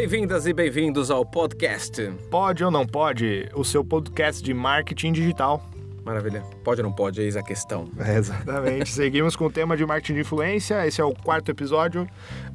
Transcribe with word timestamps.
Bem-vindas 0.00 0.46
e 0.46 0.54
bem-vindos 0.54 1.10
ao 1.10 1.26
podcast. 1.26 2.10
Pode 2.30 2.64
ou 2.64 2.70
não 2.70 2.86
pode? 2.86 3.50
O 3.54 3.62
seu 3.62 3.84
podcast 3.84 4.42
de 4.42 4.54
marketing 4.54 5.12
digital. 5.12 5.69
Maravilha. 6.04 6.42
Pode 6.64 6.80
ou 6.80 6.86
não 6.86 6.92
pode? 6.92 7.20
Eis 7.20 7.36
a 7.36 7.42
questão. 7.42 7.90
É, 7.98 8.16
exatamente. 8.16 8.88
Seguimos 8.92 9.36
com 9.36 9.46
o 9.46 9.50
tema 9.50 9.76
de 9.76 9.84
marketing 9.84 10.14
de 10.14 10.20
influência. 10.20 10.86
Esse 10.86 11.00
é 11.00 11.04
o 11.04 11.12
quarto 11.12 11.50
episódio. 11.50 12.06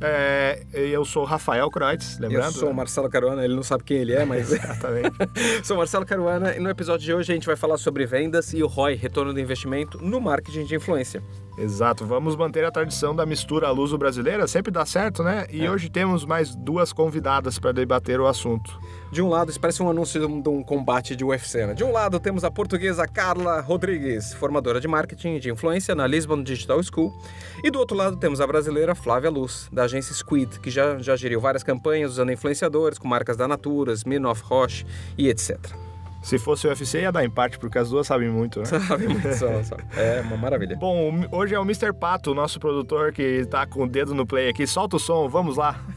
É, 0.02 0.64
eu 0.73 1.05
sou 1.05 1.23
Rafael 1.23 1.70
Kreutz, 1.70 2.18
lembrando? 2.20 2.46
Eu 2.46 2.52
sou 2.52 2.68
o 2.70 2.71
né? 2.71 2.78
Marcelo 2.78 3.10
Caruana, 3.10 3.46
ele 3.46 3.55
não 3.55 3.64
sabe 3.64 3.84
quem 3.84 3.97
ele 3.97 4.14
é, 4.14 4.25
mas. 4.25 4.52
Exatamente. 4.52 5.16
sou 5.64 5.75
o 5.75 5.79
Marcelo 5.79 6.05
Caruana 6.05 6.55
e 6.55 6.60
no 6.60 6.70
episódio 6.70 7.05
de 7.05 7.14
hoje 7.14 7.32
a 7.32 7.36
gente 7.36 7.46
vai 7.47 7.55
falar 7.55 7.78
sobre 7.78 8.05
vendas 8.05 8.54
e 8.54 8.64
o 8.64 8.68
ROI, 8.68 8.96
retorno 8.96 9.34
do 9.34 9.39
investimento, 9.39 10.00
no 10.04 10.20
marketing 10.20 10.66
de 10.66 10.75
influência. 10.75 11.21
Exato, 11.57 12.05
vamos 12.05 12.36
manter 12.36 12.66
a 12.66 12.71
tradição 12.71 13.16
da 13.16 13.25
mistura 13.25 13.70
luso-brasileira, 13.71 14.46
sempre 14.46 14.71
dá 14.71 14.86
certo, 14.86 15.23
né? 15.23 15.46
E 15.50 15.64
É. 15.65 15.71
hoje 15.71 15.89
temos 15.89 16.25
mais 16.25 16.54
duas 16.54 16.92
convidadas 16.92 17.57
para 17.57 17.71
debater 17.71 18.20
o 18.20 18.28
assunto. 18.28 18.78
De 19.15 19.21
um 19.21 19.29
lado, 19.29 19.50
isso 19.50 19.61
parece 19.61 19.82
um 19.82 19.89
anúncio 19.89 20.19
de 20.19 20.25
um- 20.50 20.61
combate 20.61 21.15
de 21.15 21.23
UFC, 21.23 21.65
né? 21.65 21.73
De 21.73 21.86
um 21.86 21.92
lado, 21.93 22.19
temos 22.19 22.43
a 22.43 22.51
portuguesa 22.51 23.07
Carla 23.07 23.61
Rodrigues, 23.61 24.33
formadora 24.33 24.78
de 24.82 24.89
marketing 24.89 25.36
e 25.36 25.39
de 25.39 25.50
influência 25.50 25.96
na 25.96 26.06
Lisbon 26.06 26.43
Digital 26.43 26.83
School. 26.83 27.18
E 27.64 27.71
do 27.71 27.79
outro 27.79 27.96
lado, 27.96 28.18
temos 28.18 28.42
a 28.42 28.46
brasileira 28.46 28.93
Flávia 28.93 29.29
Luz, 29.29 29.70
da 29.71 29.83
agência 29.83 30.14
Squid, 30.14 30.59
que 30.59 30.70
já, 30.70 30.97
já 30.97 31.15
geriu 31.15 31.39
várias 31.39 31.64
campanhas 31.64 32.11
usando 32.11 32.30
influenciadores 32.33 32.97
com 33.00 33.08
marcas 33.08 33.38
da 33.38 33.47
Natura, 33.47 33.94
Smirnoff 33.94 34.44
Roche 34.44 34.86
e 35.17 35.30
etc. 35.30 35.58
Se 36.22 36.38
fosse 36.38 36.67
o 36.67 36.70
UFC, 36.70 37.00
ia 37.00 37.09
dar 37.09 37.23
empate, 37.23 37.58
porque 37.58 37.78
as 37.78 37.92
duas 37.92 38.06
sabem 38.08 38.30
muito, 38.30 38.59
né? 38.59 38.66
Sabe 38.66 39.08
muito 39.08 39.31
só, 39.34 39.64
só. 39.64 39.78
É 39.95 40.20
uma 40.25 40.36
maravilha. 40.36 40.75
Bom, 40.75 41.25
hoje 41.31 41.56
é 41.56 41.59
o 41.59 41.64
Mr. 41.64 41.94
Pato, 41.94 42.36
nosso 42.36 42.59
produtor, 42.59 43.14
que 43.14 43.45
tá 43.45 43.66
com 43.66 43.86
o 43.86 43.88
dedo 43.88 44.14
no 44.14 44.28
play 44.28 44.50
aqui. 44.50 44.67
Solta 44.67 44.97
o 44.97 45.00
som, 45.00 45.30
vamos 45.30 45.56
lá. 45.56 45.80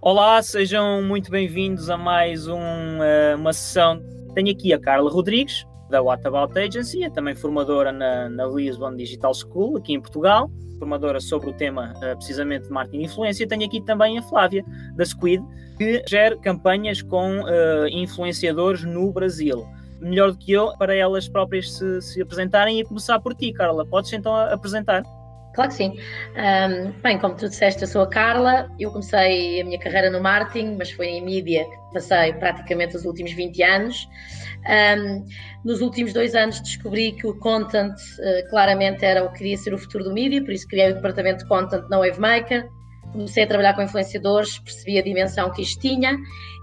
Olá, 0.00 0.42
sejam 0.42 1.00
muito 1.02 1.30
bem-vindos 1.30 1.88
a 1.88 1.96
mais 1.96 2.48
um, 2.48 2.58
eh, 3.02 3.36
uma 3.36 3.52
sessão. 3.52 4.02
Tenho 4.34 4.50
aqui 4.50 4.72
a 4.72 4.80
Carla 4.80 5.08
Rodrigues, 5.10 5.64
da 5.88 6.02
What 6.02 6.26
About 6.26 6.58
Agency, 6.58 7.04
é 7.04 7.10
também 7.10 7.34
formadora 7.34 7.92
na, 7.92 8.28
na 8.28 8.46
Lisbon 8.46 8.96
Digital 8.96 9.32
School, 9.32 9.76
aqui 9.76 9.92
em 9.92 10.00
Portugal, 10.00 10.50
formadora 10.78 11.20
sobre 11.20 11.50
o 11.50 11.52
tema 11.52 11.94
eh, 12.02 12.16
precisamente 12.16 12.66
de 12.66 12.72
marketing 12.72 12.98
de 12.98 13.04
influência. 13.04 13.46
Tenho 13.46 13.64
aqui 13.64 13.80
também 13.80 14.18
a 14.18 14.22
Flávia, 14.22 14.64
da 14.96 15.04
Squid, 15.04 15.40
que 15.78 16.02
gera 16.08 16.36
campanhas 16.36 17.00
com 17.00 17.46
eh, 17.46 17.88
influenciadores 17.92 18.82
no 18.84 19.12
Brasil. 19.12 19.64
Melhor 20.00 20.32
do 20.32 20.38
que 20.38 20.50
eu, 20.50 20.76
para 20.78 20.96
elas 20.96 21.28
próprias 21.28 21.72
se, 21.72 22.02
se 22.02 22.20
apresentarem 22.20 22.80
e 22.80 22.84
começar 22.84 23.20
por 23.20 23.36
ti, 23.36 23.52
Carla. 23.52 23.86
Podes 23.86 24.12
então 24.12 24.34
apresentar? 24.34 25.04
Claro 25.54 25.70
que 25.70 25.76
sim. 25.76 25.98
Ahm, 26.34 26.92
bem, 27.02 27.18
como 27.18 27.36
tu 27.36 27.48
disseste, 27.48 27.82
eu 27.82 27.88
sou 27.88 28.02
a 28.02 28.06
Carla. 28.08 28.70
Eu 28.78 28.90
comecei 28.90 29.60
a 29.60 29.64
minha 29.64 29.78
carreira 29.78 30.10
no 30.10 30.20
marketing, 30.20 30.76
mas 30.78 30.90
foi 30.90 31.08
em 31.08 31.22
mídia 31.22 31.64
que 31.64 31.92
passei 31.92 32.32
praticamente 32.34 32.96
os 32.96 33.04
últimos 33.04 33.32
20 33.32 33.62
anos. 33.62 34.08
Ahm, 34.66 35.24
nos 35.64 35.80
últimos 35.82 36.12
dois 36.12 36.34
anos 36.34 36.60
descobri 36.60 37.12
que 37.12 37.26
o 37.26 37.38
content 37.38 37.94
eh, 38.20 38.42
claramente 38.48 39.04
era 39.04 39.24
o 39.24 39.30
que 39.30 39.38
queria 39.38 39.56
ser 39.58 39.74
o 39.74 39.78
futuro 39.78 40.04
do 40.04 40.12
mídia, 40.12 40.42
por 40.42 40.52
isso 40.52 40.66
criei 40.66 40.90
o 40.90 40.94
departamento 40.94 41.40
de 41.42 41.48
content 41.48 41.88
na 41.90 41.98
Wavemaker. 41.98 42.68
Comecei 43.12 43.44
a 43.44 43.46
trabalhar 43.46 43.74
com 43.74 43.82
influenciadores, 43.82 44.58
percebi 44.58 44.98
a 44.98 45.02
dimensão 45.02 45.50
que 45.50 45.62
isto 45.62 45.80
tinha. 45.80 46.16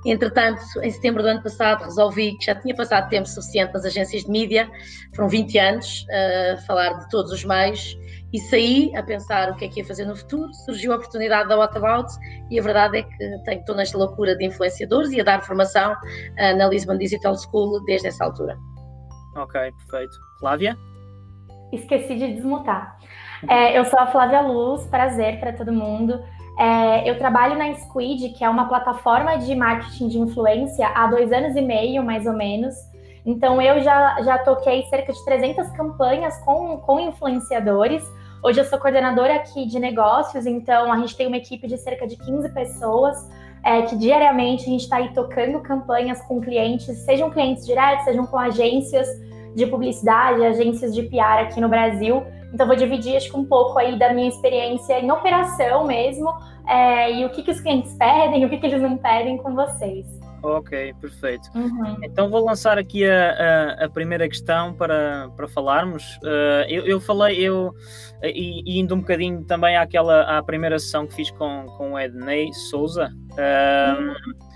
Entretanto, 0.06 0.62
em 0.82 0.90
setembro 0.90 1.22
do 1.22 1.30
ano 1.30 1.44
passado, 1.44 1.84
resolvi 1.84 2.38
que 2.38 2.46
já 2.46 2.56
tinha 2.56 2.76
passado 2.76 3.10
tempo 3.10 3.28
suficiente 3.28 3.74
nas 3.74 3.86
agências 3.86 4.24
de 4.24 4.32
mídia, 4.32 4.70
foram 5.16 5.30
20 5.30 5.60
anos 5.60 6.06
eh, 6.10 6.56
a 6.58 6.62
falar 6.62 6.94
de 6.94 7.10
todos 7.10 7.32
os 7.32 7.44
meios, 7.44 7.98
e 8.32 8.40
saí 8.40 8.96
a 8.96 9.04
pensar 9.04 9.52
o 9.52 9.56
que 9.56 9.66
é 9.66 9.68
que 9.68 9.80
ia 9.80 9.86
fazer 9.86 10.06
no 10.06 10.16
futuro. 10.16 10.54
Surgiu 10.66 10.94
a 10.94 10.96
oportunidade 10.96 11.50
da 11.50 11.58
What 11.58 11.78
About 11.78 12.12
e 12.50 12.60
a 12.60 12.64
verdade 12.64 13.00
é 13.00 13.04
que 13.04 13.44
tenho, 13.46 13.60
estou 13.60 13.76
nesta 13.76 13.98
loucura 13.98 14.36
de 14.36 14.46
influenciadores 14.46 15.12
e 15.12 15.20
a 15.20 15.24
dar 15.24 15.42
formação 15.42 15.96
ah, 16.38 16.54
na 16.54 16.68
Lisbon 16.68 16.98
Digital 16.98 17.36
School 17.38 17.84
desde 17.86 18.08
essa 18.08 18.24
altura. 18.26 18.58
Ok, 19.36 19.60
perfeito. 19.72 20.18
Flávia? 20.40 20.78
Esqueci 21.72 22.16
de 22.16 22.34
desmutar. 22.34 22.98
É, 23.48 23.78
eu 23.78 23.86
sou 23.86 24.00
a 24.00 24.08
Flávia 24.08 24.42
Luz, 24.42 24.86
prazer 24.88 25.40
para 25.40 25.54
todo 25.54 25.72
mundo. 25.72 26.22
É, 26.60 27.10
eu 27.10 27.18
trabalho 27.18 27.58
na 27.58 27.74
Squid, 27.74 28.30
que 28.32 28.44
é 28.44 28.50
uma 28.50 28.68
plataforma 28.68 29.38
de 29.38 29.56
marketing 29.56 30.10
de 30.10 30.20
influência 30.20 30.90
há 30.90 31.08
dois 31.08 31.32
anos 31.32 31.56
e 31.56 31.62
meio, 31.62 32.04
mais 32.04 32.26
ou 32.26 32.34
menos. 32.34 32.76
Então, 33.26 33.62
eu 33.62 33.82
já, 33.82 34.22
já 34.24 34.38
toquei 34.40 34.84
cerca 34.84 35.14
de 35.14 35.24
300 35.24 35.70
campanhas 35.70 36.38
com, 36.44 36.78
com 36.80 37.00
influenciadores. 37.00 38.04
Hoje 38.44 38.60
eu 38.60 38.66
sou 38.66 38.78
coordenadora 38.78 39.36
aqui 39.36 39.66
de 39.66 39.80
negócios, 39.80 40.46
então 40.46 40.92
a 40.92 40.98
gente 40.98 41.16
tem 41.16 41.28
uma 41.28 41.38
equipe 41.38 41.66
de 41.66 41.78
cerca 41.78 42.06
de 42.06 42.18
15 42.18 42.50
pessoas 42.50 43.30
é, 43.64 43.84
que 43.84 43.96
diariamente 43.96 44.64
a 44.64 44.70
gente 44.70 44.82
está 44.82 44.98
aí 44.98 45.14
tocando 45.14 45.62
campanhas 45.62 46.22
com 46.24 46.42
clientes, 46.42 46.98
sejam 47.00 47.30
clientes 47.30 47.66
diretos, 47.66 48.04
sejam 48.04 48.26
com 48.26 48.38
agências 48.38 49.08
de 49.56 49.66
publicidade, 49.66 50.44
agências 50.44 50.94
de 50.94 51.04
PR 51.04 51.42
aqui 51.42 51.62
no 51.62 51.70
Brasil. 51.70 52.24
Então, 52.54 52.68
vou 52.68 52.76
dividir 52.76 53.18
acho 53.18 53.30
que 53.30 53.38
um 53.38 53.46
pouco 53.46 53.78
aí 53.78 53.98
da 53.98 54.14
minha 54.14 54.30
experiência 54.30 55.00
em 55.00 55.12
operação 55.12 55.86
mesmo, 55.86 56.34
é, 56.68 57.14
e 57.14 57.26
o 57.26 57.30
que, 57.30 57.44
que 57.44 57.52
os 57.52 57.60
clientes 57.60 57.94
pedem, 57.98 58.46
o 58.46 58.50
que, 58.50 58.58
que 58.58 58.66
eles 58.66 58.82
não 58.82 58.98
pedem 58.98 59.38
com 59.38 59.56
vocês. 59.56 60.06
Ok, 60.42 60.94
perfeito. 61.02 61.50
Uhum. 61.54 61.98
Então 62.04 62.30
vou 62.30 62.46
lançar 62.46 62.78
aqui 62.78 63.06
a, 63.06 63.32
a, 63.80 63.86
a 63.86 63.90
primeira 63.90 64.28
questão 64.28 64.74
para, 64.74 65.30
para 65.36 65.48
falarmos. 65.48 66.18
Uh, 66.24 66.64
eu, 66.68 66.86
eu 66.86 67.02
falei, 67.02 67.38
eu, 67.40 67.74
e, 68.24 68.80
indo 68.80 68.96
um 68.96 69.00
bocadinho 69.00 69.44
também 69.44 69.76
àquela, 69.76 70.38
à 70.38 70.42
primeira 70.42 70.80
sessão 70.80 71.06
que 71.06 71.14
fiz 71.14 71.32
com, 71.32 71.66
com 71.78 71.94
o 71.94 72.00
Ednei 72.00 72.54
Souza, 72.54 73.12
um, 73.34 74.12
e, 74.12 74.49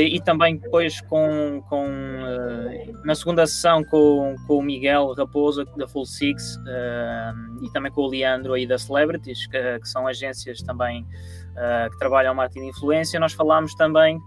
e 0.00 0.20
também 0.20 0.56
depois 0.56 1.00
com, 1.02 1.62
com 1.68 1.86
uh, 1.86 3.04
na 3.04 3.14
segunda 3.14 3.46
sessão 3.46 3.84
com, 3.84 4.34
com 4.46 4.58
o 4.58 4.62
Miguel 4.62 5.12
Raposa 5.14 5.64
da 5.76 5.86
Full 5.86 6.06
Six 6.06 6.56
uh, 6.56 7.64
e 7.64 7.70
também 7.72 7.92
com 7.92 8.02
o 8.02 8.08
Leandro 8.08 8.54
aí 8.54 8.66
da 8.66 8.78
Celebrities, 8.78 9.46
que, 9.46 9.78
que 9.80 9.88
são 9.88 10.06
agências 10.06 10.62
também 10.62 11.06
que 11.90 11.98
trabalham 11.98 12.34
marketing 12.34 12.60
de 12.60 12.68
influência, 12.68 13.20
nós 13.20 13.34
falámos 13.34 13.74
também 13.74 14.18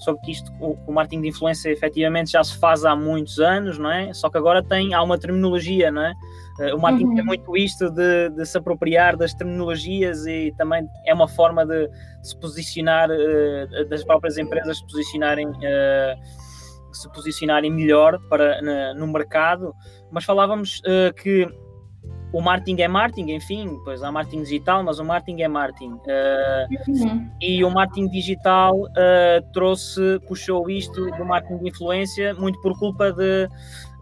sobre 0.00 0.20
que 0.22 0.32
isto, 0.32 0.50
o, 0.60 0.76
o 0.86 0.92
marketing 0.92 1.22
de 1.22 1.28
influência 1.28 1.70
efetivamente 1.70 2.32
já 2.32 2.42
se 2.42 2.58
faz 2.58 2.84
há 2.84 2.96
muitos 2.96 3.38
anos, 3.38 3.78
não 3.78 3.90
é? 3.90 4.12
Só 4.14 4.28
que 4.30 4.36
agora 4.38 4.62
tem, 4.62 4.94
há 4.94 5.02
uma 5.02 5.18
terminologia, 5.18 5.90
não 5.90 6.02
é? 6.02 6.12
Uh, 6.58 6.76
o 6.76 6.80
marketing 6.80 7.06
Uhum. 7.10 7.14
tem 7.16 7.24
muito 7.24 7.56
isto 7.56 7.90
de, 7.90 8.30
de 8.30 8.44
se 8.46 8.58
apropriar 8.58 9.16
das 9.16 9.32
terminologias 9.34 10.26
e 10.26 10.52
também 10.58 10.88
é 11.06 11.14
uma 11.14 11.28
forma 11.28 11.64
de, 11.66 11.86
de 11.88 12.28
se 12.28 12.36
posicionar, 12.38 13.08
uh, 13.10 13.88
das 13.88 14.02
próprias 14.04 14.36
empresas 14.38 14.78
se 14.78 14.86
posicionarem, 14.86 15.46
uh, 15.48 16.92
se 16.92 17.08
posicionarem 17.12 17.70
melhor 17.70 18.18
para, 18.28 18.60
na- 18.62 18.94
no 18.94 19.06
mercado, 19.06 19.74
mas 20.10 20.24
falávamos 20.24 20.80
uh, 20.80 21.14
que 21.14 21.46
o 22.32 22.40
marketing 22.40 22.80
é 22.82 22.88
marketing, 22.88 23.32
enfim, 23.32 23.80
pois 23.84 24.02
há 24.02 24.12
marketing 24.12 24.42
digital, 24.44 24.82
mas 24.84 24.98
o 24.98 25.04
marketing 25.04 25.42
é 25.42 25.48
marketing. 25.48 25.92
Uh, 25.94 26.80
Uhum. 26.88 27.28
e 27.40 27.64
o 27.64 27.70
marketing 27.70 28.08
digital 28.08 28.76
uh, 28.76 29.52
trouxe, 29.52 30.20
puxou 30.28 30.68
isto 30.70 31.10
do 31.12 31.24
marketing 31.24 31.58
de 31.64 31.68
influência 31.70 32.34
muito 32.34 32.60
por 32.60 32.78
culpa 32.78 33.12
de, 33.12 33.48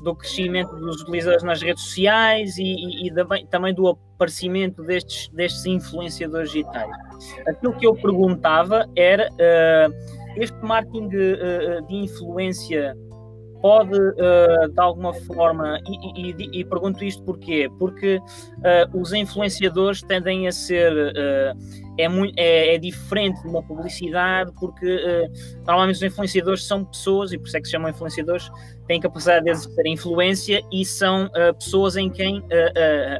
do 0.03 0.15
crescimento 0.15 0.75
dos 0.77 1.01
utilizadores 1.03 1.43
nas 1.43 1.63
redes 1.63 1.83
sociais 1.85 2.59
e, 2.59 2.63
e- 2.65 3.07
e 3.09 3.15
também, 3.15 3.47
também 3.47 3.75
do 3.75 3.89
aparecimento 3.89 4.83
destes, 4.83 5.29
destes 5.29 5.65
influenciadores 5.67 6.51
digitais. 6.51 6.91
Aquilo 7.47 7.73
que 7.75 7.87
eu 7.87 7.95
perguntava 7.95 8.87
era 8.95 9.29
uh, 9.33 9.95
este 10.37 10.57
marketing 10.63 11.07
uh, 11.07 11.87
de 11.87 11.95
influência 11.97 12.95
pode 13.61 13.99
uh, 13.99 14.69
de 14.69 14.81
alguma 14.81 15.13
forma 15.13 15.81
e, 15.87 16.31
e- 16.31 16.61
e 16.61 16.65
pergunto 16.65 17.05
isto 17.05 17.23
porquê? 17.23 17.71
Porque 17.79 18.17
uh, 18.17 19.01
os 19.01 19.13
influenciadores 19.13 20.03
tendem 20.03 20.47
a 20.47 20.53
ser 20.53 20.93
uh, 20.93 21.89
é, 21.99 22.09
muito, 22.09 22.35
é, 22.39 22.75
é 22.75 22.79
diferente 22.79 23.43
de 23.43 23.49
uma 23.49 23.63
publicidade 23.63 24.53
porque 24.61 25.29
normalmente 25.67 25.97
os 25.97 26.03
influenciadores 26.03 26.65
são 26.65 26.85
pessoas 26.85 27.33
e 27.33 27.39
por 27.39 27.49
isso 27.49 27.57
é 27.57 27.61
que 27.61 27.67
se 27.67 27.73
chamam 27.73 27.91
influenciadores 27.91 28.49
têm 28.87 29.01
capacidade 29.01 29.45
de 29.47 29.51
exercer 29.51 29.87
influência 29.87 30.63
e 30.73 30.85
são 30.85 31.29
pessoas 31.59 31.97
em 31.97 32.09
quem 32.09 32.41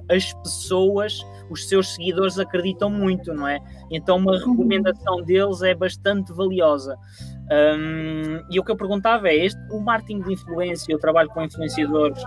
as 0.09 0.33
pessoas 0.35 1.21
os 1.51 1.69
seus 1.69 1.95
seguidores 1.95 2.39
acreditam 2.39 2.89
muito, 2.91 3.33
não 3.33 3.49
é? 3.49 3.59
Então 3.91 4.17
uma 4.17 4.39
recomendação 4.39 5.23
deles 5.23 5.63
é 5.63 5.75
bastante 5.75 6.33
valiosa. 6.33 6.97
Um, 7.51 8.45
e 8.51 8.61
o 8.61 8.65
que 8.65 8.71
eu 8.71 8.77
perguntava 8.77 9.29
é 9.29 9.37
este, 9.37 9.59
o 9.71 9.81
marketing 9.81 10.21
de 10.21 10.35
influência, 10.35 10.93
eu 10.93 10.99
trabalho 10.99 11.31
com 11.31 11.43
influenciadores, 11.43 12.23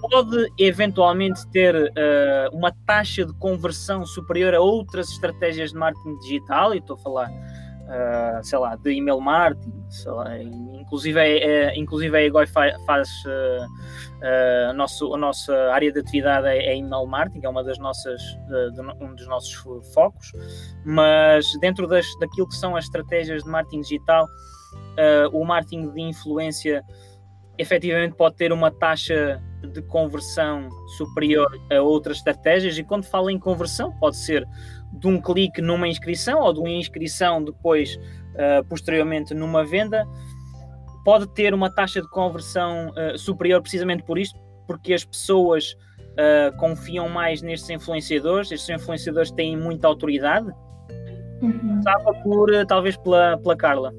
pode 0.00 0.52
eventualmente 0.56 1.44
ter 1.48 1.74
uh, 1.74 2.56
uma 2.56 2.72
taxa 2.86 3.24
de 3.24 3.32
conversão 3.34 4.06
superior 4.06 4.54
a 4.54 4.60
outras 4.60 5.10
estratégias 5.10 5.70
de 5.70 5.76
marketing 5.76 6.16
digital, 6.20 6.74
e 6.74 6.78
estou 6.78 6.94
a 6.94 6.98
falar 6.98 7.28
uh, 7.86 8.44
sei 8.44 8.58
lá, 8.58 8.76
de 8.76 8.92
email 8.92 9.20
marketing, 9.20 9.86
lá, 10.06 10.38
inclusive, 10.42 11.18
é, 11.18 11.38
é, 11.38 11.78
inclusive 11.78 12.16
a 12.16 12.22
Egoi 12.22 12.46
faz 12.46 13.08
uh, 13.24 14.70
uh, 14.70 14.72
nosso, 14.74 15.14
a 15.14 15.18
nossa 15.18 15.54
área 15.72 15.92
de 15.92 16.00
atividade 16.00 16.48
é, 16.48 16.66
é 16.66 16.76
email 16.76 17.06
marketing, 17.06 17.46
é 17.46 17.48
uma 17.48 17.64
das 17.64 17.78
nossas, 17.78 18.20
de, 18.48 18.80
um 19.00 19.14
dos 19.14 19.26
nossos 19.26 19.54
focos, 19.94 20.32
mas 20.84 21.46
dentro 21.60 21.86
das, 21.86 22.06
daquilo 22.20 22.48
que 22.48 22.56
são 22.56 22.76
as 22.76 22.84
estratégias 22.84 23.42
de 23.42 23.50
marketing 23.50 23.80
digital, 23.80 24.26
o 25.32 25.44
marketing 25.44 25.90
de 25.90 26.00
influência 26.00 26.82
efetivamente 27.58 28.14
pode 28.14 28.36
ter 28.36 28.52
uma 28.52 28.70
taxa 28.70 29.42
de 29.72 29.82
conversão 29.82 30.68
superior 30.96 31.48
a 31.70 31.80
outras 31.80 32.18
estratégias, 32.18 32.78
e 32.78 32.84
quando 32.84 33.04
falo 33.04 33.30
em 33.30 33.38
conversão, 33.38 33.92
pode 33.98 34.16
ser 34.16 34.46
de 34.96 35.06
um 35.06 35.20
clique 35.20 35.60
numa 35.60 35.86
inscrição 35.86 36.40
ou 36.40 36.52
de 36.52 36.60
uma 36.60 36.70
inscrição 36.70 37.42
depois, 37.42 37.96
uh, 37.96 38.64
posteriormente, 38.68 39.34
numa 39.34 39.64
venda, 39.64 40.06
pode 41.04 41.28
ter 41.28 41.54
uma 41.54 41.70
taxa 41.70 42.00
de 42.00 42.08
conversão 42.08 42.90
uh, 42.90 43.16
superior 43.18 43.60
precisamente 43.60 44.02
por 44.02 44.18
isto, 44.18 44.38
porque 44.66 44.94
as 44.94 45.04
pessoas 45.04 45.76
uh, 46.12 46.56
confiam 46.56 47.08
mais 47.08 47.42
nestes 47.42 47.70
influenciadores, 47.70 48.50
estes 48.50 48.68
influenciadores 48.68 49.30
têm 49.30 49.56
muita 49.56 49.86
autoridade. 49.86 50.50
Uhum. 51.42 51.82
por, 52.22 52.50
talvez 52.66 52.96
pela, 52.96 53.36
pela 53.36 53.56
Carla. 53.56 53.92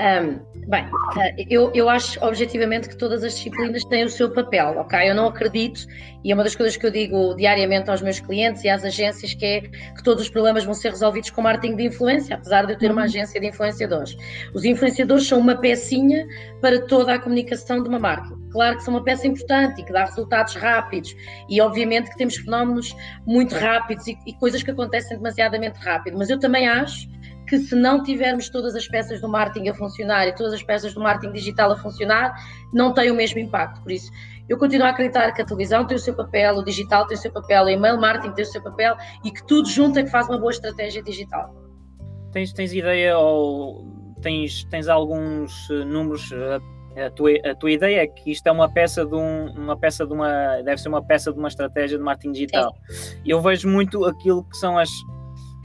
Um, 0.00 0.53
bem, 0.66 0.86
eh, 1.18 1.44
eu, 1.48 1.70
eu 1.74 1.88
acho 1.88 2.22
objetivamente 2.24 2.88
que 2.88 2.96
todas 2.96 3.22
as 3.22 3.34
disciplinas 3.34 3.84
têm 3.84 4.04
o 4.04 4.08
seu 4.08 4.30
papel, 4.30 4.78
ok? 4.78 5.10
Eu 5.10 5.14
não 5.14 5.26
acredito, 5.26 5.86
e 6.22 6.32
é 6.32 6.34
uma 6.34 6.42
das 6.42 6.54
coisas 6.56 6.76
que 6.76 6.86
eu 6.86 6.90
digo 6.90 7.34
diariamente 7.34 7.90
aos 7.90 8.00
meus 8.00 8.20
clientes 8.20 8.64
e 8.64 8.68
às 8.68 8.84
agências, 8.84 9.34
que 9.34 9.44
é 9.44 9.60
que 9.60 10.02
todos 10.02 10.24
os 10.24 10.30
problemas 10.30 10.64
vão 10.64 10.74
ser 10.74 10.90
resolvidos 10.90 11.30
com 11.30 11.42
marketing 11.42 11.76
de 11.76 11.86
influência, 11.86 12.36
apesar 12.36 12.66
de 12.66 12.72
eu 12.72 12.78
ter 12.78 12.90
uma 12.90 13.02
uhum. 13.02 13.06
agência 13.06 13.40
de 13.40 13.46
influenciadores. 13.46 14.16
Os 14.54 14.64
influenciadores 14.64 15.26
são 15.26 15.38
uma 15.38 15.56
pecinha 15.56 16.26
para 16.60 16.86
toda 16.86 17.14
a 17.14 17.18
comunicação 17.18 17.82
de 17.82 17.88
uma 17.88 17.98
marca. 17.98 18.34
Claro 18.50 18.76
que 18.76 18.84
são 18.84 18.94
uma 18.94 19.04
peça 19.04 19.26
importante 19.26 19.80
e 19.80 19.84
que 19.84 19.92
dá 19.92 20.04
resultados 20.04 20.54
rápidos, 20.54 21.14
e 21.48 21.60
obviamente 21.60 22.10
que 22.10 22.16
temos 22.16 22.36
fenómenos 22.36 22.94
muito 23.26 23.54
rápidos 23.54 24.06
e, 24.06 24.16
e 24.26 24.32
coisas 24.34 24.62
que 24.62 24.70
acontecem 24.70 25.16
demasiadamente 25.16 25.78
rápido, 25.80 26.16
mas 26.16 26.30
eu 26.30 26.38
também 26.38 26.68
acho 26.68 27.08
que 27.46 27.58
se 27.58 27.74
não 27.74 28.02
tivermos 28.02 28.48
todas 28.48 28.74
as 28.74 28.88
peças 28.88 29.20
do 29.20 29.28
marketing 29.28 29.68
a 29.68 29.74
funcionar 29.74 30.26
e 30.26 30.34
todas 30.34 30.52
as 30.52 30.62
peças 30.62 30.94
do 30.94 31.00
marketing 31.00 31.32
digital 31.32 31.70
a 31.72 31.76
funcionar, 31.76 32.34
não 32.72 32.92
tem 32.92 33.10
o 33.10 33.14
mesmo 33.14 33.38
impacto. 33.38 33.82
Por 33.82 33.92
isso, 33.92 34.10
eu 34.48 34.58
continuo 34.58 34.86
a 34.86 34.90
acreditar 34.90 35.32
que 35.32 35.42
a 35.42 35.44
televisão 35.44 35.86
tem 35.86 35.96
o 35.96 36.00
seu 36.00 36.14
papel, 36.14 36.56
o 36.56 36.64
digital 36.64 37.06
tem 37.06 37.16
o 37.16 37.20
seu 37.20 37.32
papel, 37.32 37.64
o 37.64 37.68
email 37.68 37.98
marketing 37.98 38.34
tem 38.34 38.44
o 38.44 38.48
seu 38.48 38.62
papel 38.62 38.96
e 39.24 39.30
que 39.30 39.44
tudo 39.46 39.68
junto 39.68 39.98
é 39.98 40.02
que 40.02 40.10
faz 40.10 40.28
uma 40.28 40.38
boa 40.38 40.50
estratégia 40.50 41.02
digital. 41.02 41.54
Tens, 42.32 42.52
tens 42.52 42.72
ideia 42.72 43.16
ou 43.18 43.86
tens, 44.20 44.64
tens 44.64 44.88
alguns 44.88 45.70
eh, 45.70 45.84
números? 45.84 46.30
A 46.96 47.10
tua, 47.10 47.30
a 47.44 47.54
tua 47.56 47.72
ideia 47.72 48.02
é 48.02 48.06
que 48.06 48.30
isto 48.30 48.46
é 48.46 48.52
uma 48.52 48.72
peça 48.72 49.04
de 49.04 49.14
um, 49.16 49.46
uma 49.56 49.76
peça 49.76 50.06
de 50.06 50.12
uma 50.12 50.62
deve 50.62 50.80
ser 50.80 50.88
uma 50.88 51.02
peça 51.02 51.32
de 51.32 51.38
uma 51.38 51.48
estratégia 51.48 51.98
de 51.98 52.04
marketing 52.04 52.32
digital. 52.32 52.72
Sim. 52.88 53.20
Eu 53.26 53.40
vejo 53.40 53.68
muito 53.68 54.04
aquilo 54.04 54.44
que 54.44 54.56
são 54.56 54.78
as 54.78 54.88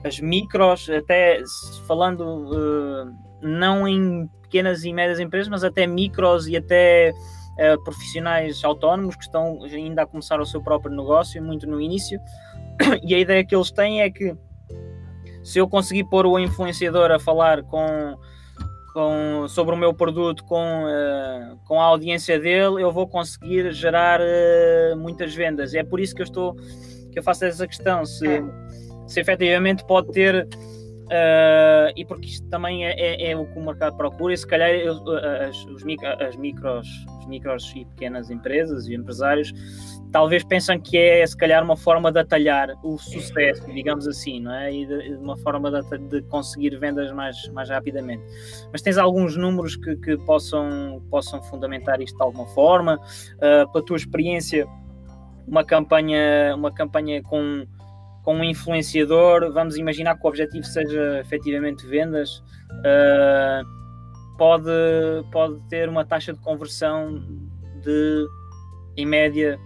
as 0.03 0.19
micros, 0.19 0.89
até 0.89 1.41
falando 1.87 2.21
uh, 2.21 3.13
não 3.41 3.87
em 3.87 4.27
pequenas 4.41 4.83
e 4.83 4.93
médias 4.93 5.19
empresas, 5.19 5.49
mas 5.49 5.63
até 5.63 5.85
micros 5.85 6.47
e 6.47 6.55
até 6.55 7.11
uh, 7.11 7.83
profissionais 7.83 8.63
autónomos 8.63 9.15
que 9.15 9.23
estão 9.23 9.61
ainda 9.63 10.03
a 10.03 10.05
começar 10.05 10.39
o 10.39 10.45
seu 10.45 10.61
próprio 10.61 10.95
negócio, 10.95 11.41
muito 11.43 11.67
no 11.67 11.79
início. 11.79 12.19
E 13.03 13.13
a 13.13 13.19
ideia 13.19 13.45
que 13.45 13.53
eles 13.53 13.71
têm 13.71 14.01
é 14.01 14.09
que 14.09 14.33
se 15.43 15.59
eu 15.59 15.67
conseguir 15.67 16.05
pôr 16.05 16.25
o 16.25 16.39
influenciador 16.39 17.11
a 17.11 17.19
falar 17.19 17.61
com, 17.63 18.17
com, 18.93 19.47
sobre 19.49 19.75
o 19.75 19.77
meu 19.77 19.93
produto 19.93 20.45
com, 20.45 20.85
uh, 20.85 21.57
com 21.67 21.81
a 21.81 21.85
audiência 21.85 22.39
dele, 22.39 22.81
eu 22.81 22.89
vou 22.89 23.05
conseguir 23.05 23.69
gerar 23.73 24.21
muitas 24.97 25.35
vendas. 25.35 25.73
É 25.73 25.83
por 25.83 25.99
isso 25.99 26.15
que 26.15 26.21
eu 26.21 26.25
estou 26.25 26.55
que 27.11 27.19
eu 27.19 27.23
faço 27.23 27.43
essa 27.45 27.67
questão. 27.67 28.05
Se, 28.05 28.27
é 28.27 28.43
se 29.09 29.19
efetivamente 29.19 29.83
pode 29.85 30.11
ter. 30.11 30.47
Uh, 31.09 31.89
e 31.95 32.05
porque 32.05 32.27
isto 32.27 32.47
também 32.49 32.85
é, 32.85 32.91
é, 32.91 33.31
é, 33.31 33.35
o 33.35 33.43
que 33.43 33.57
o 33.57 33.65
mercado 33.65 33.97
procura, 33.97 34.31
e 34.31 34.37
se 34.37 34.45
calhar 34.45 34.69
eu, 34.69 34.93
as, 35.41 35.65
os, 35.65 35.83
as 36.21 36.35
micros, 36.35 36.87
os 37.19 37.25
micros 37.25 37.73
e 37.75 37.83
pequenas 37.85 38.29
empresas 38.29 38.87
e 38.87 38.93
empresários 38.93 39.51
talvez 40.11 40.43
pensam 40.43 40.79
que 40.79 40.97
é 40.97 41.25
se 41.25 41.37
calhar 41.37 41.63
uma 41.63 41.77
forma 41.77 42.11
de 42.11 42.19
atalhar 42.19 42.69
o 42.83 42.97
sucesso, 42.97 43.65
digamos 43.71 44.07
assim, 44.07 44.39
não 44.39 44.53
é? 44.53 44.73
E 44.73 44.85
de, 44.85 45.15
uma 45.15 45.37
forma 45.37 45.71
de, 45.71 45.97
de, 45.97 46.21
conseguir 46.23 46.77
vendas 46.77 47.11
mais, 47.11 47.47
mais 47.49 47.69
rapidamente. 47.69 48.23
Mas 48.71 48.81
tens 48.81 48.97
alguns 48.97 49.35
números 49.35 49.75
que, 49.75 49.95
que 49.97 50.17
possam, 50.17 51.01
possam 51.09 51.41
fundamentar 51.43 52.01
isto 52.01 52.15
de 52.15 52.23
alguma 52.23 52.47
forma? 52.47 52.99
Uh, 53.35 53.71
pela 53.71 53.85
tua 53.85 53.97
experiência, 53.97 54.67
uma 55.47 55.63
campanha, 55.63 56.55
uma 56.55 56.71
campanha 56.71 57.21
com 57.23 57.65
com 58.29 58.35
um 58.35 58.43
influenciador, 58.43 59.51
vamos 59.51 59.75
imaginar 59.75 60.15
que 60.15 60.23
o 60.23 60.29
objetivo 60.29 60.63
seja 60.63 61.19
efetivamente 61.19 61.83
vendas, 61.87 62.43
uh, 62.85 63.65
pode, 64.37 64.69
pode 65.31 65.59
ter 65.67 65.89
uma 65.89 66.05
taxa 66.05 66.31
de 66.31 66.39
conversão 66.41 67.15
de, 67.81 68.27
em 68.97 69.05
média, 69.07 69.59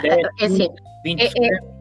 10, 0.00 0.16
é 0.40 0.44
assim, 0.46 0.68
20%. 1.04 1.20
É, 1.20 1.24
é, 1.24 1.71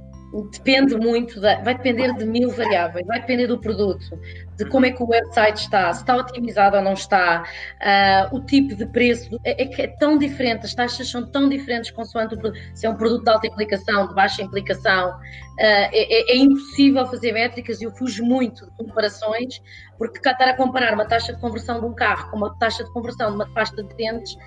depende 0.51 0.95
muito, 0.95 1.41
da, 1.41 1.61
vai 1.61 1.75
depender 1.75 2.13
de 2.15 2.25
mil 2.25 2.49
variáveis, 2.49 3.05
vai 3.05 3.19
depender 3.19 3.47
do 3.47 3.59
produto, 3.59 4.17
de 4.55 4.65
como 4.65 4.85
é 4.85 4.91
que 4.91 5.03
o 5.03 5.07
website 5.07 5.59
está, 5.59 5.91
se 5.93 6.01
está 6.01 6.15
otimizado 6.15 6.77
ou 6.77 6.81
não 6.81 6.93
está, 6.93 7.43
uh, 7.43 8.35
o 8.35 8.39
tipo 8.45 8.73
de 8.75 8.85
preço, 8.85 9.37
é, 9.43 9.63
é, 9.63 9.65
que 9.67 9.81
é 9.81 9.87
tão 9.87 10.17
diferente, 10.17 10.65
as 10.65 10.73
taxas 10.73 11.09
são 11.09 11.29
tão 11.29 11.49
diferentes 11.49 11.91
consoante 11.91 12.35
o 12.35 12.37
produto, 12.37 12.61
se 12.73 12.85
é 12.85 12.89
um 12.89 12.95
produto 12.95 13.25
de 13.25 13.29
alta 13.29 13.47
implicação, 13.47 14.07
de 14.07 14.15
baixa 14.15 14.41
implicação, 14.41 15.09
uh, 15.09 15.19
é, 15.59 16.31
é, 16.31 16.37
impossível 16.37 17.05
fazer 17.07 17.33
métricas 17.33 17.81
e 17.81 17.83
eu 17.83 17.91
fujo 17.91 18.23
muito 18.23 18.65
de 18.65 18.71
comparações, 18.77 19.61
porque 19.97 20.17
estar 20.17 20.47
a 20.47 20.55
comparar 20.55 20.93
uma 20.93 21.05
taxa 21.05 21.33
de 21.33 21.41
conversão 21.41 21.79
de 21.81 21.85
um 21.85 21.93
carro 21.93 22.31
com 22.31 22.37
uma 22.37 22.57
taxa 22.57 22.83
de 22.83 22.91
conversão 22.93 23.29
de 23.29 23.35
uma 23.35 23.53
pasta 23.53 23.83
de 23.83 23.93
dentes 23.95 24.37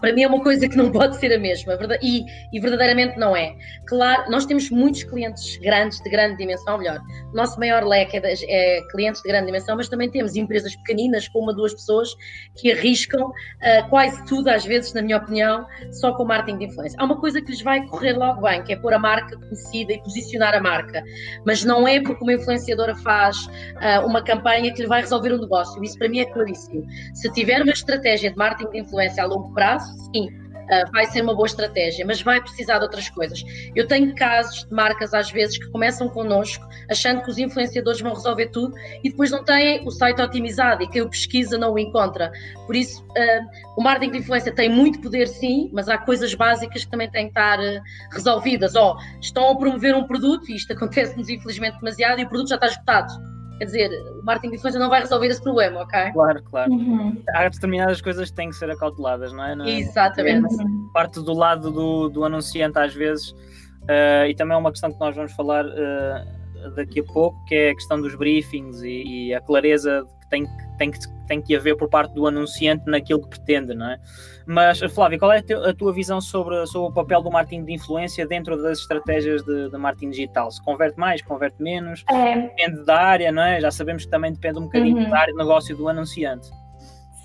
para 0.00 0.12
mim 0.12 0.22
é 0.22 0.28
uma 0.28 0.42
coisa 0.42 0.68
que 0.68 0.76
não 0.76 0.90
pode 0.90 1.16
ser 1.16 1.32
a 1.32 1.38
mesma, 1.38 1.78
e, 2.00 2.24
e, 2.52 2.60
verdadeiramente 2.60 3.18
não 3.18 3.36
é. 3.36 3.54
Claro, 3.86 4.30
nós 4.30 4.46
temos 4.46 4.70
muitos 4.70 5.02
clientes 5.04 5.56
grandes, 5.58 6.00
de 6.00 6.10
grande 6.10 6.36
dimensão, 6.36 6.78
melhor, 6.78 7.00
o 7.32 7.36
nosso 7.36 7.58
maior 7.58 7.84
leque 7.84 8.16
é, 8.16 8.20
de, 8.20 8.50
é 8.50 8.80
clientes 8.90 9.22
de 9.22 9.28
grande 9.28 9.46
dimensão, 9.46 9.76
mas 9.76 9.88
também 9.88 10.10
temos 10.10 10.36
empresas 10.36 10.74
pequeninas 10.76 11.28
com 11.28 11.40
uma, 11.40 11.54
duas 11.54 11.72
pessoas 11.74 12.08
que 12.56 12.72
arriscam 12.72 13.26
uh, 13.26 13.88
quase 13.90 14.24
tudo, 14.26 14.48
às 14.48 14.64
vezes, 14.64 14.92
na 14.92 15.02
minha 15.02 15.18
opinião, 15.18 15.66
só 15.92 16.12
com 16.12 16.24
marketing 16.24 16.58
de 16.58 16.64
influência. 16.66 16.96
Há 17.00 17.04
uma 17.04 17.20
coisa 17.20 17.40
que 17.40 17.50
lhes 17.50 17.62
vai 17.62 17.86
correr 17.86 18.12
logo 18.12 18.42
bem, 18.42 18.62
que 18.64 18.72
é 18.72 18.76
pôr 18.76 18.94
a 18.94 18.98
marca 18.98 19.36
conhecida 19.36 19.92
e 19.92 19.98
posicionar 20.02 20.54
a 20.54 20.60
marca, 20.60 21.02
mas 21.44 21.64
não 21.64 21.86
é 21.86 22.00
porque 22.00 22.22
uma 22.22 22.32
influenciadora 22.32 22.94
faz 22.96 23.36
uh, 23.46 24.06
uma 24.06 24.22
campanha 24.22 24.72
que 24.72 24.82
lhe 24.82 24.88
vai 24.88 25.00
resolver 25.00 25.32
um 25.32 25.38
negócio, 25.38 25.82
isso 25.82 25.98
para 25.98 26.08
mim 26.08 26.20
é 26.20 26.24
claríssimo. 26.26 26.84
Se 27.14 27.30
tiver 27.32 27.62
uma 27.62 27.72
estratégia 27.72 28.30
de 28.30 28.36
marketing 28.36 28.70
de 28.70 28.78
influência 28.80 29.22
a 29.22 29.26
longo 29.26 29.52
prazo, 29.52 29.81
sim, 29.82 30.28
uh, 30.62 30.90
vai 30.92 31.06
ser 31.06 31.22
uma 31.22 31.34
boa 31.34 31.46
estratégia, 31.46 32.04
mas 32.06 32.22
vai 32.22 32.40
precisar 32.40 32.78
de 32.78 32.84
outras 32.84 33.08
coisas. 33.08 33.42
Eu 33.74 33.86
tenho 33.86 34.14
casos 34.14 34.64
de 34.64 34.72
marcas, 34.72 35.12
às 35.14 35.30
vezes, 35.30 35.58
que 35.58 35.70
começam 35.70 36.08
connosco 36.08 36.66
achando 36.90 37.22
que 37.22 37.30
os 37.30 37.38
influenciadores 37.38 38.00
vão 38.00 38.14
resolver 38.14 38.46
tudo 38.48 38.74
e 39.02 39.10
depois 39.10 39.30
não 39.30 39.44
têm 39.44 39.86
o 39.86 39.90
site 39.90 40.20
otimizado 40.20 40.82
e 40.82 40.88
quem 40.88 41.02
o 41.02 41.08
pesquisa 41.08 41.58
não 41.58 41.74
o 41.74 41.78
encontra. 41.78 42.30
Por 42.66 42.76
isso, 42.76 43.02
uh, 43.04 43.76
o 43.76 43.82
marketing 43.82 44.12
de 44.12 44.18
influência 44.18 44.52
tem 44.52 44.68
muito 44.68 45.00
poder, 45.00 45.28
sim, 45.28 45.70
mas 45.72 45.88
há 45.88 45.98
coisas 45.98 46.34
básicas 46.34 46.84
que 46.84 46.90
também 46.90 47.10
têm 47.10 47.24
que 47.24 47.30
estar 47.30 47.58
uh, 47.58 47.82
resolvidas. 48.12 48.74
Ou 48.74 48.96
oh, 48.96 49.20
estão 49.20 49.50
a 49.50 49.56
promover 49.56 49.94
um 49.94 50.04
produto, 50.04 50.50
e 50.50 50.56
isto 50.56 50.72
acontece-nos 50.74 51.28
infelizmente 51.28 51.78
demasiado, 51.78 52.20
e 52.20 52.24
o 52.24 52.28
produto 52.28 52.48
já 52.48 52.54
está 52.56 52.66
esgotado 52.66 53.32
Quer 53.58 53.64
dizer, 53.66 53.90
o 54.20 54.24
marketing 54.24 54.50
de 54.50 54.56
influência 54.56 54.80
não 54.80 54.88
vai 54.88 55.00
resolver 55.00 55.26
esse 55.28 55.42
problema, 55.42 55.82
ok? 55.82 56.12
Claro, 56.12 56.42
claro. 56.44 56.72
Uhum. 56.72 57.22
Há 57.34 57.48
determinadas 57.48 58.00
coisas 58.00 58.30
que 58.30 58.36
têm 58.36 58.50
que 58.50 58.56
ser 58.56 58.70
acauteladas, 58.70 59.32
não 59.32 59.44
é? 59.44 59.54
Não 59.54 59.64
é? 59.64 59.78
Exatamente. 59.78 60.48
parte 60.92 61.22
do 61.22 61.32
lado 61.32 61.70
do, 61.70 62.08
do 62.08 62.24
anunciante, 62.24 62.78
às 62.78 62.94
vezes, 62.94 63.30
uh, 63.30 64.26
e 64.28 64.34
também 64.34 64.54
é 64.54 64.58
uma 64.58 64.70
questão 64.70 64.92
que 64.92 64.98
nós 64.98 65.14
vamos 65.14 65.32
falar 65.32 65.64
uh, 65.64 66.72
daqui 66.74 67.00
a 67.00 67.04
pouco, 67.04 67.36
que 67.46 67.54
é 67.54 67.70
a 67.70 67.74
questão 67.74 68.00
dos 68.00 68.14
briefings 68.14 68.82
e, 68.82 69.28
e 69.28 69.34
a 69.34 69.40
clareza 69.40 70.06
que 70.22 70.28
tem, 70.28 70.46
tem, 70.78 70.90
que, 70.90 70.98
tem 71.28 71.40
que 71.40 71.54
haver 71.54 71.76
por 71.76 71.88
parte 71.88 72.14
do 72.14 72.26
anunciante 72.26 72.84
naquilo 72.86 73.22
que 73.22 73.28
pretende, 73.28 73.74
não 73.74 73.90
é? 73.90 73.98
Mas, 74.46 74.80
Flávia, 74.94 75.18
qual 75.18 75.32
é 75.32 75.38
a 75.38 75.74
tua 75.74 75.92
visão 75.92 76.20
sobre, 76.20 76.66
sobre 76.66 76.90
o 76.90 76.92
papel 76.92 77.22
do 77.22 77.30
marketing 77.30 77.64
de 77.64 77.72
influência 77.72 78.26
dentro 78.26 78.60
das 78.60 78.80
estratégias 78.80 79.42
de, 79.42 79.70
de 79.70 79.76
marketing 79.78 80.10
digital? 80.10 80.50
Se 80.50 80.62
converte 80.62 80.98
mais, 80.98 81.22
converte 81.22 81.62
menos? 81.62 82.04
É. 82.10 82.34
Depende 82.34 82.84
da 82.84 83.00
área, 83.00 83.32
não 83.32 83.42
é? 83.42 83.60
Já 83.60 83.70
sabemos 83.70 84.04
que 84.04 84.10
também 84.10 84.32
depende 84.32 84.58
um 84.58 84.62
bocadinho 84.62 84.96
uhum. 84.96 85.10
da 85.10 85.18
área 85.18 85.32
de 85.32 85.38
negócio 85.38 85.76
do 85.76 85.88
anunciante. 85.88 86.48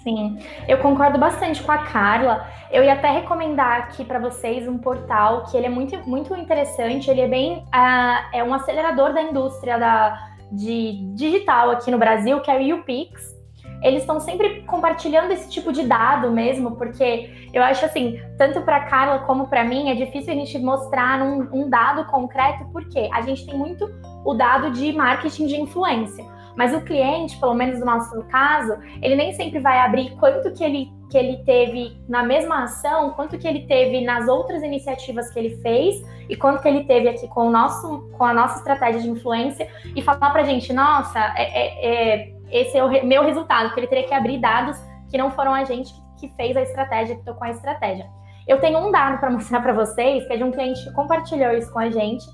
Sim, 0.03 0.39
eu 0.69 0.77
concordo 0.77 1.17
bastante 1.17 1.61
com 1.61 1.71
a 1.71 1.79
Carla. 1.79 2.47
Eu 2.71 2.81
ia 2.83 2.93
até 2.93 3.11
recomendar 3.11 3.81
aqui 3.81 4.05
para 4.05 4.19
vocês 4.19 4.65
um 4.65 4.77
portal 4.77 5.43
que 5.45 5.57
ele 5.57 5.65
é 5.65 5.69
muito, 5.69 5.97
muito 6.07 6.33
interessante. 6.35 7.09
Ele 7.09 7.21
é 7.21 7.27
bem, 7.27 7.57
uh, 7.57 8.29
é 8.33 8.41
um 8.41 8.53
acelerador 8.53 9.13
da 9.13 9.21
indústria 9.21 9.77
da 9.77 10.27
de 10.49 10.93
digital 11.13 11.71
aqui 11.71 11.91
no 11.91 11.97
Brasil, 11.97 12.39
que 12.39 12.49
é 12.49 12.57
o 12.57 12.75
UPix. 12.77 13.36
Eles 13.81 14.01
estão 14.01 14.19
sempre 14.19 14.61
compartilhando 14.63 15.31
esse 15.31 15.49
tipo 15.49 15.71
de 15.71 15.83
dado 15.83 16.31
mesmo, 16.31 16.75
porque 16.75 17.49
eu 17.53 17.63
acho 17.63 17.85
assim, 17.85 18.19
tanto 18.37 18.61
para 18.61 18.85
Carla 18.85 19.19
como 19.19 19.47
para 19.47 19.63
mim, 19.63 19.89
é 19.89 19.95
difícil 19.95 20.33
a 20.33 20.35
gente 20.35 20.57
mostrar 20.59 21.21
um, 21.21 21.47
um 21.53 21.69
dado 21.69 22.05
concreto, 22.05 22.65
porque 22.71 23.09
a 23.13 23.21
gente 23.21 23.45
tem 23.45 23.57
muito 23.57 23.87
o 24.25 24.33
dado 24.33 24.71
de 24.71 24.91
marketing 24.93 25.47
de 25.47 25.55
influência. 25.61 26.25
Mas 26.57 26.73
o 26.73 26.81
cliente, 26.81 27.39
pelo 27.39 27.53
menos 27.53 27.79
no 27.79 27.85
nosso 27.85 28.23
caso, 28.23 28.79
ele 28.99 29.15
nem 29.15 29.31
sempre 29.33 29.59
vai 29.59 29.77
abrir 29.77 30.15
quanto 30.17 30.51
que 30.53 30.63
ele, 30.63 30.91
que 31.07 31.15
ele 31.15 31.37
teve 31.45 31.95
na 32.09 32.23
mesma 32.23 32.63
ação, 32.63 33.11
quanto 33.11 33.37
que 33.37 33.47
ele 33.47 33.67
teve 33.67 34.01
nas 34.01 34.27
outras 34.27 34.63
iniciativas 34.63 35.29
que 35.29 35.37
ele 35.37 35.55
fez 35.61 36.03
e 36.27 36.35
quanto 36.35 36.63
que 36.63 36.67
ele 36.67 36.83
teve 36.85 37.07
aqui 37.07 37.27
com, 37.27 37.47
o 37.47 37.51
nosso, 37.51 38.09
com 38.17 38.23
a 38.23 38.33
nossa 38.33 38.57
estratégia 38.57 39.01
de 39.01 39.07
influência 39.07 39.69
e 39.95 40.01
falar 40.01 40.31
pra 40.31 40.43
gente, 40.43 40.73
nossa, 40.73 41.19
é, 41.37 41.43
é, 41.43 42.23
é, 42.23 42.36
esse 42.51 42.77
é 42.77 42.83
o 42.83 43.05
meu 43.05 43.23
resultado, 43.23 43.73
que 43.73 43.79
ele 43.79 43.87
teria 43.87 44.07
que 44.07 44.13
abrir 44.13 44.39
dados 44.39 44.77
que 45.09 45.17
não 45.17 45.31
foram 45.31 45.53
a 45.53 45.63
gente 45.63 45.93
que 46.19 46.29
fez 46.35 46.57
a 46.57 46.61
estratégia, 46.61 47.15
que 47.15 47.23
tocou 47.23 47.45
a 47.45 47.51
estratégia. 47.51 48.05
Eu 48.47 48.59
tenho 48.59 48.79
um 48.79 48.91
dado 48.91 49.19
para 49.19 49.29
mostrar 49.31 49.61
para 49.61 49.73
vocês, 49.73 50.25
que 50.25 50.33
é 50.33 50.37
de 50.37 50.43
um 50.43 50.51
cliente 50.51 50.83
que 50.83 50.93
compartilhou 50.93 51.51
isso 51.51 51.71
com 51.71 51.79
a 51.79 51.89
gente, 51.89 52.25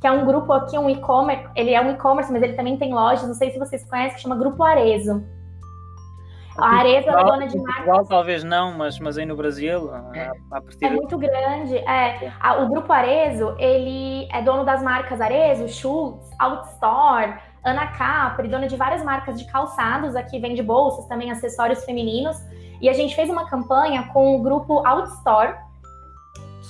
que 0.00 0.06
é 0.06 0.10
um 0.10 0.24
grupo 0.24 0.52
aqui, 0.52 0.78
um 0.78 0.88
e-commerce. 0.88 1.48
Ele 1.54 1.72
é 1.72 1.80
um 1.80 1.90
e-commerce, 1.90 2.32
mas 2.32 2.42
ele 2.42 2.54
também 2.54 2.76
tem 2.76 2.92
lojas, 2.92 3.26
não 3.26 3.34
sei 3.34 3.50
se 3.50 3.58
vocês 3.58 3.84
conhecem, 3.88 4.16
que 4.16 4.22
chama 4.22 4.36
Grupo 4.36 4.62
Arezo. 4.62 5.24
A 6.58 6.78
Arezo 6.78 7.08
é 7.08 7.24
dona 7.24 7.46
de 7.46 7.58
marca. 7.58 8.04
Talvez 8.08 8.44
não, 8.44 8.76
mas, 8.76 8.98
mas 8.98 9.16
aí 9.16 9.24
no 9.24 9.36
Brasil, 9.36 9.90
é, 10.14 10.30
a 10.50 10.60
partir 10.60 10.84
é 10.84 10.90
muito 10.90 11.16
grande. 11.16 11.76
É, 11.78 12.32
o 12.60 12.68
Grupo 12.68 12.92
Arezo, 12.92 13.54
ele 13.58 14.28
é 14.32 14.42
dono 14.42 14.64
das 14.64 14.82
marcas 14.82 15.20
Arezo, 15.20 15.68
Schultz, 15.68 16.30
Outstore, 16.38 17.38
Ana 17.64 17.88
Capri, 17.88 18.48
dona 18.48 18.66
de 18.66 18.76
várias 18.76 19.04
marcas 19.04 19.38
de 19.38 19.44
calçados, 19.50 20.16
aqui 20.16 20.38
vende 20.38 20.62
bolsas, 20.62 21.06
também 21.06 21.30
acessórios 21.30 21.84
femininos. 21.84 22.36
E 22.80 22.88
a 22.88 22.92
gente 22.92 23.14
fez 23.14 23.28
uma 23.28 23.48
campanha 23.48 24.08
com 24.12 24.36
o 24.36 24.42
grupo 24.42 24.86
Outstore, 24.86 25.54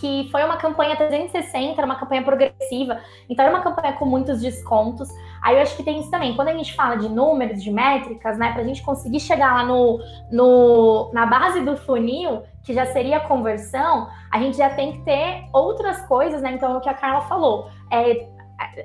que 0.01 0.29
foi 0.31 0.43
uma 0.43 0.57
campanha 0.57 0.97
360, 0.97 1.75
era 1.79 1.85
uma 1.85 1.97
campanha 1.97 2.23
progressiva, 2.23 3.01
então 3.29 3.45
era 3.45 3.55
uma 3.55 3.63
campanha 3.63 3.93
com 3.93 4.07
muitos 4.07 4.41
descontos. 4.41 5.09
Aí 5.43 5.57
eu 5.57 5.63
acho 5.63 5.77
que 5.77 5.83
tem 5.83 6.01
isso 6.01 6.11
também, 6.11 6.35
quando 6.35 6.49
a 6.49 6.55
gente 6.55 6.75
fala 6.75 6.97
de 6.97 7.09
números, 7.09 7.63
de 7.63 7.71
métricas, 7.71 8.39
né, 8.39 8.53
para 8.53 8.63
a 8.63 8.65
gente 8.65 8.83
conseguir 8.83 9.21
chegar 9.21 9.55
lá 9.55 9.65
no, 9.65 10.01
no, 10.33 11.11
na 11.13 11.27
base 11.27 11.61
do 11.61 11.77
funil, 11.77 12.43
que 12.65 12.73
já 12.73 12.87
seria 12.87 13.19
a 13.19 13.21
conversão, 13.21 14.09
a 14.31 14.39
gente 14.39 14.57
já 14.57 14.71
tem 14.71 14.93
que 14.93 15.05
ter 15.05 15.45
outras 15.53 16.01
coisas, 16.07 16.41
né? 16.41 16.53
Então, 16.53 16.73
é 16.73 16.77
o 16.77 16.81
que 16.81 16.89
a 16.89 16.95
Carla 16.95 17.23
falou, 17.23 17.69
é 17.91 18.29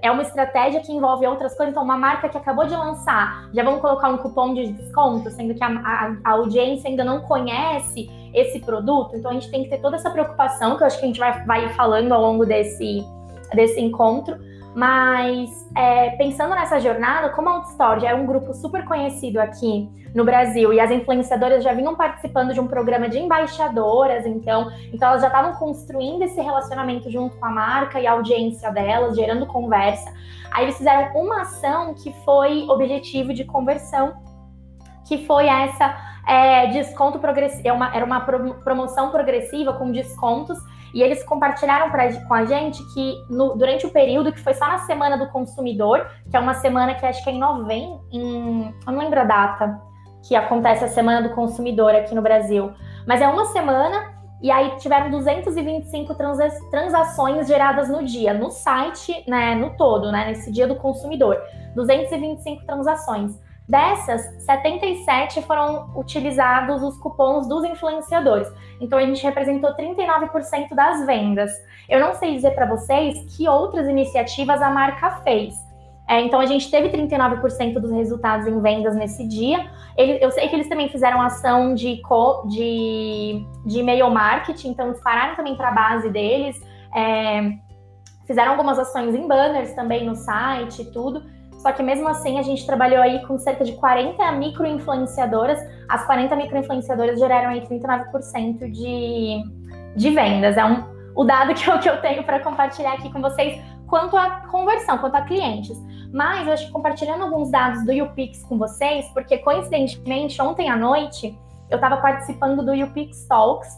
é 0.02 0.10
uma 0.10 0.22
estratégia 0.22 0.82
que 0.82 0.92
envolve 0.92 1.26
outras 1.26 1.56
coisas. 1.56 1.72
Então, 1.72 1.84
uma 1.84 1.98
marca 1.98 2.30
que 2.30 2.38
acabou 2.38 2.66
de 2.66 2.76
lançar, 2.76 3.50
já 3.54 3.64
vamos 3.64 3.82
colocar 3.82 4.10
um 4.10 4.18
cupom 4.18 4.54
de 4.54 4.68
desconto, 4.72 5.30
sendo 5.32 5.54
que 5.54 5.64
a, 5.64 5.68
a, 5.68 6.16
a, 6.24 6.32
audiência 6.32 6.90
ainda 6.90 7.04
não 7.04 7.22
conhece 7.22 8.10
esse 8.34 8.60
produto. 8.60 9.16
Então, 9.16 9.32
a 9.32 9.34
gente 9.34 9.50
tem 9.50 9.64
que 9.64 9.70
ter 9.70 9.80
toda 9.80 9.96
essa 9.96 10.10
preocupação, 10.10 10.78
que 10.78 10.84
eu 10.84 10.88
acho 10.88 10.98
que 10.98 11.04
a 11.04 11.08
gente 11.08 11.20
vai, 11.20 11.46
vai 11.46 11.70
falando 11.70 12.12
ao 12.12 12.22
longo 12.22 12.46
desse, 12.46 13.06
desse 13.54 13.80
encontro. 13.80 14.38
Mas 14.76 15.50
é, 15.74 16.10
pensando 16.18 16.54
nessa 16.54 16.82
jornada, 16.82 17.30
como 17.30 17.48
a 17.48 17.54
Outstore 17.54 18.02
já 18.02 18.10
é 18.10 18.14
um 18.14 18.26
grupo 18.26 18.54
super 18.54 18.84
conhecido 18.84 19.40
aqui 19.40 19.90
no 20.14 20.26
Brasil 20.26 20.74
e 20.74 20.82
as 20.82 20.92
influenciadoras 20.92 21.64
já 21.64 21.74
vinham 21.74 21.96
participando 21.96 22.54
de 22.54 22.60
um 22.60 22.68
programa 22.68 23.08
de 23.08 23.18
embaixadoras, 23.18 24.26
então, 24.26 24.70
então 24.92 25.08
elas 25.08 25.22
já 25.22 25.28
estavam 25.28 25.54
construindo 25.54 26.24
esse 26.24 26.42
relacionamento 26.42 27.10
junto 27.10 27.38
com 27.38 27.46
a 27.46 27.50
marca 27.50 28.02
e 28.02 28.06
a 28.06 28.12
audiência 28.12 28.70
delas, 28.70 29.16
gerando 29.16 29.46
conversa. 29.46 30.14
Aí 30.52 30.66
eles 30.66 30.78
fizeram 30.78 31.14
uma 31.16 31.42
ação 31.42 31.94
que 31.94 32.14
foi 32.26 32.66
objetivo 32.70 33.34
de 33.34 33.46
conversão, 33.46 34.14
que 35.08 35.26
foi 35.26 35.48
essa 35.48 35.96
é, 36.28 36.68
desconto 36.68 37.18
progressivo, 37.20 37.66
é 37.66 37.98
era 37.98 38.06
uma 38.06 38.22
promoção 38.22 39.10
progressiva 39.10 39.72
com 39.74 39.90
descontos 39.92 40.58
e 40.96 41.04
eles 41.04 41.22
compartilharam 41.26 41.92
pra, 41.92 42.10
com 42.22 42.34
a 42.34 42.46
gente 42.46 42.82
que 42.94 43.22
no, 43.30 43.54
durante 43.58 43.86
o 43.86 43.90
período, 43.90 44.32
que 44.32 44.40
foi 44.40 44.54
só 44.54 44.66
na 44.66 44.78
Semana 44.78 45.18
do 45.18 45.28
Consumidor, 45.28 46.08
que 46.32 46.38
é 46.38 46.40
uma 46.40 46.54
semana 46.54 46.96
que 46.96 47.06
acho 47.06 47.22
que 47.22 47.30
é 47.30 47.34
em 47.34 47.38
novembro, 47.38 48.00
em, 48.10 48.74
eu 48.88 48.94
não 48.94 49.00
lembro 49.00 49.20
a 49.20 49.26
data, 49.26 49.78
que 50.26 50.38
acontece 50.38 50.86
a 50.86 50.88
Semana 50.88 51.28
do 51.28 51.36
Consumidor 51.36 51.94
aqui 51.94 52.16
no 52.16 52.22
Brasil, 52.22 52.72
mas 53.06 53.22
é 53.22 53.28
uma 53.28 53.44
semana 53.48 54.16
e 54.42 54.50
aí 54.50 54.78
tiveram 54.78 55.10
225 55.10 56.16
transa 56.16 56.48
transações 56.72 57.46
geradas 57.46 57.90
no 57.90 58.02
dia, 58.02 58.34
no 58.34 58.50
site, 58.50 59.22
né, 59.28 59.54
no 59.54 59.76
todo, 59.76 60.14
né, 60.14 60.28
nesse 60.28 60.50
dia 60.50 60.66
do 60.66 60.76
consumidor. 60.76 61.38
225 61.76 62.66
transações. 62.66 63.38
Dessas, 63.68 64.22
77 64.46 65.42
foram 65.42 65.90
utilizados 65.96 66.84
os 66.84 66.98
cupons 67.00 67.48
dos 67.48 67.64
influenciadores. 67.64 68.48
Então 68.80 69.00
a 69.00 69.02
gente 69.06 69.24
representou 69.24 69.76
39% 69.76 70.76
das 70.76 71.06
vendas. 71.06 71.52
Eu 71.90 72.00
não 72.00 72.14
sei 72.14 72.36
dizer 72.36 72.52
para 72.52 72.68
vocês 72.68 73.36
que 73.36 73.48
outras 73.50 73.88
iniciativas 73.88 74.62
a 74.62 74.70
marca 74.70 75.10
fez. 75.24 75.56
É, 76.08 76.22
então 76.22 76.40
a 76.40 76.46
gente 76.46 76.70
teve 76.70 76.90
39% 76.90 77.80
dos 77.80 77.90
resultados 77.90 78.46
em 78.46 78.62
vendas 78.62 78.96
nesse 78.96 79.28
dia. 79.28 79.68
Ele, 79.98 80.24
eu 80.24 80.30
sei 80.30 80.48
que 80.48 80.56
eles 80.56 80.70
também 80.70 80.88
fizeram 80.90 81.20
ação 81.20 81.74
de, 81.74 82.00
de, 82.48 83.46
de 83.66 83.80
e-mail 83.80 84.12
marketing, 84.12 84.70
então 84.70 84.92
dispararam 84.92 85.36
também 85.36 85.56
para 85.56 85.70
a 85.70 85.72
base 85.72 86.10
deles. 86.12 86.62
É, 86.96 87.52
fizeram 88.28 88.52
algumas 88.52 88.78
ações 88.78 89.16
em 89.16 89.28
banners 89.28 89.74
também 89.74 90.06
no 90.06 90.16
site 90.16 90.84
e 90.84 90.92
tudo. 90.92 91.24
Só 91.66 91.72
que 91.72 91.82
mesmo 91.82 92.08
assim 92.08 92.38
a 92.38 92.44
gente 92.44 92.64
trabalhou 92.64 93.02
aí 93.02 93.26
com 93.26 93.40
cerca 93.40 93.66
de 93.66 93.72
40 93.72 94.32
micro-influenciadoras. 94.34 95.60
As 95.90 96.06
40 96.06 96.36
micro-influenciadoras 96.36 97.18
geraram 97.18 97.50
aí 97.50 97.62
39% 97.62 98.70
de, 98.70 99.44
de 99.96 100.10
vendas. 100.12 100.58
É 100.58 100.64
um, 100.64 100.84
o 101.16 101.24
dado 101.24 101.56
que 101.56 101.68
eu, 101.68 101.80
que 101.80 101.90
eu 101.90 102.00
tenho 102.02 102.24
para 102.24 102.40
compartilhar 102.42 102.94
aqui 102.94 103.12
com 103.12 103.20
vocês 103.20 103.60
quanto 103.88 104.16
à 104.16 104.42
conversão, 104.42 105.00
quanto 105.00 105.16
a 105.16 105.22
clientes. 105.22 105.76
Mas 106.14 106.46
eu 106.46 106.54
acho 106.54 106.68
que 106.68 106.72
compartilhando 106.72 107.24
alguns 107.24 107.50
dados 107.50 107.84
do 107.84 107.92
YouPix 107.92 108.44
com 108.44 108.60
vocês, 108.60 109.08
porque 109.12 109.40
coincidentemente 109.40 110.40
ontem 110.40 110.70
à 110.70 110.78
noite 110.78 111.36
eu 111.72 111.78
estava 111.78 111.98
participando 111.98 112.64
do 112.64 112.76
YouPix 112.76 113.26
Talks, 113.26 113.70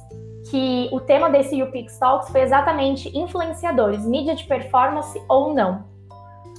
que 0.51 0.89
o 0.91 0.99
tema 0.99 1.29
desse 1.29 1.55
YouPix 1.55 1.97
Talks 1.97 2.29
foi 2.31 2.41
exatamente 2.41 3.17
influenciadores, 3.17 4.05
mídia 4.05 4.35
de 4.35 4.43
performance 4.43 5.17
ou 5.29 5.53
não. 5.53 5.95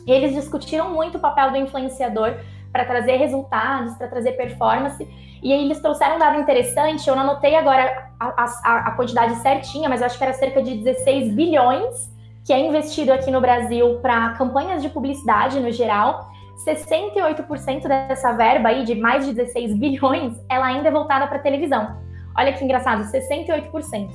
E 0.09 0.11
eles 0.11 0.35
discutiram 0.35 0.91
muito 0.91 1.19
o 1.19 1.21
papel 1.21 1.51
do 1.51 1.59
influenciador 1.59 2.35
para 2.73 2.87
trazer 2.87 3.17
resultados, 3.17 3.95
para 3.97 4.09
trazer 4.09 4.33
performance. 4.33 5.07
E 5.43 5.53
aí 5.53 5.63
eles 5.67 5.81
trouxeram 5.81 6.17
um 6.17 6.19
dado 6.19 6.41
interessante, 6.41 7.07
eu 7.07 7.15
não 7.15 7.25
anotei 7.25 7.55
agora 7.55 8.11
a, 8.19 8.27
a, 8.27 8.79
a, 8.89 8.91
quantidade 8.93 9.35
certinha, 9.37 9.87
mas 9.87 10.01
eu 10.01 10.07
acho 10.07 10.17
que 10.17 10.25
era 10.25 10.33
cerca 10.33 10.63
de 10.63 10.77
16 10.79 11.35
bilhões 11.35 12.11
que 12.43 12.53
é 12.55 12.59
investido 12.59 13.13
aqui 13.13 13.31
no 13.31 13.43
Brasil 13.43 13.99
para 14.01 14.31
campanhas 14.31 14.81
de 14.81 14.89
publicidade 14.89 15.61
no 15.61 15.71
geral. 15.71 16.31
68% 16.67 17.87
dessa 17.87 18.33
verba 18.33 18.71
aí, 18.71 18.85
de 18.85 18.95
mais 18.95 19.27
de 19.27 19.35
16 19.35 19.75
bilhões, 19.75 20.43
ela 20.49 20.67
ainda 20.67 20.89
é 20.89 20.91
voltada 20.91 21.27
para 21.27 21.39
televisão. 21.39 21.99
Olha 22.35 22.55
que 22.55 22.65
engraçado, 22.65 23.05
68% 23.05 24.09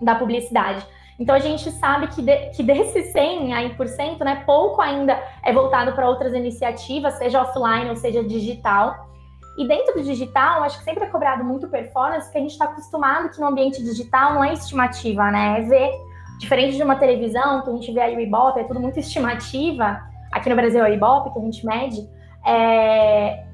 da 0.00 0.14
publicidade. 0.14 0.84
Então 1.18 1.34
a 1.34 1.38
gente 1.38 1.70
sabe 1.70 2.08
que, 2.08 2.20
de, 2.20 2.50
que 2.50 2.62
desses 2.62 3.12
100 3.12 3.54
aí 3.54 3.74
por 3.74 3.86
cento, 3.86 4.24
né, 4.24 4.42
pouco 4.44 4.80
ainda 4.80 5.20
é 5.42 5.52
voltado 5.52 5.92
para 5.92 6.08
outras 6.08 6.32
iniciativas, 6.34 7.14
seja 7.14 7.42
offline 7.42 7.88
ou 7.88 7.96
seja 7.96 8.22
digital. 8.22 9.08
E 9.56 9.68
dentro 9.68 9.94
do 9.94 10.02
digital, 10.02 10.64
acho 10.64 10.78
que 10.78 10.84
sempre 10.84 11.04
é 11.04 11.06
cobrado 11.06 11.44
muito 11.44 11.68
performance, 11.68 12.24
porque 12.24 12.38
a 12.38 12.40
gente 12.40 12.50
está 12.50 12.64
acostumado 12.64 13.30
que 13.30 13.40
no 13.40 13.46
ambiente 13.46 13.82
digital 13.82 14.34
não 14.34 14.42
é 14.42 14.52
estimativa, 14.52 15.30
né? 15.30 15.60
É 15.60 15.62
ver, 15.62 15.92
diferente 16.40 16.76
de 16.76 16.82
uma 16.82 16.96
televisão, 16.96 17.62
que 17.62 17.70
a 17.70 17.72
gente 17.72 17.92
vê 17.92 18.00
aí 18.00 18.16
o 18.16 18.20
Ibope, 18.20 18.58
é 18.58 18.64
tudo 18.64 18.80
muito 18.80 18.98
estimativa. 18.98 20.00
Aqui 20.32 20.50
no 20.50 20.56
Brasil 20.56 20.84
é 20.84 20.90
o 20.90 20.92
Ibope, 20.92 21.32
que 21.32 21.38
a 21.38 21.42
gente 21.42 21.64
mede. 21.64 22.08
É, 22.44 23.44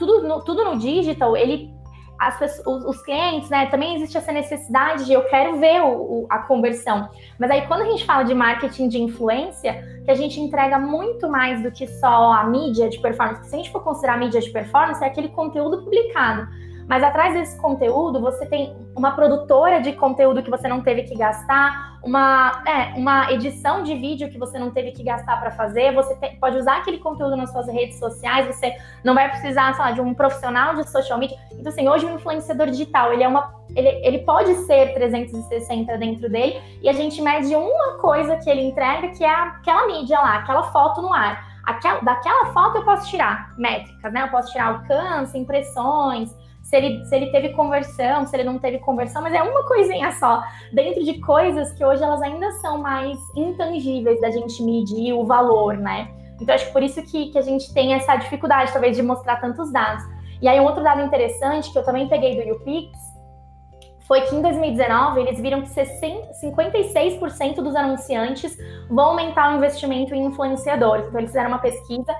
tudo, 0.00 0.26
no, 0.26 0.42
tudo 0.42 0.64
no 0.64 0.76
digital, 0.76 1.36
ele 1.36 1.72
pessoas, 2.38 2.84
os, 2.84 3.02
clientes, 3.02 3.48
né? 3.48 3.66
Também 3.66 3.96
existe 3.96 4.16
essa 4.16 4.30
necessidade 4.30 5.06
de 5.06 5.12
eu 5.12 5.22
quero 5.24 5.58
ver 5.58 5.80
o, 5.80 5.88
o, 5.88 6.26
a 6.28 6.40
conversão. 6.40 7.08
Mas 7.38 7.50
aí, 7.50 7.66
quando 7.66 7.82
a 7.82 7.86
gente 7.86 8.04
fala 8.04 8.24
de 8.24 8.34
marketing 8.34 8.88
de 8.88 9.00
influência, 9.00 9.82
que 10.04 10.10
a 10.10 10.14
gente 10.14 10.38
entrega 10.38 10.78
muito 10.78 11.28
mais 11.28 11.62
do 11.62 11.70
que 11.70 11.86
só 11.86 12.32
a 12.32 12.44
mídia 12.44 12.88
de 12.88 13.00
performance. 13.00 13.48
Se 13.48 13.54
a 13.54 13.58
gente 13.58 13.70
for 13.70 13.82
considerar 13.82 14.14
a 14.14 14.16
mídia 14.18 14.40
de 14.40 14.50
performance, 14.50 15.02
é 15.02 15.06
aquele 15.06 15.28
conteúdo 15.28 15.82
publicado. 15.82 16.46
Mas 16.90 17.04
atrás 17.04 17.34
desse 17.34 17.56
conteúdo, 17.56 18.20
você 18.20 18.44
tem 18.44 18.76
uma 18.96 19.12
produtora 19.12 19.80
de 19.80 19.92
conteúdo 19.92 20.42
que 20.42 20.50
você 20.50 20.66
não 20.66 20.80
teve 20.80 21.04
que 21.04 21.14
gastar, 21.14 22.00
uma, 22.02 22.64
é, 22.66 22.98
uma 22.98 23.30
edição 23.30 23.84
de 23.84 23.94
vídeo 23.94 24.28
que 24.28 24.36
você 24.36 24.58
não 24.58 24.72
teve 24.72 24.90
que 24.90 25.04
gastar 25.04 25.38
para 25.38 25.52
fazer. 25.52 25.94
Você 25.94 26.16
te, 26.16 26.30
pode 26.40 26.58
usar 26.58 26.78
aquele 26.78 26.98
conteúdo 26.98 27.36
nas 27.36 27.52
suas 27.52 27.68
redes 27.68 27.96
sociais, 27.96 28.48
você 28.48 28.74
não 29.04 29.14
vai 29.14 29.30
precisar, 29.30 29.72
sei 29.72 29.84
lá, 29.84 29.90
de 29.92 30.00
um 30.00 30.12
profissional 30.12 30.74
de 30.74 30.90
social 30.90 31.16
media. 31.16 31.38
Então, 31.52 31.70
assim, 31.70 31.88
hoje 31.88 32.06
o 32.06 32.10
influenciador 32.10 32.66
digital, 32.66 33.12
ele 33.12 33.22
é 33.22 33.28
uma. 33.28 33.54
Ele, 33.76 33.88
ele 34.04 34.18
pode 34.24 34.52
ser 34.66 34.92
360 34.92 35.96
dentro 35.96 36.28
dele, 36.28 36.60
e 36.82 36.88
a 36.88 36.92
gente 36.92 37.22
mede 37.22 37.54
uma 37.54 37.98
coisa 37.98 38.36
que 38.38 38.50
ele 38.50 38.62
entrega, 38.62 39.10
que 39.10 39.22
é 39.22 39.32
aquela 39.32 39.86
mídia 39.86 40.18
lá, 40.18 40.38
aquela 40.38 40.64
foto 40.72 41.00
no 41.00 41.14
ar. 41.14 41.62
aquela, 41.64 42.00
daquela 42.00 42.46
foto 42.46 42.78
eu 42.78 42.84
posso 42.84 43.08
tirar 43.08 43.54
métricas, 43.56 44.12
né? 44.12 44.24
Eu 44.24 44.28
posso 44.28 44.50
tirar 44.50 44.70
alcance, 44.70 45.38
impressões, 45.38 46.34
se 46.70 46.76
ele, 46.76 47.04
se 47.04 47.16
ele 47.16 47.32
teve 47.32 47.48
conversão, 47.48 48.24
se 48.24 48.36
ele 48.36 48.44
não 48.44 48.56
teve 48.60 48.78
conversão, 48.78 49.20
mas 49.20 49.34
é 49.34 49.42
uma 49.42 49.66
coisinha 49.66 50.12
só, 50.12 50.40
dentro 50.72 51.02
de 51.04 51.20
coisas 51.20 51.72
que 51.72 51.84
hoje 51.84 52.00
elas 52.00 52.22
ainda 52.22 52.48
são 52.52 52.78
mais 52.78 53.18
intangíveis 53.36 54.20
da 54.20 54.30
gente 54.30 54.62
medir 54.62 55.12
o 55.12 55.26
valor, 55.26 55.76
né? 55.76 56.08
Então, 56.40 56.54
acho 56.54 56.66
que 56.66 56.72
por 56.72 56.84
isso 56.84 57.02
que, 57.02 57.30
que 57.32 57.38
a 57.38 57.42
gente 57.42 57.74
tem 57.74 57.92
essa 57.92 58.14
dificuldade, 58.14 58.70
talvez, 58.72 58.96
de 58.96 59.02
mostrar 59.02 59.40
tantos 59.40 59.72
dados. 59.72 60.04
E 60.40 60.46
aí, 60.46 60.60
um 60.60 60.64
outro 60.64 60.84
dado 60.84 61.02
interessante 61.02 61.72
que 61.72 61.78
eu 61.78 61.84
também 61.84 62.08
peguei 62.08 62.36
do 62.36 62.48
YouPix 62.48 62.96
foi 64.06 64.20
que 64.22 64.36
em 64.36 64.40
2019 64.40 65.20
eles 65.20 65.40
viram 65.40 65.62
que 65.62 65.68
56% 65.68 67.56
dos 67.56 67.74
anunciantes 67.74 68.56
vão 68.88 69.06
aumentar 69.06 69.52
o 69.52 69.56
investimento 69.56 70.14
em 70.14 70.24
influenciadores. 70.24 71.08
Então, 71.08 71.18
eles 71.18 71.30
fizeram 71.30 71.48
uma 71.48 71.58
pesquisa 71.58 72.16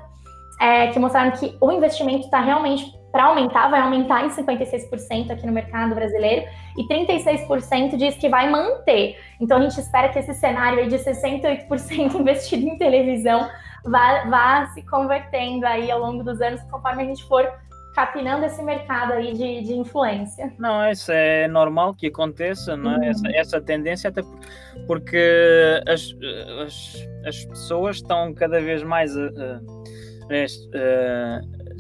é, 0.61 0.89
que 0.89 0.99
mostraram 0.99 1.31
que 1.31 1.57
o 1.61 1.71
investimento 1.71 2.25
está 2.25 2.41
realmente 2.41 3.00
para 3.11 3.25
aumentar, 3.25 3.69
vai 3.69 3.81
aumentar 3.81 4.25
em 4.25 4.29
56% 4.29 5.31
aqui 5.31 5.47
no 5.47 5.53
mercado 5.53 5.95
brasileiro, 5.95 6.47
e 6.77 6.87
36% 6.87 7.97
diz 7.97 8.17
que 8.17 8.29
vai 8.29 8.49
manter. 8.49 9.19
Então 9.41 9.59
a 9.59 9.61
gente 9.63 9.79
espera 9.81 10.09
que 10.09 10.19
esse 10.19 10.35
cenário 10.35 10.81
aí 10.81 10.89
de 10.89 10.97
68% 10.97 12.15
investido 12.15 12.67
em 12.67 12.79
televisão 12.79 13.49
vá, 13.85 14.25
vá 14.29 14.67
se 14.75 14.83
convertendo 14.83 15.67
aí 15.67 15.91
ao 15.91 16.01
longo 16.01 16.23
dos 16.23 16.41
anos, 16.41 16.63
conforme 16.71 17.03
a 17.03 17.07
gente 17.07 17.25
for 17.25 17.51
capinando 17.95 18.45
esse 18.45 18.63
mercado 18.63 19.13
aí 19.15 19.33
de, 19.33 19.63
de 19.63 19.73
influência. 19.75 20.53
Não, 20.59 20.89
isso 20.91 21.11
é 21.11 21.49
normal 21.49 21.95
que 21.95 22.07
aconteça, 22.07 22.77
não 22.77 22.93
é? 22.93 22.97
Uhum. 22.97 23.05
Essa, 23.05 23.29
essa 23.35 23.61
tendência, 23.61 24.09
até 24.09 24.23
porque 24.87 25.83
as, 25.87 26.15
as, 26.65 27.09
as 27.27 27.45
pessoas 27.47 27.97
estão 27.97 28.33
cada 28.33 28.61
vez 28.61 28.83
mais 28.83 29.17
a, 29.17 29.25
a, 29.27 29.61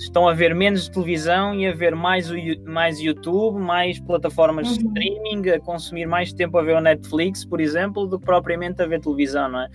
estão 0.02 0.26
a 0.26 0.32
ver 0.32 0.54
menos 0.54 0.88
televisão 0.88 1.54
e 1.54 1.66
a 1.66 1.72
ver 1.72 1.94
mais, 1.94 2.30
o, 2.30 2.34
mais 2.64 2.98
YouTube, 2.98 3.58
mais 3.58 4.00
plataformas 4.00 4.68
uhum. 4.68 4.92
de 4.92 5.00
streaming, 5.00 5.50
a 5.50 5.60
consumir 5.60 6.06
mais 6.06 6.32
tempo 6.32 6.58
a 6.58 6.62
ver 6.62 6.76
o 6.76 6.80
Netflix, 6.80 7.44
por 7.44 7.60
exemplo, 7.60 8.06
do 8.06 8.18
que 8.18 8.24
propriamente 8.24 8.82
a 8.82 8.86
ver 8.86 9.00
televisão, 9.00 9.48
não 9.48 9.60
é? 9.60 9.68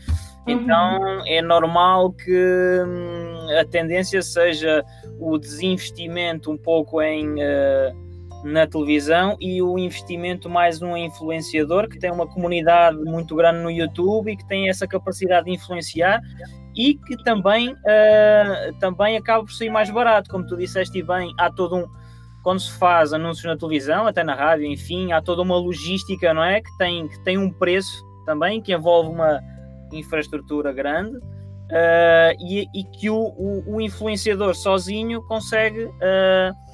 Uhum. 0.48 0.54
Então 0.54 1.26
é 1.28 1.42
normal 1.42 2.12
que 2.12 2.84
hum, 2.86 3.60
a 3.60 3.66
tendência 3.66 4.22
seja 4.22 4.84
o 5.20 5.38
desinvestimento 5.38 6.52
um 6.52 6.58
pouco 6.58 7.02
em 7.02 7.34
uh, 7.36 8.05
na 8.46 8.68
televisão 8.68 9.36
e 9.42 9.60
o 9.62 9.78
investimento 9.78 10.48
mais 10.48 10.80
num 10.80 10.96
influenciador 10.96 11.90
que 11.90 11.98
tem 11.98 12.12
uma 12.12 12.28
comunidade 12.28 12.98
muito 13.04 13.36
grande 13.36 13.64
no 13.64 13.72
YouTube 13.72 14.32
e 14.32 14.38
que 14.38 14.48
tem 14.48 14.70
essa 14.70 14.88
capacidade 14.88 15.46
de 15.46 15.54
influenciar 15.54 16.22
e 16.76 16.94
que 16.94 17.18
também, 17.24 17.74
uh, 17.74 18.74
também 18.80 19.18
acaba 19.18 19.44
por 19.44 19.52
ser 19.52 19.70
mais 19.70 19.90
barato, 19.90 20.30
como 20.30 20.46
tu 20.46 20.56
disseste 20.56 21.02
bem, 21.02 21.34
há 21.40 21.50
todo 21.52 21.76
um 21.76 21.88
quando 22.44 22.60
se 22.60 22.78
faz 22.78 23.12
anúncios 23.12 23.46
na 23.46 23.58
televisão, 23.58 24.06
até 24.06 24.24
na 24.24 24.36
rádio, 24.36 24.68
enfim, 24.68 25.12
há 25.12 25.20
toda 25.20 25.42
uma 25.42 25.58
logística, 25.58 26.32
não 26.32 26.44
é? 26.44 26.62
Que 26.62 26.78
tem, 26.78 27.08
que 27.08 27.20
tem 27.24 27.40
um 27.40 27.52
preço 27.52 28.06
também, 28.24 28.62
que 28.62 28.72
envolve 28.72 29.10
uma 29.10 29.42
infraestrutura 29.92 30.72
grande 30.72 31.18
uh, 31.18 32.36
e, 32.40 32.68
e, 32.72 32.84
que 32.84 33.10
o, 33.10 33.18
o, 33.18 33.76
o, 33.78 33.82
influenciador 33.82 34.54
sozinho 34.54 35.24
consegue 35.24 35.86
uh, 35.86 36.65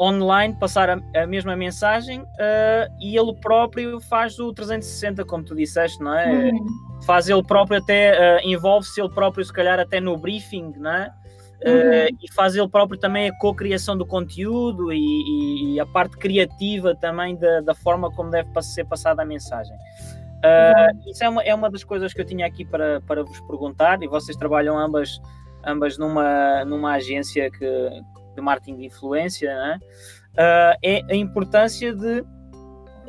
online 0.00 0.54
passar 0.58 0.90
a, 0.90 0.98
a 1.14 1.26
mesma 1.26 1.56
mensagem 1.56 2.20
uh, 2.20 2.94
e 3.00 3.16
ele 3.16 3.34
próprio 3.40 4.00
faz 4.00 4.38
o 4.38 4.52
360, 4.52 5.24
como 5.24 5.44
tu 5.44 5.54
disseste, 5.54 6.02
não 6.02 6.16
é? 6.18 6.50
Uhum. 6.50 6.66
Faz 7.06 7.28
ele 7.28 7.42
próprio 7.42 7.78
até, 7.78 8.38
uh, 8.38 8.48
envolve-se 8.48 9.00
ele 9.00 9.10
próprio, 9.10 9.44
se 9.44 9.52
calhar, 9.52 9.78
até 9.78 10.00
no 10.00 10.16
briefing, 10.16 10.72
não 10.76 10.90
é? 10.90 11.12
Uh, 11.64 11.68
uhum. 11.68 12.18
e 12.22 12.32
faz 12.32 12.54
ele 12.54 12.68
próprio 12.68 12.98
também 12.98 13.28
a 13.28 13.38
co-criação 13.38 13.96
do 13.96 14.04
conteúdo 14.04 14.92
e, 14.92 14.98
e, 14.98 15.74
e, 15.74 15.80
a 15.80 15.86
parte 15.86 16.18
criativa 16.18 16.94
também 16.94 17.36
da, 17.36 17.60
da 17.62 17.74
forma 17.74 18.10
como 18.10 18.28
deve 18.28 18.50
ser 18.60 18.84
passada 18.84 19.22
a 19.22 19.24
mensagem. 19.24 19.74
Uhum. 19.74 21.10
Isso 21.10 21.24
é 21.24 21.28
uma, 21.28 21.42
é 21.42 21.54
uma 21.54 21.70
das 21.70 21.82
coisas 21.82 22.12
que 22.12 22.20
eu 22.20 22.24
tinha 22.26 22.46
aqui 22.46 22.64
para, 22.66 23.00
para 23.02 23.22
vos 23.22 23.40
perguntar, 23.42 24.02
e 24.02 24.08
vocês 24.08 24.36
trabalham 24.36 24.78
ambas, 24.78 25.18
ambas 25.64 25.96
numa, 25.96 26.64
numa 26.66 26.94
agência 26.94 27.50
que, 27.50 28.02
de 28.34 28.40
marketing 28.40 28.76
de 28.76 28.86
influência, 28.86 29.54
né? 29.54 29.78
uh, 30.34 30.78
é 30.82 31.02
a 31.10 31.14
importância 31.14 31.94
de, 31.94 32.24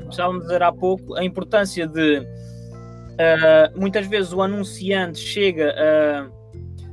estávamos 0.09 0.43
a 0.43 0.45
dizer 0.45 0.63
há 0.63 0.71
pouco, 0.71 1.15
a 1.15 1.23
importância 1.23 1.87
de 1.87 2.19
uh, 2.19 3.79
muitas 3.79 4.07
vezes 4.07 4.33
o 4.33 4.41
anunciante 4.41 5.19
chega 5.19 5.73
uh, 5.73 6.35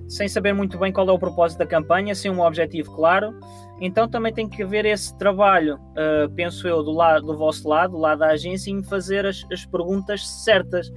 sem 0.08 0.28
saber 0.28 0.52
muito 0.52 0.78
bem 0.78 0.92
qual 0.92 1.08
é 1.08 1.12
o 1.12 1.18
propósito 1.18 1.60
da 1.60 1.66
campanha, 1.66 2.14
sem 2.14 2.30
um 2.30 2.40
objetivo 2.40 2.94
claro, 2.94 3.34
então 3.80 4.06
também 4.08 4.32
tem 4.32 4.48
que 4.48 4.62
haver 4.62 4.84
esse 4.84 5.16
trabalho, 5.16 5.76
uh, 5.76 6.30
penso 6.36 6.68
eu, 6.68 6.82
do, 6.82 6.92
lado, 6.92 7.26
do 7.26 7.36
vosso 7.36 7.66
lado, 7.68 7.92
do 7.92 7.98
lado 7.98 8.18
da 8.18 8.28
agência, 8.28 8.70
em 8.70 8.82
fazer 8.82 9.26
as, 9.26 9.44
as 9.50 9.64
perguntas 9.64 10.28
certas. 10.44 10.92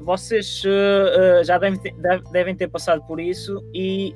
Vocês 0.00 0.62
uh, 0.64 1.40
uh, 1.40 1.44
já 1.44 1.56
devem 1.56 1.78
ter, 1.78 1.94
devem 2.32 2.54
ter, 2.56 2.68
passado 2.68 3.00
por 3.06 3.20
isso 3.20 3.62
e 3.72 4.14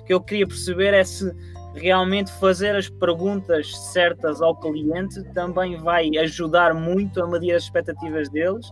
o 0.00 0.04
que 0.04 0.14
eu 0.14 0.20
queria 0.20 0.46
perceber 0.46 0.94
é 0.94 1.04
se 1.04 1.30
realmente 1.74 2.30
fazer 2.32 2.76
as 2.76 2.88
perguntas 2.88 3.76
certas 3.92 4.40
ao 4.42 4.54
cliente 4.54 5.22
também 5.32 5.76
vai 5.76 6.10
ajudar 6.18 6.74
muito 6.74 7.22
a 7.22 7.26
medir 7.26 7.52
as 7.52 7.64
expectativas 7.64 8.28
deles 8.28 8.70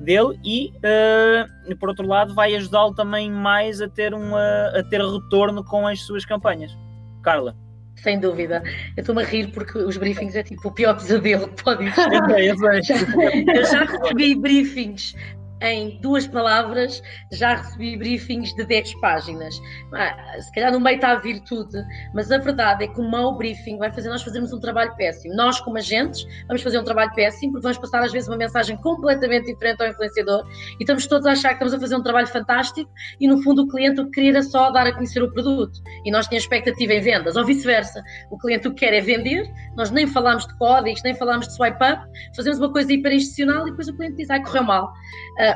dele 0.00 0.38
e 0.44 0.72
uh, 0.78 1.76
por 1.76 1.90
outro 1.90 2.06
lado 2.06 2.34
vai 2.34 2.54
ajudá-lo 2.54 2.94
também 2.94 3.30
mais 3.30 3.82
a 3.82 3.88
ter 3.88 4.14
uma 4.14 4.68
a 4.74 4.82
ter 4.82 5.00
retorno 5.00 5.62
com 5.62 5.86
as 5.86 6.00
suas 6.00 6.24
campanhas 6.24 6.76
Carla 7.22 7.54
sem 8.02 8.18
dúvida. 8.18 8.62
Eu 8.96 9.02
estou-me 9.02 9.22
a 9.22 9.26
rir 9.26 9.48
porque 9.52 9.78
os 9.78 9.96
briefings 9.96 10.34
é 10.34 10.42
tipo 10.42 10.68
o 10.68 10.72
pior 10.72 10.94
pesadelo 10.94 11.48
que 11.48 11.62
pode 11.62 11.84
existir. 11.84 13.54
eu 13.54 13.64
já 13.70 13.84
recebi 13.84 14.34
briefings 14.34 15.14
em 15.60 16.00
duas 16.00 16.26
palavras, 16.26 17.02
já 17.32 17.56
recebi 17.56 17.96
briefings 17.96 18.54
de 18.54 18.64
10 18.64 18.94
páginas. 19.00 19.60
Ah, 19.94 20.40
se 20.40 20.52
calhar 20.52 20.72
no 20.72 20.80
meio 20.80 20.96
está 20.96 21.12
a 21.12 21.16
virtude, 21.16 21.82
mas 22.14 22.30
a 22.30 22.38
verdade 22.38 22.84
é 22.84 22.88
que 22.88 23.00
o 23.00 23.10
mau 23.10 23.36
briefing 23.36 23.78
vai 23.78 23.92
fazer 23.92 24.08
nós 24.08 24.22
fazermos 24.22 24.52
um 24.52 24.60
trabalho 24.60 24.94
péssimo. 24.96 25.34
Nós, 25.34 25.60
como 25.60 25.76
agentes, 25.76 26.26
vamos 26.46 26.62
fazer 26.62 26.78
um 26.78 26.84
trabalho 26.84 27.12
péssimo 27.14 27.52
porque 27.52 27.62
vamos 27.62 27.78
passar 27.78 28.02
às 28.02 28.12
vezes 28.12 28.28
uma 28.28 28.38
mensagem 28.38 28.76
completamente 28.78 29.52
diferente 29.52 29.82
ao 29.82 29.88
influenciador 29.88 30.46
e 30.78 30.82
estamos 30.82 31.06
todos 31.06 31.26
a 31.26 31.32
achar 31.32 31.50
que 31.50 31.54
estamos 31.54 31.74
a 31.74 31.80
fazer 31.80 31.96
um 31.96 32.02
trabalho 32.02 32.26
fantástico 32.26 32.90
e 33.20 33.28
no 33.28 33.42
fundo 33.42 33.62
o 33.62 33.68
cliente 33.68 34.00
o 34.00 34.04
que 34.06 34.12
queria 34.12 34.30
era 34.30 34.42
só 34.42 34.70
dar 34.70 34.86
a 34.86 34.92
conhecer 34.92 35.22
o 35.22 35.32
produto 35.32 35.80
e 36.04 36.10
nós 36.10 36.26
tínhamos 36.26 36.44
expectativa 36.44 36.92
em 36.94 37.00
vendas, 37.00 37.36
ou 37.36 37.44
vice-versa. 37.44 38.02
O 38.30 38.38
cliente 38.38 38.68
o 38.68 38.74
que 38.74 38.86
quer 38.86 38.94
é 38.94 39.00
vender, 39.00 39.50
nós 39.76 39.90
nem 39.90 40.06
falamos 40.06 40.46
de 40.46 40.56
códigos, 40.56 41.02
nem 41.02 41.14
falamos 41.14 41.48
de 41.48 41.54
swipe 41.54 41.82
up, 41.82 42.02
fazemos 42.34 42.58
uma 42.58 42.72
coisa 42.72 42.92
hiper-institucional 42.92 43.66
e 43.66 43.70
depois 43.70 43.88
o 43.88 43.96
cliente 43.96 44.16
diz, 44.16 44.30
ai, 44.30 44.42
correu 44.42 44.64
mal. 44.64 44.92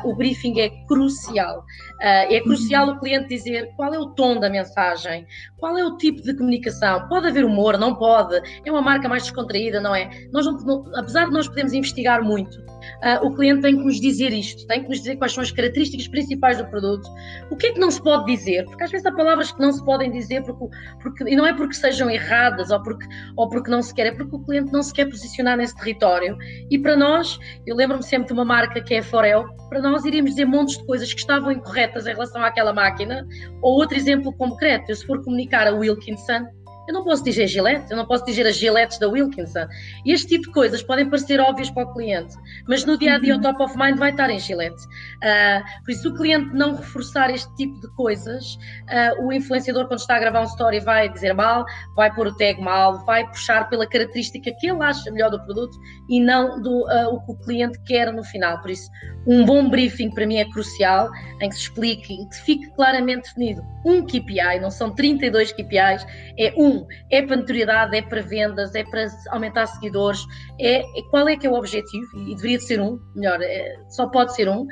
Uh, 0.02 0.08
o 0.08 0.14
briefing 0.14 0.60
é 0.60 0.70
crucial. 0.86 1.60
Uh, 1.60 2.32
é 2.32 2.40
crucial 2.40 2.88
o 2.88 2.98
cliente 2.98 3.28
dizer 3.28 3.72
qual 3.76 3.92
é 3.92 3.98
o 3.98 4.10
tom 4.10 4.38
da 4.38 4.50
mensagem, 4.50 5.26
qual 5.58 5.76
é 5.76 5.84
o 5.84 5.96
tipo 5.96 6.22
de 6.22 6.36
comunicação. 6.36 7.08
Pode 7.08 7.28
haver 7.28 7.44
humor, 7.44 7.78
não 7.78 7.94
pode. 7.94 8.40
É 8.64 8.70
uma 8.70 8.82
marca 8.82 9.08
mais 9.08 9.22
descontraída, 9.24 9.80
não 9.80 9.94
é? 9.94 10.10
Nós 10.32 10.46
não, 10.46 10.56
não, 10.58 10.84
apesar 10.96 11.26
de 11.26 11.32
nós 11.32 11.48
podermos 11.48 11.72
investigar 11.72 12.22
muito, 12.22 12.62
uh, 13.02 13.26
o 13.26 13.34
cliente 13.34 13.62
tem 13.62 13.76
que 13.76 13.84
nos 13.84 14.00
dizer 14.00 14.32
isto, 14.32 14.66
tem 14.66 14.82
que 14.82 14.88
nos 14.88 14.98
dizer 14.98 15.16
quais 15.16 15.32
são 15.32 15.42
as 15.42 15.50
características 15.50 16.08
principais 16.08 16.58
do 16.58 16.66
produto. 16.66 17.08
O 17.50 17.56
que 17.56 17.68
é 17.68 17.72
que 17.72 17.80
não 17.80 17.90
se 17.90 18.02
pode 18.02 18.26
dizer? 18.26 18.64
Porque 18.64 18.84
às 18.84 18.90
vezes 18.90 19.06
há 19.06 19.12
palavras 19.12 19.52
que 19.52 19.60
não 19.60 19.72
se 19.72 19.84
podem 19.84 20.10
dizer 20.10 20.42
porque, 20.42 20.76
porque, 21.02 21.24
e 21.24 21.36
não 21.36 21.46
é 21.46 21.52
porque 21.52 21.74
sejam 21.74 22.10
erradas 22.10 22.70
ou 22.70 22.82
porque, 22.82 23.06
ou 23.36 23.48
porque 23.48 23.70
não 23.70 23.82
se 23.82 23.94
quer, 23.94 24.06
é 24.06 24.12
porque 24.12 24.34
o 24.36 24.40
cliente 24.40 24.72
não 24.72 24.82
se 24.82 24.92
quer 24.92 25.06
posicionar 25.06 25.56
nesse 25.56 25.76
território. 25.76 26.36
E 26.70 26.78
para 26.78 26.96
nós, 26.96 27.38
eu 27.66 27.76
lembro-me 27.76 28.02
sempre 28.02 28.28
de 28.28 28.32
uma 28.32 28.44
marca 28.44 28.80
que 28.80 28.94
é 28.94 28.98
a 28.98 29.02
Forel, 29.02 29.44
para 29.68 29.80
nós 29.80 30.04
iríamos 30.04 30.32
dizer 30.32 30.44
montes 30.44 30.78
de 30.78 30.86
coisas 30.86 31.12
que 31.12 31.20
estavam 31.20 31.50
incorretas 31.52 32.06
em 32.06 32.12
relação 32.12 32.42
àquela 32.44 32.72
máquina, 32.72 33.26
ou 33.62 33.74
outro 33.74 33.96
exemplo 33.96 34.32
concreto, 34.36 34.90
eu 34.90 34.96
se 34.96 35.06
for 35.06 35.22
comunicar 35.22 35.66
a 35.66 35.74
Wilkinson, 35.74 36.46
eu 36.86 36.94
não 36.94 37.04
posso 37.04 37.24
dizer 37.24 37.46
Gillette, 37.46 37.90
eu 37.90 37.96
não 37.96 38.06
posso 38.06 38.24
dizer 38.24 38.46
as 38.46 38.56
Gillettes 38.56 38.98
da 38.98 39.08
Wilkinson. 39.08 39.66
E 40.04 40.12
este 40.12 40.28
tipo 40.28 40.44
de 40.44 40.52
coisas 40.52 40.82
podem 40.82 41.08
parecer 41.08 41.40
óbvias 41.40 41.70
para 41.70 41.84
o 41.84 41.92
cliente, 41.92 42.34
mas 42.68 42.84
no 42.84 42.98
dia 42.98 43.14
a 43.14 43.18
dia 43.18 43.36
o 43.36 43.40
top 43.40 43.62
of 43.62 43.76
mind 43.76 43.96
vai 43.96 44.10
estar 44.10 44.30
em 44.30 44.38
Gillette. 44.38 44.84
Uh, 44.84 45.84
por 45.84 45.90
isso, 45.90 46.02
se 46.02 46.08
o 46.08 46.14
cliente 46.14 46.54
não 46.54 46.76
reforçar 46.76 47.30
este 47.30 47.52
tipo 47.56 47.80
de 47.80 47.88
coisas, 47.94 48.54
uh, 48.54 49.26
o 49.26 49.32
influenciador, 49.32 49.86
quando 49.86 50.00
está 50.00 50.16
a 50.16 50.20
gravar 50.20 50.40
um 50.40 50.44
story, 50.44 50.80
vai 50.80 51.08
dizer 51.08 51.32
mal, 51.32 51.64
vai 51.96 52.12
pôr 52.14 52.26
o 52.26 52.36
tag 52.36 52.60
mal, 52.60 53.04
vai 53.04 53.26
puxar 53.28 53.68
pela 53.68 53.86
característica 53.86 54.52
que 54.58 54.66
ele 54.66 54.82
acha 54.82 55.10
melhor 55.10 55.30
do 55.30 55.42
produto 55.44 55.76
e 56.08 56.20
não 56.20 56.60
do 56.60 56.82
uh, 56.82 57.14
o 57.14 57.20
que 57.24 57.32
o 57.32 57.36
cliente 57.36 57.78
quer 57.84 58.12
no 58.12 58.24
final. 58.24 58.60
Por 58.60 58.70
isso, 58.70 58.90
um 59.26 59.44
bom 59.44 59.68
briefing 59.68 60.10
para 60.10 60.26
mim 60.26 60.36
é 60.36 60.44
crucial, 60.50 61.10
em 61.40 61.48
que 61.48 61.54
se 61.54 61.62
explique, 61.62 62.12
em 62.12 62.28
que 62.28 62.36
fique 62.36 62.70
claramente 62.74 63.24
definido 63.28 63.62
um 63.84 64.02
KPI, 64.02 64.60
não 64.60 64.70
são 64.70 64.90
32 64.94 65.52
KPIs, 65.52 66.06
é 66.38 66.54
um, 66.56 66.73
é 67.10 67.22
para 67.22 67.36
notoriedade, 67.36 67.96
é 67.96 68.02
para 68.02 68.22
vendas, 68.22 68.74
é 68.74 68.84
para 68.84 69.06
aumentar 69.30 69.66
seguidores, 69.66 70.24
é, 70.58 70.78
é 70.80 71.02
qual 71.10 71.28
é 71.28 71.36
que 71.36 71.46
é 71.46 71.50
o 71.50 71.54
objetivo, 71.54 72.06
e 72.16 72.34
deveria 72.34 72.58
de 72.58 72.64
ser 72.64 72.80
um, 72.80 72.98
melhor, 73.14 73.40
é, 73.42 73.76
só 73.88 74.08
pode 74.08 74.34
ser 74.34 74.48
um, 74.48 74.62
uh, 74.62 74.66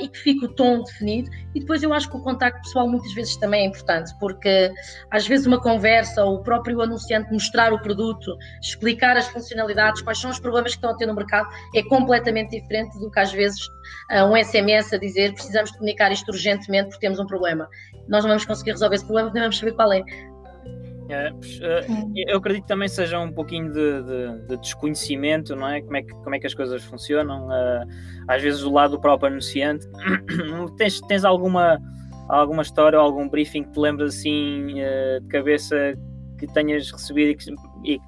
e 0.00 0.08
que 0.08 0.18
fique 0.18 0.44
o 0.44 0.48
tom 0.48 0.82
definido. 0.82 1.30
E 1.54 1.60
depois 1.60 1.82
eu 1.82 1.92
acho 1.92 2.10
que 2.10 2.16
o 2.16 2.22
contacto 2.22 2.60
pessoal 2.62 2.88
muitas 2.88 3.12
vezes 3.12 3.36
também 3.36 3.62
é 3.62 3.66
importante, 3.66 4.12
porque 4.18 4.70
às 5.10 5.26
vezes 5.26 5.46
uma 5.46 5.60
conversa, 5.60 6.24
ou 6.24 6.36
o 6.36 6.42
próprio 6.42 6.80
anunciante 6.80 7.32
mostrar 7.32 7.72
o 7.72 7.80
produto, 7.80 8.36
explicar 8.62 9.16
as 9.16 9.28
funcionalidades, 9.28 10.02
quais 10.02 10.18
são 10.18 10.30
os 10.30 10.38
problemas 10.38 10.72
que 10.72 10.78
estão 10.78 10.90
a 10.90 10.96
ter 10.96 11.06
no 11.06 11.14
mercado, 11.14 11.48
é 11.74 11.82
completamente 11.84 12.50
diferente 12.50 12.98
do 12.98 13.10
que 13.10 13.20
às 13.20 13.32
vezes 13.32 13.58
uh, 14.12 14.24
um 14.24 14.36
SMS 14.36 14.92
a 14.92 14.98
dizer 14.98 15.32
precisamos 15.34 15.70
comunicar 15.72 16.12
isto 16.12 16.28
urgentemente 16.28 16.90
porque 16.90 17.00
temos 17.00 17.18
um 17.18 17.26
problema. 17.26 17.68
Nós 18.08 18.24
não 18.24 18.30
vamos 18.30 18.44
conseguir 18.44 18.72
resolver 18.72 18.96
esse 18.96 19.04
problema, 19.04 19.30
nem 19.32 19.42
vamos 19.42 19.58
saber 19.58 19.72
qual 19.72 19.92
é. 19.92 20.02
É, 21.08 21.32
eu 22.28 22.36
acredito 22.36 22.62
que 22.62 22.68
também 22.68 22.88
seja 22.88 23.18
um 23.18 23.32
pouquinho 23.32 23.72
de, 23.72 24.02
de, 24.02 24.46
de, 24.46 24.56
desconhecimento, 24.58 25.56
não 25.56 25.68
é? 25.68 25.80
Como 25.80 25.96
é 25.96 26.02
que, 26.02 26.12
como 26.12 26.34
é 26.34 26.38
que 26.38 26.46
as 26.46 26.54
coisas 26.54 26.84
funcionam. 26.84 27.46
Uh, 27.46 27.88
às 28.28 28.42
vezes 28.42 28.60
do 28.60 28.70
lado 28.70 28.92
do 28.92 29.00
próprio 29.00 29.30
anunciante. 29.30 29.86
tens, 30.76 31.00
tens 31.02 31.24
alguma, 31.24 31.80
alguma 32.28 32.62
história 32.62 32.98
ou 32.98 33.04
algum 33.04 33.28
briefing 33.28 33.64
que 33.64 33.70
te 33.72 33.80
lembras 33.80 34.14
assim 34.14 34.66
de 35.20 35.28
cabeça 35.28 35.94
que 36.38 36.46
tenhas 36.46 36.90
recebido 36.90 37.30
e 37.30 37.34
que, 37.34 37.54
e 37.84 37.98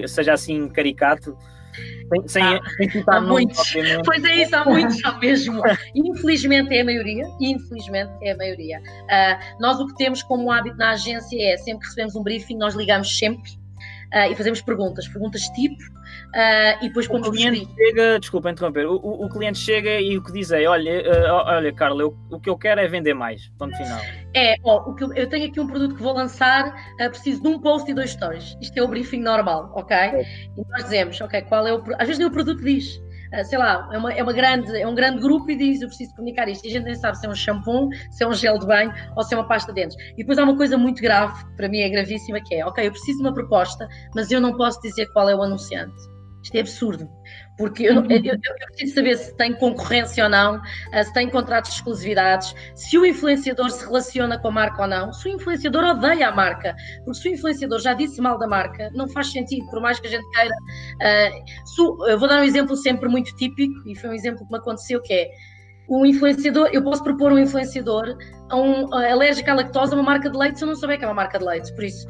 que 0.00 0.08
seja 0.08 0.32
assim 0.32 0.68
caricato? 0.68 1.36
Sem, 2.08 2.28
sem, 2.28 2.42
ah, 2.42 2.60
sem 2.78 3.04
há 3.06 3.20
muitos. 3.20 3.74
Pois 4.04 4.24
é 4.24 4.42
isso, 4.42 4.54
há 4.54 4.64
muitos 4.68 5.04
há 5.04 5.18
mesmo. 5.18 5.62
Infelizmente 5.94 6.74
é 6.74 6.80
a 6.80 6.84
maioria, 6.84 7.24
infelizmente 7.40 8.12
é 8.22 8.32
a 8.32 8.36
maioria. 8.36 8.78
Uh, 8.78 9.60
nós 9.60 9.78
o 9.80 9.86
que 9.86 9.96
temos 9.96 10.22
como 10.22 10.50
hábito 10.50 10.76
na 10.76 10.90
agência 10.90 11.36
é, 11.40 11.56
sempre 11.56 11.80
que 11.80 11.86
recebemos 11.86 12.16
um 12.16 12.22
briefing, 12.22 12.56
nós 12.56 12.74
ligamos 12.74 13.18
sempre 13.18 13.50
uh, 14.14 14.30
e 14.30 14.34
fazemos 14.34 14.60
perguntas, 14.62 15.08
perguntas 15.08 15.42
tipo, 15.50 15.82
uh, 16.28 16.84
e 16.84 16.88
depois 16.88 17.06
o 17.08 17.20
cliente 17.20 17.68
chega, 17.74 18.18
desculpa 18.18 18.50
interromper, 18.50 18.86
o, 18.86 18.96
o, 18.96 19.26
o, 19.26 19.28
cliente 19.28 19.58
chega 19.58 20.00
e 20.00 20.16
o 20.16 20.22
que 20.22 20.32
diz 20.32 20.50
é, 20.50 20.66
olha, 20.66 21.02
uh, 21.02 21.32
olha 21.46 21.72
Carla, 21.72 22.02
eu, 22.02 22.16
o 22.30 22.40
que 22.40 22.48
eu 22.48 22.56
quero 22.56 22.80
é 22.80 22.88
vender 22.88 23.14
mais, 23.14 23.48
ponto 23.58 23.76
final. 23.76 24.00
É, 24.34 24.54
ó, 24.62 24.90
o 24.90 24.94
que 24.94 25.04
eu, 25.04 25.12
eu 25.14 25.28
tenho 25.28 25.48
aqui 25.48 25.60
um 25.60 25.66
produto 25.66 25.94
que 25.94 26.02
vou 26.02 26.12
lançar, 26.12 26.68
uh, 26.68 27.08
preciso 27.10 27.42
de 27.42 27.48
um 27.48 27.60
post 27.60 27.90
e 27.90 27.94
dois 27.94 28.10
stories. 28.10 28.56
Isto 28.60 28.78
é 28.78 28.82
o 28.82 28.88
briefing 28.88 29.20
normal, 29.20 29.72
ok? 29.74 29.96
É. 29.96 30.22
E 30.22 30.70
nós 30.70 30.84
dizemos, 30.84 31.20
ok, 31.20 31.42
qual 31.42 31.66
é 31.66 31.72
o... 31.72 31.82
Às 31.98 32.06
vezes 32.06 32.18
nem 32.18 32.26
o 32.26 32.30
produto 32.30 32.62
diz, 32.62 33.00
ah, 33.32 33.44
sei 33.44 33.58
lá, 33.58 33.88
é, 33.92 33.98
uma, 33.98 34.12
é, 34.12 34.22
uma 34.22 34.32
grande, 34.32 34.76
é 34.76 34.86
um 34.86 34.94
grande 34.94 35.20
grupo 35.20 35.50
e 35.50 35.56
diz 35.56 35.82
eu 35.82 35.88
preciso 35.88 36.14
comunicar 36.14 36.48
isto. 36.48 36.64
E 36.64 36.68
a 36.68 36.72
gente 36.72 36.84
nem 36.84 36.94
sabe 36.94 37.18
se 37.18 37.26
é 37.26 37.28
um 37.28 37.34
shampoo, 37.34 37.88
se 38.10 38.22
é 38.22 38.28
um 38.28 38.32
gel 38.32 38.58
de 38.58 38.66
banho 38.66 38.92
ou 39.16 39.22
se 39.22 39.34
é 39.34 39.38
uma 39.38 39.46
pasta 39.46 39.72
de 39.72 39.80
dentes. 39.80 39.96
E 40.14 40.18
depois 40.18 40.38
há 40.38 40.44
uma 40.44 40.56
coisa 40.56 40.78
muito 40.78 41.02
grave, 41.02 41.44
para 41.56 41.68
mim 41.68 41.80
é 41.80 41.88
gravíssima, 41.88 42.40
que 42.40 42.54
é, 42.54 42.64
ok, 42.64 42.86
eu 42.86 42.92
preciso 42.92 43.18
de 43.18 43.24
uma 43.24 43.34
proposta, 43.34 43.88
mas 44.14 44.30
eu 44.30 44.40
não 44.40 44.56
posso 44.56 44.80
dizer 44.80 45.06
qual 45.12 45.28
é 45.28 45.34
o 45.34 45.42
anunciante. 45.42 46.15
Isto 46.46 46.54
é 46.54 46.60
absurdo. 46.60 47.10
Porque 47.58 47.82
eu, 47.82 47.94
eu, 47.94 48.02
eu, 48.08 48.34
eu, 48.34 48.66
preciso 48.68 48.94
saber 48.94 49.16
se 49.16 49.36
tem 49.36 49.52
concorrência 49.54 50.22
ou 50.22 50.30
não, 50.30 50.62
eh, 50.92 51.02
se 51.02 51.12
tem 51.12 51.28
contratos 51.28 51.72
de 51.72 51.76
exclusividades, 51.78 52.54
se 52.76 52.96
o 52.96 53.04
influenciador 53.04 53.68
se 53.68 53.84
relaciona 53.84 54.38
com 54.38 54.46
a 54.46 54.50
marca 54.52 54.82
ou 54.82 54.88
não, 54.88 55.12
se 55.12 55.28
o 55.28 55.32
influenciador 55.32 55.82
odeia 55.82 56.28
a 56.28 56.32
marca. 56.32 56.76
Porque 57.04 57.18
se 57.18 57.28
o 57.28 57.32
influenciador 57.32 57.80
já 57.80 57.94
disse 57.94 58.20
mal 58.20 58.38
da 58.38 58.46
marca, 58.46 58.90
não 58.94 59.08
faz 59.08 59.32
sentido, 59.32 59.66
por 59.70 59.80
mais 59.80 59.98
que 59.98 60.06
a 60.06 60.10
gente 60.10 60.24
queira. 60.30 60.54
Uh, 60.54 62.08
eu 62.08 62.16
vou 62.16 62.28
dar 62.28 62.40
um 62.40 62.44
exemplo 62.44 62.76
sempre 62.76 63.08
muito 63.08 63.34
típico, 63.34 63.74
e 63.88 63.96
foi 63.96 64.10
um 64.10 64.14
exemplo 64.14 64.46
que 64.46 64.52
me 64.52 64.58
aconteceu, 64.58 65.02
que 65.02 65.12
é 65.12 65.28
o 65.88 66.06
influenciador, 66.06 66.68
eu 66.72 66.82
posso 66.84 67.02
propor 67.02 67.32
um 67.32 67.38
influenciador 67.38 68.16
a 68.48 68.56
um 68.56 68.92
a 68.94 69.10
alérgico 69.10 69.50
à 69.50 69.54
lactose 69.54 69.92
a 69.92 69.96
uma 69.96 70.02
marca 70.04 70.30
de 70.30 70.38
leite 70.38 70.58
se 70.58 70.64
eu 70.64 70.68
não 70.68 70.76
souber 70.76 70.96
que 70.96 71.04
é 71.04 71.08
uma 71.08 71.14
marca 71.14 71.40
de 71.40 71.44
leite. 71.44 71.74
Por 71.74 71.82
isso, 71.82 72.06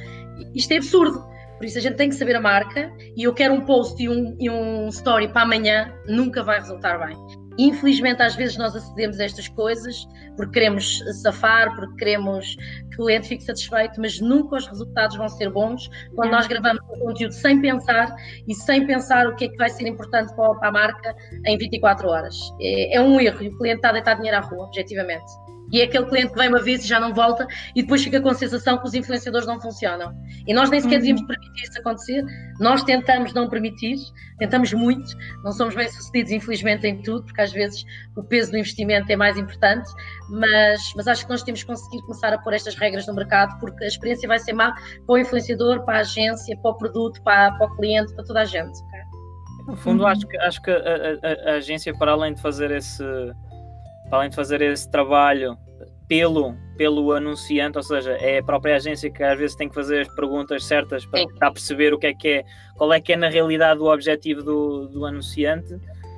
isto 0.55 0.72
é 0.72 0.77
absurdo. 0.77 1.36
Por 1.56 1.64
isso 1.64 1.78
a 1.78 1.80
gente 1.80 1.96
tem 1.96 2.08
que 2.08 2.14
saber 2.14 2.36
a 2.36 2.40
marca 2.40 2.92
e 3.16 3.24
eu 3.24 3.32
quero 3.32 3.54
um 3.54 3.64
post 3.64 4.02
e 4.02 4.08
um, 4.08 4.36
e 4.38 4.50
um 4.50 4.88
story 4.88 5.28
para 5.28 5.42
amanhã, 5.42 5.92
nunca 6.06 6.42
vai 6.42 6.58
resultar 6.58 6.98
bem. 6.98 7.16
Infelizmente, 7.58 8.22
às 8.22 8.34
vezes 8.34 8.56
nós 8.58 8.76
acedemos 8.76 9.18
a 9.18 9.24
estas 9.24 9.48
coisas 9.48 10.06
porque 10.36 10.52
queremos 10.52 10.98
safar, 11.22 11.74
porque 11.74 11.94
queremos 11.96 12.54
que 12.90 13.02
o 13.02 13.06
cliente 13.06 13.28
fique 13.28 13.44
satisfeito, 13.44 13.98
mas 13.98 14.20
nunca 14.20 14.56
os 14.56 14.66
resultados 14.66 15.16
vão 15.16 15.28
ser 15.28 15.50
bons 15.50 15.88
quando 16.14 16.32
nós 16.32 16.46
gravamos 16.46 16.82
um 16.90 17.00
conteúdo 17.00 17.32
sem 17.32 17.60
pensar 17.60 18.14
e 18.46 18.54
sem 18.54 18.86
pensar 18.86 19.26
o 19.26 19.34
que 19.34 19.46
é 19.46 19.48
que 19.48 19.56
vai 19.56 19.70
ser 19.70 19.88
importante 19.88 20.34
para 20.34 20.68
a 20.68 20.70
marca 20.70 21.14
em 21.46 21.56
24 21.56 22.06
horas. 22.08 22.36
É, 22.60 22.96
é 22.96 23.00
um 23.00 23.18
erro 23.18 23.42
e 23.42 23.48
o 23.48 23.56
cliente 23.56 23.76
está 23.76 23.88
a 23.88 23.92
deitar 23.92 24.14
dinheiro 24.16 24.36
à 24.36 24.40
rua, 24.40 24.66
objetivamente. 24.66 25.24
E 25.72 25.81
é 25.81 25.85
aquele 25.85 26.07
cliente 26.07 26.33
que 26.33 26.38
vem 26.38 26.48
uma 26.48 26.62
vez 26.62 26.85
e 26.85 26.88
já 26.88 27.00
não 27.00 27.12
volta 27.12 27.46
e 27.74 27.83
depois 27.83 28.02
fica 28.02 28.20
com 28.20 28.29
a 28.29 28.35
sensação 28.35 28.79
que 28.79 28.87
os 28.87 28.94
influenciadores 28.94 29.46
não 29.46 29.61
funcionam. 29.61 30.14
E 30.46 30.55
nós 30.55 30.70
nem 30.70 30.81
sequer 30.81 30.96
uhum. 30.96 31.00
devíamos 31.00 31.22
permitir 31.26 31.62
isso 31.62 31.79
acontecer. 31.79 32.24
Nós 32.61 32.83
tentamos 32.85 33.35
não 33.35 33.48
permitir, 33.48 33.96
tentamos 34.38 34.72
muito, 34.72 35.11
não 35.42 35.52
somos 35.52 35.74
bem 35.74 35.88
sucedidos, 35.88 36.33
infelizmente, 36.33 36.87
em 36.87 37.02
tudo, 37.02 37.24
porque 37.24 37.40
às 37.40 37.52
vezes 37.52 37.85
o 38.16 38.22
peso 38.22 38.52
do 38.52 38.59
investimento 38.59 39.11
é 39.11 39.16
mais 39.16 39.37
importante, 39.37 39.90
mas, 40.29 40.81
mas 40.94 41.09
acho 41.09 41.24
que 41.24 41.31
nós 41.31 41.42
temos 41.42 41.62
que 41.62 41.66
conseguir 41.66 42.00
começar 42.02 42.33
a 42.33 42.38
pôr 42.38 42.55
estas 42.55 42.76
regras 42.76 43.07
no 43.07 43.14
mercado, 43.14 43.59
porque 43.59 43.85
a 43.85 43.88
experiência 43.88 44.29
vai 44.29 44.38
ser 44.38 44.52
má 44.52 44.72
para 44.72 45.14
o 45.14 45.18
influenciador, 45.18 45.85
para 45.85 45.98
a 45.98 46.00
agência, 46.00 46.57
para 46.59 46.70
o 46.70 46.74
produto, 46.74 47.20
para, 47.22 47.52
para 47.52 47.66
o 47.66 47.76
cliente, 47.76 48.14
para 48.14 48.24
toda 48.24 48.40
a 48.42 48.44
gente. 48.44 48.79
Okay? 48.79 49.00
No 49.66 49.76
fundo, 49.76 50.02
uhum. 50.05 50.09
acho 50.09 50.26
que, 50.29 50.37
acho 50.38 50.62
que 50.62 50.70
a, 50.70 50.76
a, 50.76 51.50
a 51.50 51.55
agência, 51.57 51.92
para 51.92 52.12
além 52.12 52.35
de 52.35 52.40
fazer 52.40 52.70
esse 52.70 53.02
para 54.08 54.18
além 54.18 54.30
de 54.30 54.36
fazer 54.36 54.60
esse 54.62 54.90
trabalho 54.90 55.56
pelo, 56.08 56.54
pelo 56.76 57.12
anunciante, 57.12 57.78
ou 57.78 57.82
seja, 57.82 58.12
é 58.12 58.38
a 58.38 58.44
própria 58.44 58.76
agência 58.76 59.10
que 59.10 59.22
às 59.22 59.38
vezes 59.38 59.56
tem 59.56 59.68
que 59.68 59.74
fazer 59.74 60.02
as 60.02 60.14
perguntas 60.14 60.64
certas 60.64 61.04
para, 61.06 61.26
para 61.38 61.50
perceber 61.50 61.92
o 61.92 61.98
que 61.98 62.06
é 62.06 62.14
que 62.14 62.28
é, 62.28 62.44
qual 62.76 62.92
é 62.92 63.00
que 63.00 63.12
é 63.12 63.16
na 63.16 63.28
realidade 63.28 63.80
o 63.80 63.92
objetivo 63.92 64.42
do, 64.42 64.86
do 64.88 65.04
anunciante 65.04 65.76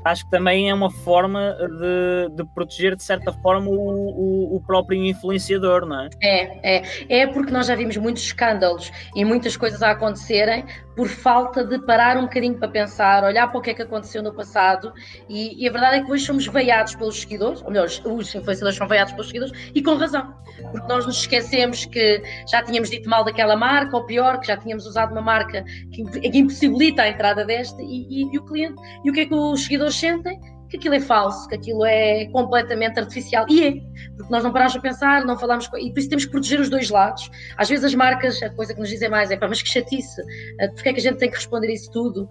acho 0.09 0.25
que 0.25 0.31
também 0.31 0.71
é 0.71 0.75
uma 0.75 0.91
forma 0.91 1.55
de, 1.55 2.37
de 2.37 2.45
proteger, 2.55 2.97
de 2.97 3.03
certa 3.03 3.33
forma, 3.33 3.69
o, 3.69 3.75
o, 3.75 4.57
o, 4.57 4.61
próprio 4.61 5.05
influenciador, 5.05 5.87
não 5.87 6.01
é? 6.01 6.09
É, 6.23 6.77
é. 6.77 7.21
É 7.21 7.27
porque 7.27 7.53
nós 7.53 7.67
já 7.67 7.75
vimos 7.75 7.97
muitos 7.97 8.23
escândalos 8.23 8.91
e 9.15 9.25
muitas 9.25 9.57
coisas 9.57 9.83
a 9.83 9.91
acontecerem 9.91 10.65
por 10.99 11.09
falta 11.09 11.65
de 11.65 11.79
parar 11.79 12.17
um 12.17 12.23
bocadinho 12.23 12.59
para 12.59 12.67
pensar, 12.67 13.23
olhar 13.23 13.47
para 13.47 13.59
o 13.59 13.63
que 13.63 13.71
é 13.71 13.75
que 13.75 13.83
aconteceu 13.83 14.21
no 14.21 14.35
passado 14.35 14.93
e, 15.29 15.63
e 15.63 15.69
a 15.69 15.71
verdade 15.71 15.99
é 15.99 16.05
que 16.05 16.11
hoje 16.11 16.25
somos 16.25 16.45
veiados 16.49 16.97
pelos 16.97 17.21
seguidores, 17.21 17.63
ou 17.63 17.71
melhor, 17.71 17.87
os 17.87 18.35
influenciadores 18.35 18.77
são 18.77 18.89
veiados 18.89 19.13
pelos 19.13 19.29
seguidores 19.29 19.71
e 19.73 19.81
com 19.81 19.95
razão, 19.95 20.35
porque 20.73 20.89
nós 20.89 21.07
nos 21.07 21.21
esquecemos 21.21 21.85
que 21.85 22.21
já 22.51 22.65
tínhamos 22.65 22.91
dito 22.91 23.09
mal 23.09 23.25
daquela 23.25 23.55
marca, 23.55 23.97
ou 23.97 24.07
pior, 24.07 24.41
que 24.41 24.49
já 24.49 24.57
tínhamos 24.57 24.87
usado 24.87 25.13
uma 25.13 25.23
marca 25.23 25.65
que, 25.93 26.03
que 26.05 26.37
impossibilita 26.37 27.03
a 27.03 27.09
entrada 27.09 27.45
desta 27.45 27.81
e, 27.81 28.07
e, 28.09 28.35
e 28.35 28.39
o 28.39 28.43
cliente, 28.45 28.75
e 29.05 29.11
o 29.11 29.13
que 29.13 29.21
é 29.21 29.27
que 29.27 29.35
os 29.35 29.63
seguidores 29.63 29.95
sentem 29.99 30.39
que 30.69 30.77
aquilo 30.77 30.95
é 30.95 31.01
falso, 31.01 31.49
que 31.49 31.55
aquilo 31.55 31.85
é 31.85 32.27
completamente 32.27 32.99
artificial. 33.01 33.47
E 33.49 33.67
é, 33.67 33.73
porque 34.17 34.31
nós 34.31 34.45
não 34.45 34.53
paramos 34.53 34.77
a 34.77 34.81
pensar, 34.81 35.25
não 35.25 35.39
falamos. 35.39 35.69
E 35.79 35.91
por 35.91 35.99
isso 35.99 36.09
temos 36.09 36.25
que 36.27 36.31
proteger 36.31 36.61
os 36.61 36.69
dois 36.69 36.91
lados. 36.91 37.31
Às 37.57 37.69
vezes 37.69 37.85
as 37.85 37.95
marcas, 37.95 38.43
a 38.43 38.51
coisa 38.51 38.75
que 38.75 38.81
nos 38.81 38.89
dizem 38.89 39.09
mais 39.09 39.31
é, 39.31 39.37
pá, 39.37 39.49
mas 39.49 39.63
que 39.63 39.69
chatice, 39.69 40.21
eh, 40.61 40.69
porque 40.69 40.91
é 40.91 40.93
que 40.93 41.01
a 41.01 41.03
gente 41.03 41.19
tem 41.19 41.31
que 41.31 41.37
responder 41.37 41.73
isso 41.73 41.91
tudo? 41.91 42.29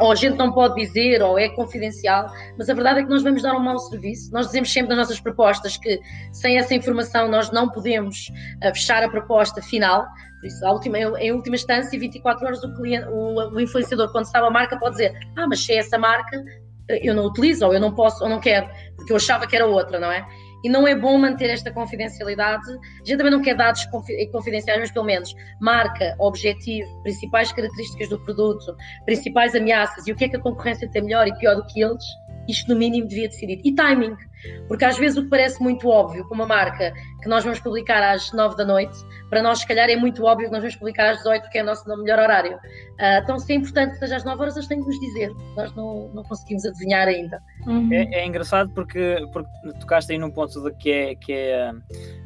Ou 0.00 0.12
a 0.12 0.14
gente 0.14 0.36
não 0.36 0.52
pode 0.52 0.74
dizer, 0.76 1.22
ou 1.22 1.38
é 1.38 1.48
confidencial. 1.50 2.30
Mas 2.56 2.70
a 2.70 2.74
verdade 2.74 3.00
é 3.00 3.02
que 3.02 3.10
nós 3.10 3.22
vamos 3.22 3.42
dar 3.42 3.56
um 3.56 3.60
mau 3.60 3.78
serviço. 3.78 4.32
Nós 4.32 4.46
dizemos 4.46 4.72
sempre 4.72 4.90
nas 4.90 4.98
nossas 4.98 5.20
propostas 5.20 5.76
que 5.76 6.00
sem 6.32 6.58
essa 6.58 6.74
informação 6.74 7.28
nós 7.28 7.50
não 7.50 7.68
podemos 7.68 8.30
eh, 8.62 8.72
fechar 8.72 9.02
a 9.02 9.08
proposta 9.08 9.60
final. 9.60 10.06
Por 10.40 10.46
isso, 10.46 10.66
última, 10.66 10.98
em 10.98 11.32
última 11.32 11.54
instância, 11.54 11.98
24 11.98 12.44
horas, 12.44 12.64
o, 12.64 12.74
cliente, 12.74 13.06
o, 13.08 13.54
o 13.54 13.60
influenciador, 13.60 14.10
quando 14.10 14.24
sabe 14.24 14.46
a 14.46 14.50
marca, 14.50 14.76
pode 14.76 14.96
dizer: 14.96 15.12
Ah, 15.36 15.46
mas 15.46 15.64
se 15.64 15.72
é 15.72 15.76
essa 15.76 15.96
marca, 15.96 16.42
eu 16.88 17.14
não 17.14 17.26
utilizo, 17.26 17.66
ou 17.66 17.74
eu 17.74 17.80
não 17.80 17.94
posso, 17.94 18.22
ou 18.22 18.30
não 18.30 18.40
quero, 18.40 18.68
porque 18.96 19.12
eu 19.12 19.16
achava 19.16 19.46
que 19.46 19.56
era 19.56 19.66
outra, 19.66 19.98
não 19.98 20.10
é? 20.10 20.26
E 20.64 20.68
não 20.68 20.86
é 20.86 20.94
bom 20.94 21.18
manter 21.18 21.50
esta 21.50 21.72
confidencialidade. 21.72 22.70
A 22.70 23.04
gente 23.04 23.16
também 23.16 23.32
não 23.32 23.42
quer 23.42 23.56
dados 23.56 23.84
confidenciais, 24.30 24.78
mas 24.78 24.92
pelo 24.92 25.04
menos 25.04 25.34
marca, 25.60 26.14
objetivo, 26.20 26.88
principais 27.02 27.52
características 27.52 28.08
do 28.08 28.18
produto, 28.20 28.76
principais 29.04 29.54
ameaças 29.56 30.06
e 30.06 30.12
o 30.12 30.16
que 30.16 30.24
é 30.24 30.28
que 30.28 30.36
a 30.36 30.40
concorrência 30.40 30.88
tem 30.90 31.02
melhor 31.02 31.26
e 31.26 31.36
pior 31.36 31.56
do 31.56 31.66
que 31.66 31.82
eles, 31.82 32.04
isto 32.48 32.72
no 32.72 32.78
mínimo 32.78 33.08
devia 33.08 33.28
decidir. 33.28 33.60
E 33.64 33.74
timing, 33.74 34.16
porque 34.66 34.84
às 34.84 34.98
vezes 34.98 35.16
o 35.18 35.22
que 35.22 35.28
parece 35.28 35.62
muito 35.62 35.88
óbvio 35.88 36.26
com 36.26 36.34
uma 36.34 36.46
marca 36.46 36.92
que 37.22 37.28
nós 37.28 37.44
vamos 37.44 37.60
publicar 37.60 38.02
às 38.02 38.32
9 38.32 38.56
da 38.56 38.64
noite, 38.64 38.96
para 39.30 39.42
nós 39.42 39.60
se 39.60 39.66
calhar 39.66 39.88
é 39.88 39.96
muito 39.96 40.24
óbvio 40.24 40.46
que 40.46 40.52
nós 40.52 40.60
vamos 40.60 40.76
publicar 40.76 41.10
às 41.10 41.18
18, 41.18 41.48
que 41.50 41.58
é 41.58 41.62
o 41.62 41.66
nosso 41.66 41.88
melhor 41.96 42.18
horário. 42.18 42.56
Uh, 42.56 43.22
então 43.22 43.38
se 43.38 43.52
é 43.52 43.56
importante 43.56 43.92
que 43.92 43.98
seja 43.98 44.16
às 44.16 44.24
9 44.24 44.40
horas, 44.40 44.56
eles 44.56 44.68
têm 44.68 44.80
que 44.80 44.86
nos 44.86 44.98
dizer, 44.98 45.32
nós 45.56 45.72
não, 45.74 46.10
não 46.14 46.22
conseguimos 46.24 46.64
adivinhar 46.64 47.06
ainda. 47.06 47.40
Uhum. 47.66 47.88
É, 47.92 48.22
é, 48.22 48.26
engraçado 48.26 48.70
porque, 48.74 49.16
porque 49.32 49.50
tocaste 49.80 50.12
aí 50.12 50.18
num 50.18 50.30
ponto 50.30 50.60
de 50.60 50.72
que 50.76 50.90
é, 50.90 51.14
que 51.14 51.32
é 51.32 51.70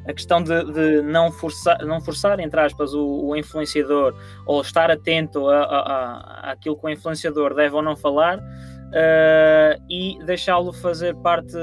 a 0.07 0.13
questão 0.13 0.43
de, 0.43 0.65
de 0.73 1.03
não, 1.03 1.31
forçar, 1.31 1.79
não 1.85 2.01
forçar, 2.01 2.41
entre 2.41 2.59
aspas, 2.61 2.95
o, 2.95 3.27
o 3.27 3.37
influenciador 3.37 4.15
ou 4.47 4.61
estar 4.63 4.91
atento 4.91 5.49
a, 5.49 5.59
a, 5.59 5.79
a, 5.79 6.53
àquilo 6.53 6.77
que 6.77 6.87
o 6.87 6.89
influenciador 6.89 7.55
deve 7.55 7.75
ou 7.75 7.83
não 7.83 7.97
falar 7.97 8.41
uh, 8.97 9.83
e 9.91 10.19
deixá-lo 10.25 10.73
fazer 10.73 11.15
parte, 11.17 11.57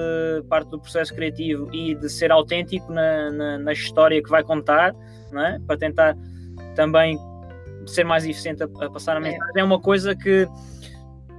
parte 0.48 0.70
do 0.70 0.80
processo 0.80 1.14
criativo 1.14 1.74
e 1.74 1.96
de 1.96 2.10
ser 2.10 2.32
autêntico 2.32 2.92
na, 2.92 3.32
na, 3.32 3.58
na 3.58 3.74
história 3.74 4.22
que 4.22 4.30
vai 4.30 4.44
contar, 4.44 4.94
é? 5.34 5.60
para 5.66 5.78
tentar 5.78 6.16
também 6.76 7.18
ser 7.88 8.04
mais 8.04 8.24
eficiente 8.26 8.64
a, 8.64 8.66
a 8.66 8.90
passar 8.90 9.18
a 9.18 9.20
é. 9.20 9.24
mensagem. 9.24 9.54
É. 9.56 9.60
é 9.60 9.64
uma 9.64 9.80
coisa 9.80 10.16
que 10.16 10.48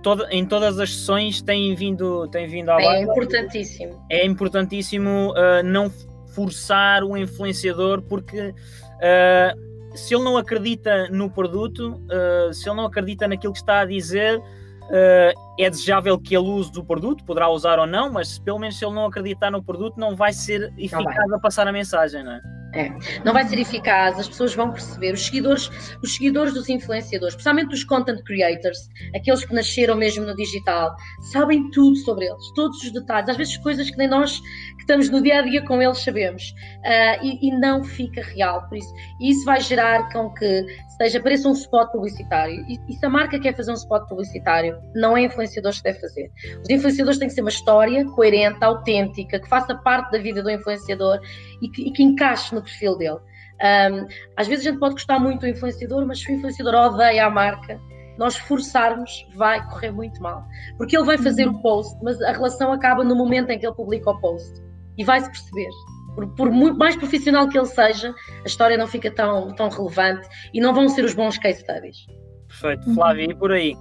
toda, 0.03 0.29
em 0.31 0.45
todas 0.45 0.79
as 0.79 0.91
sessões 0.91 1.41
tem 1.41 1.75
vindo, 1.75 2.29
tem 2.29 2.47
vindo 2.47 2.71
à 2.71 2.81
É 2.81 2.85
baila. 2.85 3.13
importantíssimo. 3.13 4.05
É 4.11 4.27
importantíssimo 4.27 5.33
uh, 5.33 5.63
não 5.65 5.91
forçar 6.35 7.05
o 7.05 7.17
influenciador, 7.17 8.03
porque 8.03 8.49
uh, 8.51 9.97
se 9.97 10.15
ele 10.15 10.25
não 10.25 10.37
acredita 10.37 11.09
no 11.09 11.31
produto, 11.31 12.03
uh, 12.11 12.53
se 12.53 12.69
ele 12.69 12.77
não 12.77 12.87
acredita 12.87 13.29
naquilo 13.29 13.53
que 13.53 13.61
está 13.61 13.81
a 13.81 13.85
dizer, 13.87 14.43
é 14.91 15.71
desejável 15.71 16.19
que 16.19 16.37
ele 16.37 16.49
use 16.49 16.71
o 16.79 16.85
produto, 16.85 17.25
poderá 17.25 17.49
usar 17.49 17.79
ou 17.79 17.87
não, 17.87 18.13
mas 18.13 18.39
pelo 18.39 18.59
menos 18.59 18.79
se 18.79 18.85
ele 18.85 18.95
não 18.95 19.07
acreditar 19.07 19.51
no 19.51 19.63
produto, 19.63 19.99
não 19.99 20.15
vai 20.15 20.33
ser 20.33 20.73
eficaz 20.77 21.33
a 21.33 21.39
passar 21.39 21.67
a 21.67 21.73
mensagem, 21.73 22.23
não 22.23 22.33
é? 22.33 22.41
É. 22.75 22.93
Não 23.25 23.33
vai 23.33 23.47
ser 23.47 23.59
eficaz, 23.61 24.19
as 24.19 24.29
pessoas 24.29 24.53
vão 24.53 24.73
perceber, 24.73 25.15
os 25.15 25.25
seguidores, 25.25 25.71
os 26.03 26.15
seguidores 26.15 26.53
dos 26.53 26.69
influenciadores, 26.69 27.35
especialmente 27.35 27.69
dos 27.69 27.85
content 27.85 28.21
creators, 28.25 28.89
aqueles 29.15 29.45
que 29.45 29.55
nasceram 29.55 29.95
mesmo 29.95 30.25
no 30.25 30.35
digital, 30.35 30.93
sabem 31.33 31.71
tudo 31.71 31.95
sobre 31.99 32.27
eles, 32.27 32.53
todos 32.57 32.83
os 32.83 32.93
detalhes, 32.93 33.29
às 33.29 33.37
vezes 33.37 33.57
coisas 33.59 33.89
que 33.89 33.97
nem 33.97 34.09
nós 34.09 34.41
estamos 34.85 35.11
no 35.11 35.23
dia 35.23 35.39
a 35.39 35.43
dia 35.43 35.65
com 35.65 35.81
eles 35.83 35.99
sabemos, 35.99 36.55
uh, 36.81 37.25
e, 37.25 37.49
e, 37.49 37.59
não 37.59 37.83
fica 37.83 38.23
real, 38.23 38.67
por 38.69 38.79
isso, 38.79 38.95
isso 39.21 39.45
vai 39.45 39.61
gerar 39.61 40.13
com 40.13 40.33
que 40.35 40.65
seja, 40.97 41.21
pareça 41.21 41.49
um 41.49 41.53
spot 41.53 41.91
publicitário, 41.91 42.65
e, 42.69 42.79
e 42.89 42.95
se 42.95 43.05
a 43.05 43.09
marca 43.09 43.39
quer 43.39 43.57
fazer 43.57 43.71
um 43.71 43.75
spot 43.75 44.09
publicitário, 44.09 44.79
não 44.95 45.17
é 45.17 45.23
influenciadores 45.23 45.79
que 45.79 45.85
deve 45.85 46.01
fazer. 46.01 46.31
Os 46.63 46.71
influenciadores 46.71 47.19
têm 47.19 47.29
que 47.29 47.35
ser 47.35 47.41
uma 47.41 47.51
história 47.51 48.05
coerente, 48.11 48.63
autêntica, 48.63 49.41
que 49.41 49.49
faça 49.49 49.75
parte 49.75 50.13
da 50.13 50.19
vida 50.19 50.43
do 50.43 50.51
influenciador 50.51 51.19
e 51.61 51.69
que, 51.69 51.89
e 51.89 51.93
que 51.93 52.03
encaixe 52.03 52.55
no 52.55 52.63
perfil 52.63 52.97
dele. 52.97 53.19
Um, 53.65 54.07
às 54.37 54.47
vezes 54.47 54.67
a 54.67 54.71
gente 54.71 54.81
pode 54.81 54.95
gostar 54.95 55.19
muito 55.19 55.41
do 55.41 55.49
influenciador, 55.49 56.07
mas 56.07 56.21
se 56.21 56.31
o 56.31 56.35
influenciador 56.35 56.75
odeia 56.75 57.27
a 57.27 57.31
marca, 57.31 57.81
nós 58.19 58.37
forçarmos 58.37 59.27
vai 59.35 59.65
correr 59.69 59.91
muito 59.91 60.23
mal. 60.23 60.45
Porque 60.77 60.97
ele 60.97 61.05
vai 61.05 61.19
fazer 61.19 61.49
o 61.49 61.61
post, 61.61 61.97
mas 62.03 62.21
a 62.23 62.33
relação 62.33 62.73
acaba 62.73 63.03
no 63.05 63.15
momento 63.15 63.51
em 63.51 63.59
que 63.59 63.67
ele 63.67 63.75
publica 63.75 64.11
o 64.11 64.21
post. 64.21 64.64
E 64.97 65.05
vai-se 65.05 65.31
perceber. 65.31 65.71
Por, 66.15 66.29
por 66.35 66.51
muito 66.51 66.79
mais 66.79 66.97
profissional 66.97 67.49
que 67.49 67.59
ele 67.59 67.67
seja, 67.67 68.15
a 68.43 68.47
história 68.47 68.77
não 68.77 68.87
fica 68.87 69.11
tão, 69.11 69.53
tão 69.55 69.69
relevante 69.69 70.29
e 70.53 70.61
não 70.61 70.73
vão 70.73 70.89
ser 70.89 71.05
os 71.05 71.15
bons 71.15 71.37
case 71.39 71.61
studies. 71.61 72.07
Perfeito. 72.49 72.95
Flávia, 72.95 73.31
e 73.31 73.35
por 73.35 73.51
aí? 73.51 73.77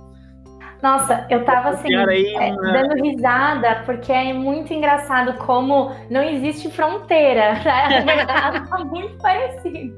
Nossa, 0.83 1.25
eu 1.29 1.45
tava 1.45 1.69
assim, 1.69 1.95
é, 1.95 2.53
dando 2.53 3.01
risada, 3.01 3.83
porque 3.85 4.11
é 4.11 4.33
muito 4.33 4.73
engraçado 4.73 5.37
como 5.45 5.95
não 6.09 6.21
existe 6.21 6.69
fronteira, 6.69 7.53
né? 8.03 8.25
Tá 8.25 8.83
muito 8.83 9.17
parecido. 9.19 9.95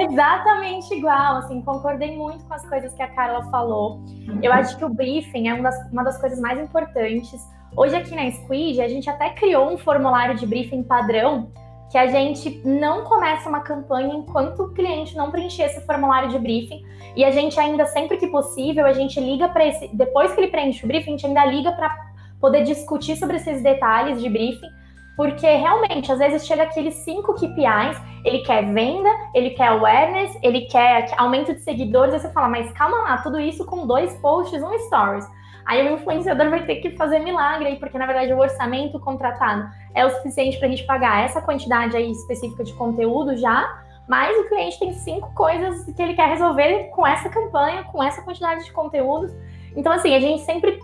É 0.00 0.04
exatamente 0.04 0.92
igual, 0.94 1.36
assim, 1.36 1.62
concordei 1.62 2.16
muito 2.16 2.44
com 2.44 2.54
as 2.54 2.68
coisas 2.68 2.92
que 2.92 3.02
a 3.02 3.14
Carla 3.14 3.48
falou. 3.52 4.04
Eu 4.42 4.52
acho 4.52 4.76
que 4.76 4.84
o 4.84 4.88
briefing 4.88 5.46
é 5.46 5.54
uma 5.54 5.62
das, 5.62 5.92
uma 5.92 6.02
das 6.02 6.20
coisas 6.20 6.40
mais 6.40 6.58
importantes. 6.58 7.40
Hoje 7.76 7.94
aqui 7.94 8.14
na 8.14 8.28
Squid, 8.30 8.80
a 8.80 8.88
gente 8.88 9.08
até 9.08 9.30
criou 9.30 9.70
um 9.70 9.78
formulário 9.78 10.34
de 10.34 10.44
briefing 10.44 10.82
padrão 10.82 11.52
que 11.90 11.96
a 11.96 12.06
gente 12.06 12.60
não 12.64 13.04
começa 13.04 13.48
uma 13.48 13.60
campanha 13.60 14.14
enquanto 14.14 14.60
o 14.60 14.72
cliente 14.72 15.16
não 15.16 15.30
preencher 15.30 15.64
esse 15.64 15.80
formulário 15.86 16.28
de 16.28 16.38
briefing. 16.38 16.82
E 17.16 17.24
a 17.24 17.30
gente 17.30 17.58
ainda, 17.58 17.84
sempre 17.86 18.16
que 18.16 18.26
possível, 18.26 18.86
a 18.86 18.92
gente 18.92 19.20
liga 19.20 19.48
para 19.48 19.66
esse. 19.66 19.88
Depois 19.94 20.32
que 20.32 20.40
ele 20.40 20.48
preenche 20.48 20.84
o 20.84 20.88
briefing, 20.88 21.10
a 21.10 21.16
gente 21.16 21.26
ainda 21.26 21.44
liga 21.46 21.72
para 21.72 21.96
poder 22.40 22.64
discutir 22.64 23.16
sobre 23.16 23.36
esses 23.36 23.62
detalhes 23.62 24.20
de 24.20 24.28
briefing. 24.28 24.70
Porque 25.16 25.46
realmente, 25.46 26.10
às 26.10 26.18
vezes 26.18 26.46
chega 26.46 26.64
aqueles 26.64 26.94
cinco 26.94 27.34
KPIs, 27.34 28.00
ele 28.24 28.38
quer 28.40 28.64
venda, 28.72 29.10
ele 29.34 29.50
quer 29.50 29.68
awareness, 29.68 30.36
ele 30.42 30.62
quer 30.62 31.12
aumento 31.18 31.54
de 31.54 31.60
seguidores, 31.60 32.14
aí 32.14 32.20
você 32.20 32.32
fala, 32.32 32.48
mas 32.48 32.70
calma 32.72 32.98
lá, 33.02 33.18
tudo 33.18 33.38
isso 33.38 33.64
com 33.64 33.86
dois 33.86 34.12
posts, 34.20 34.62
um 34.62 34.78
stories. 34.86 35.26
Aí 35.70 35.88
o 35.88 35.94
influenciador 35.94 36.50
vai 36.50 36.66
ter 36.66 36.80
que 36.80 36.96
fazer 36.96 37.20
milagre 37.20 37.68
aí, 37.68 37.76
porque 37.76 37.96
na 37.96 38.04
verdade 38.04 38.32
o 38.32 38.38
orçamento 38.40 38.98
contratado 38.98 39.70
é 39.94 40.04
o 40.04 40.10
suficiente 40.10 40.58
para 40.58 40.66
a 40.66 40.70
gente 40.72 40.82
pagar 40.82 41.24
essa 41.24 41.40
quantidade 41.40 41.96
aí 41.96 42.10
específica 42.10 42.64
de 42.64 42.72
conteúdo 42.72 43.36
já, 43.36 43.80
mas 44.08 44.36
o 44.36 44.48
cliente 44.48 44.80
tem 44.80 44.92
cinco 44.92 45.32
coisas 45.32 45.84
que 45.84 46.02
ele 46.02 46.14
quer 46.14 46.26
resolver 46.26 46.90
com 46.90 47.06
essa 47.06 47.28
campanha, 47.28 47.84
com 47.84 48.02
essa 48.02 48.20
quantidade 48.20 48.64
de 48.64 48.72
conteúdos. 48.72 49.30
Então, 49.76 49.92
assim, 49.92 50.12
a 50.12 50.18
gente 50.18 50.42
sempre, 50.42 50.76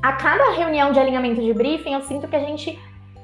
a 0.00 0.12
cada 0.12 0.52
reunião 0.52 0.92
de 0.92 1.00
alinhamento 1.00 1.42
de 1.42 1.52
briefing, 1.52 1.94
eu 1.94 2.02
sinto 2.02 2.28
que 2.28 2.36
a 2.36 2.44
gente 2.44 2.78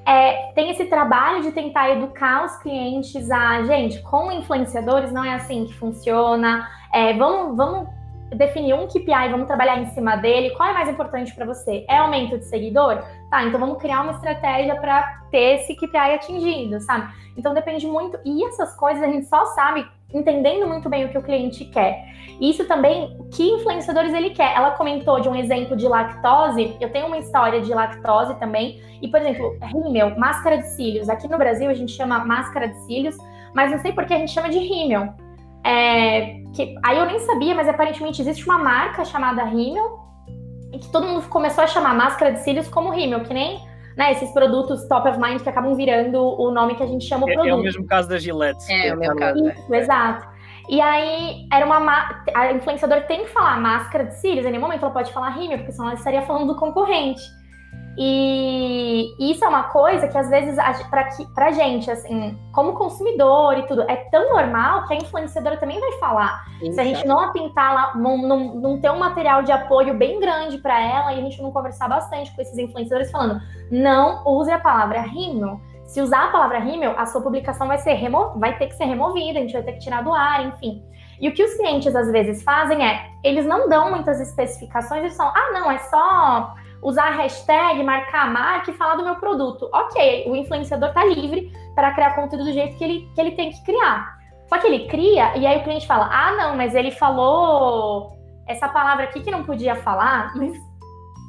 é, 0.05 0.51
tem 0.53 0.69
esse 0.71 0.87
trabalho 0.87 1.43
de 1.43 1.53
tentar 1.53 1.91
educar 1.91 2.45
os 2.45 2.57
clientes 2.57 3.31
a, 3.31 3.63
gente, 3.63 4.03
com 4.03 4.33
influenciadores 4.33 5.13
não 5.13 5.25
é 5.25 5.35
assim 5.35 5.65
que 5.65 5.75
funciona, 5.75 6.69
é, 6.93 7.13
vamos, 7.13 7.57
vamos 7.57 7.98
definir 8.35 8.75
um 8.75 8.87
KPI, 8.87 9.31
vamos 9.31 9.47
trabalhar 9.47 9.79
em 9.79 9.87
cima 9.87 10.17
dele. 10.17 10.51
Qual 10.51 10.69
é 10.69 10.73
mais 10.73 10.89
importante 10.89 11.35
para 11.35 11.47
você? 11.47 11.85
É 11.89 11.99
aumento 11.99 12.39
de 12.39 12.45
seguidor? 12.45 13.03
Tá, 13.31 13.45
então 13.45 13.59
vamos 13.59 13.79
criar 13.79 14.03
uma 14.03 14.13
estratégia 14.13 14.77
para 14.77 15.03
ter 15.31 15.61
esse 15.61 15.75
KPI 15.75 16.15
atingido, 16.15 16.81
sabe? 16.81 17.13
Então 17.37 17.55
depende 17.55 17.87
muito. 17.87 18.19
E 18.25 18.45
essas 18.45 18.75
coisas 18.77 19.03
a 19.03 19.07
gente 19.07 19.27
só 19.27 19.45
sabe 19.47 19.87
entendendo 20.13 20.67
muito 20.67 20.89
bem 20.89 21.05
o 21.05 21.11
que 21.11 21.19
o 21.19 21.23
cliente 21.23 21.65
quer. 21.67 22.07
Isso 22.41 22.67
também, 22.67 23.19
que 23.33 23.43
influenciadores 23.43 24.15
ele 24.15 24.31
quer. 24.31 24.55
Ela 24.55 24.71
comentou 24.73 25.21
de 25.21 25.29
um 25.29 25.35
exemplo 25.35 25.77
de 25.77 25.87
lactose. 25.87 26.77
Eu 26.81 26.91
tenho 26.91 27.07
uma 27.07 27.19
história 27.19 27.61
de 27.61 27.73
lactose 27.73 28.39
também. 28.39 28.81
E, 29.03 29.09
por 29.09 29.21
exemplo, 29.21 29.57
rímel, 29.61 30.19
máscara 30.19 30.59
de 30.59 30.69
cílios. 30.69 31.09
Aqui 31.09 31.29
no 31.29 31.37
Brasil 31.37 31.69
a 31.69 31.75
gente 31.75 31.93
chama 31.93 32.25
máscara 32.25 32.69
de 32.69 32.79
cílios, 32.87 33.17
mas 33.55 33.71
não 33.71 33.79
sei 33.79 33.93
por 33.93 34.07
que 34.07 34.15
a 34.15 34.19
gente 34.19 34.33
chama 34.33 34.49
de 34.49 34.59
rímel. 34.59 35.13
É, 35.65 36.37
que, 36.55 36.75
aí 36.85 36.99
eu 36.99 37.07
nem 37.07 37.19
sabia, 37.21 37.55
mas 37.55 37.69
aparentemente 37.69 38.23
existe 38.23 38.45
uma 38.45 38.59
marca 38.59 39.05
chamada 39.05 39.45
Rimmel 39.45 39.99
e 40.73 40.79
que 40.79 40.91
todo 40.91 41.07
mundo 41.07 41.27
começou 41.29 41.65
a 41.65 41.67
chamar 41.67 41.95
máscara 41.95 42.33
de 42.33 42.41
cílios 42.41 42.69
como 42.69 42.91
Rimmel, 42.91 43.21
que 43.21 43.35
nem 43.35 43.61
né, 43.97 44.13
esses 44.13 44.31
produtos 44.33 44.87
top 44.87 45.09
of 45.09 45.19
mind 45.19 45.43
que 45.43 45.49
acabam 45.49 45.75
virando 45.75 46.21
o 46.21 46.51
nome 46.53 46.77
que 46.77 46.83
a 46.83 46.87
gente 46.87 47.05
chama 47.05 47.25
o 47.25 47.27
produto. 47.27 47.47
É, 47.47 47.51
é 47.51 47.55
o 47.55 47.63
mesmo 47.63 47.85
caso 47.85 48.09
da 48.09 48.19
Gillette. 48.19 48.71
É, 48.71 48.89
é 48.89 48.95
o 48.95 48.99
mesmo 48.99 49.17
caso. 49.17 49.49
Isso, 49.49 49.75
exato. 49.75 50.29
E 50.69 50.81
aí, 50.81 51.47
era 51.53 51.65
uma. 51.65 52.23
A 52.35 52.53
influenciadora 52.53 53.01
tem 53.01 53.25
que 53.25 53.31
falar 53.31 53.59
máscara 53.59 54.05
de 54.05 54.15
cílios, 54.21 54.45
em 54.47 54.51
nenhum 54.51 54.63
momento 54.63 54.85
ela 54.85 54.93
pode 54.93 55.13
falar 55.13 55.31
rímel, 55.31 55.59
porque 55.59 55.73
senão 55.73 55.89
ela 55.89 55.99
estaria 55.99 56.23
falando 56.23 56.53
do 56.53 56.57
concorrente. 56.57 57.23
E 58.01 59.13
isso 59.19 59.45
é 59.45 59.49
uma 59.49 59.65
coisa 59.65 60.07
que 60.07 60.17
às 60.17 60.31
vezes 60.31 60.55
para 60.89 61.09
pra 61.35 61.51
gente, 61.51 61.91
assim, 61.91 62.39
como 62.53 62.75
consumidor 62.75 63.59
e 63.59 63.67
tudo, 63.67 63.83
é 63.91 63.97
tão 63.97 64.31
normal 64.31 64.87
que 64.87 64.95
a 64.95 64.97
influenciadora 64.97 65.57
também 65.57 65.81
vai 65.81 65.93
falar. 65.99 66.45
Isso. 66.63 66.75
Se 66.75 66.81
a 66.81 66.85
gente 66.85 67.05
não 67.05 67.19
atentar 67.19 67.75
lá, 67.75 67.97
não, 67.97 68.17
não, 68.17 68.55
não 68.55 68.81
ter 68.81 68.89
um 68.93 69.01
material 69.01 69.43
de 69.43 69.51
apoio 69.51 69.95
bem 69.95 70.21
grande 70.21 70.59
para 70.59 70.81
ela 70.81 71.13
e 71.13 71.19
a 71.19 71.23
gente 71.23 71.43
não 71.43 71.51
conversar 71.51 71.89
bastante 71.89 72.33
com 72.37 72.41
esses 72.41 72.57
influenciadores 72.57 73.11
falando, 73.11 73.41
não 73.69 74.23
use 74.25 74.53
a 74.53 74.61
palavra 74.61 75.01
rímel. 75.01 75.61
Se 75.85 76.01
usar 76.01 76.27
a 76.27 76.29
palavra 76.29 76.61
rímel, 76.61 76.95
a 76.97 77.05
sua 77.05 77.21
publicação 77.21 77.67
vai 77.67 77.79
ser 77.79 77.95
remo 77.95 78.39
vai 78.39 78.57
ter 78.57 78.69
que 78.69 78.77
ser 78.77 78.85
removida, 78.85 79.41
a 79.41 79.43
gente 79.43 79.55
vai 79.55 79.63
ter 79.65 79.73
que 79.73 79.81
tirar 79.81 80.05
do 80.05 80.15
ar, 80.15 80.47
enfim. 80.47 80.85
E 81.21 81.29
o 81.29 81.35
que 81.35 81.43
os 81.43 81.53
clientes 81.55 81.97
às 81.97 82.13
vezes 82.13 82.45
fazem 82.45 82.87
é, 82.87 83.11
eles 83.25 83.45
não 83.45 83.69
dão 83.69 83.91
muitas 83.91 84.21
especificações, 84.21 85.01
eles 85.01 85.17
falam, 85.17 85.33
ah, 85.35 85.51
não, 85.53 85.69
é 85.69 85.79
só 85.79 86.55
usar 86.83 87.11
hashtag, 87.11 87.83
marcar 87.83 88.27
a 88.27 88.31
marca 88.31 88.71
e 88.71 88.75
falar 88.75 88.97
do 88.97 89.05
meu 89.05 89.17
produto. 89.17 89.69
Ok, 89.73 90.25
o 90.29 90.37
influenciador 90.37 90.91
está 90.91 91.05
livre 91.05 91.53
para 91.75 91.93
criar 91.93 92.15
conteúdo 92.15 92.45
do 92.45 92.53
jeito 92.53 92.77
que 92.77 92.85
ele, 92.85 93.11
que 93.15 93.21
ele 93.21 93.33
tem 93.33 93.51
que 93.51 93.63
criar. 93.65 94.19
Só 94.49 94.59
que 94.59 94.67
ele 94.67 94.87
cria 94.87 95.37
e 95.37 95.47
aí 95.47 95.59
o 95.59 95.65
cliente 95.65 95.87
fala: 95.87 96.09
ah, 96.11 96.33
não, 96.33 96.57
mas 96.57 96.75
ele 96.75 96.91
falou 96.91 98.17
essa 98.47 98.69
palavra 98.69 99.05
aqui 99.05 99.21
que 99.21 99.31
não 99.31 99.45
podia 99.45 99.77
falar, 99.77 100.35
mas 100.37 100.53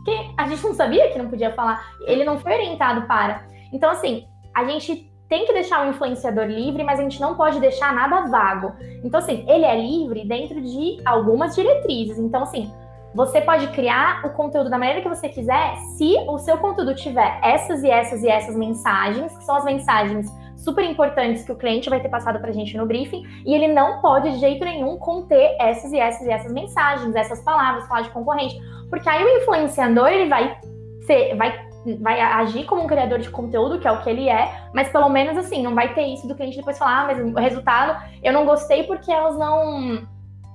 que 0.05 0.33
a 0.37 0.47
gente 0.47 0.63
não 0.63 0.73
sabia 0.73 1.11
que 1.11 1.17
não 1.17 1.29
podia 1.29 1.53
falar. 1.53 1.85
Ele 2.05 2.23
não 2.23 2.39
foi 2.39 2.53
orientado 2.53 3.03
para. 3.07 3.45
Então, 3.73 3.89
assim, 3.91 4.25
a 4.55 4.63
gente 4.63 5.09
tem 5.27 5.45
que 5.45 5.53
deixar 5.53 5.85
o 5.85 5.89
influenciador 5.89 6.45
livre, 6.45 6.83
mas 6.83 6.99
a 6.99 7.03
gente 7.03 7.21
não 7.21 7.35
pode 7.35 7.59
deixar 7.59 7.93
nada 7.93 8.25
vago. 8.25 8.73
Então, 9.03 9.19
assim, 9.19 9.45
ele 9.47 9.63
é 9.63 9.79
livre 9.79 10.25
dentro 10.25 10.59
de 10.59 10.99
algumas 11.05 11.55
diretrizes. 11.55 12.17
Então, 12.17 12.43
assim, 12.43 12.73
você 13.13 13.41
pode 13.41 13.67
criar 13.69 14.25
o 14.25 14.29
conteúdo 14.31 14.69
da 14.69 14.77
maneira 14.77 15.01
que 15.01 15.09
você 15.09 15.29
quiser, 15.29 15.75
se 15.97 16.15
o 16.27 16.37
seu 16.37 16.57
conteúdo 16.57 16.93
tiver 16.93 17.39
essas 17.43 17.83
e 17.83 17.89
essas 17.89 18.23
e 18.23 18.29
essas 18.29 18.55
mensagens, 18.55 19.35
que 19.37 19.43
são 19.43 19.55
as 19.55 19.65
mensagens 19.65 20.31
super 20.55 20.83
importantes 20.83 21.43
que 21.43 21.51
o 21.51 21.55
cliente 21.55 21.89
vai 21.89 21.99
ter 21.99 22.09
passado 22.09 22.39
para 22.39 22.49
a 22.49 22.53
gente 22.53 22.77
no 22.77 22.85
briefing, 22.85 23.23
e 23.45 23.53
ele 23.53 23.67
não 23.67 24.01
pode 24.01 24.31
de 24.31 24.39
jeito 24.39 24.63
nenhum 24.63 24.97
conter 24.97 25.55
essas 25.59 25.91
e 25.91 25.99
essas 25.99 26.27
e 26.27 26.31
essas 26.31 26.51
mensagens, 26.51 27.15
essas 27.15 27.41
palavras, 27.41 27.87
falar 27.87 28.01
de 28.01 28.09
concorrente, 28.09 28.59
porque 28.89 29.09
aí 29.09 29.23
o 29.23 29.37
influenciador 29.37 30.07
ele 30.07 30.29
vai 30.29 30.57
ser, 31.05 31.35
vai 31.35 31.69
vai 32.01 32.19
agir 32.19 32.65
como 32.65 32.83
um 32.83 32.87
criador 32.87 33.19
de 33.19 33.29
conteúdo, 33.29 33.79
que 33.79 33.87
é 33.87 33.91
o 33.91 34.01
que 34.01 34.09
ele 34.09 34.27
é, 34.27 34.51
mas 34.73 34.89
pelo 34.89 35.07
menos 35.09 35.37
assim, 35.37 35.63
não 35.63 35.73
vai 35.73 35.93
ter 35.93 36.03
isso 36.03 36.27
do 36.27 36.35
cliente 36.35 36.57
depois 36.57 36.77
falar, 36.77 37.01
ah, 37.01 37.05
mas 37.05 37.19
o 37.19 37.39
resultado 37.39 38.03
eu 38.21 38.33
não 38.33 38.45
gostei 38.45 38.83
porque 38.83 39.11
elas 39.11 39.37
não 39.37 40.05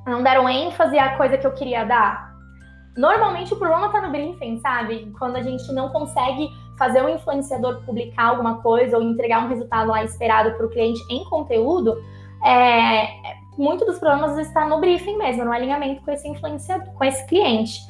não 0.07 0.23
deram 0.23 0.47
ênfase 0.47 0.99
à 0.99 1.17
coisa 1.17 1.39
que 1.39 1.47
eu 1.47 1.53
queria 1.53 1.83
dar 1.85 2.34
Normalmente 2.97 3.53
o 3.53 3.57
problema 3.57 3.89
tá 3.91 4.01
no 4.01 4.11
briefing, 4.11 4.59
sabe? 4.59 5.13
Quando 5.19 5.37
a 5.37 5.43
gente 5.43 5.73
não 5.73 5.89
consegue 5.89 6.49
fazer 6.79 7.03
o 7.03 7.09
influenciador 7.09 7.83
publicar 7.85 8.29
alguma 8.29 8.63
coisa 8.63 8.97
ou 8.97 9.03
entregar 9.03 9.45
um 9.45 9.49
resultado 9.49 9.89
lá 9.89 10.05
esperado 10.05 10.53
para 10.57 10.67
o 10.67 10.71
cliente 10.71 11.01
em 11.11 11.25
conteúdo, 11.25 11.97
é, 12.45 13.09
muito 13.59 13.85
dos 13.85 13.99
problemas 13.99 14.39
está 14.39 14.67
no 14.67 14.81
briefing 14.81 15.17
mesmo, 15.17 15.45
no 15.45 15.53
alinhamento 15.53 16.03
com 16.03 16.11
esse 16.11 16.29
influenciador, 16.29 16.93
com 16.95 17.05
esse 17.05 17.27
cliente. 17.27 17.81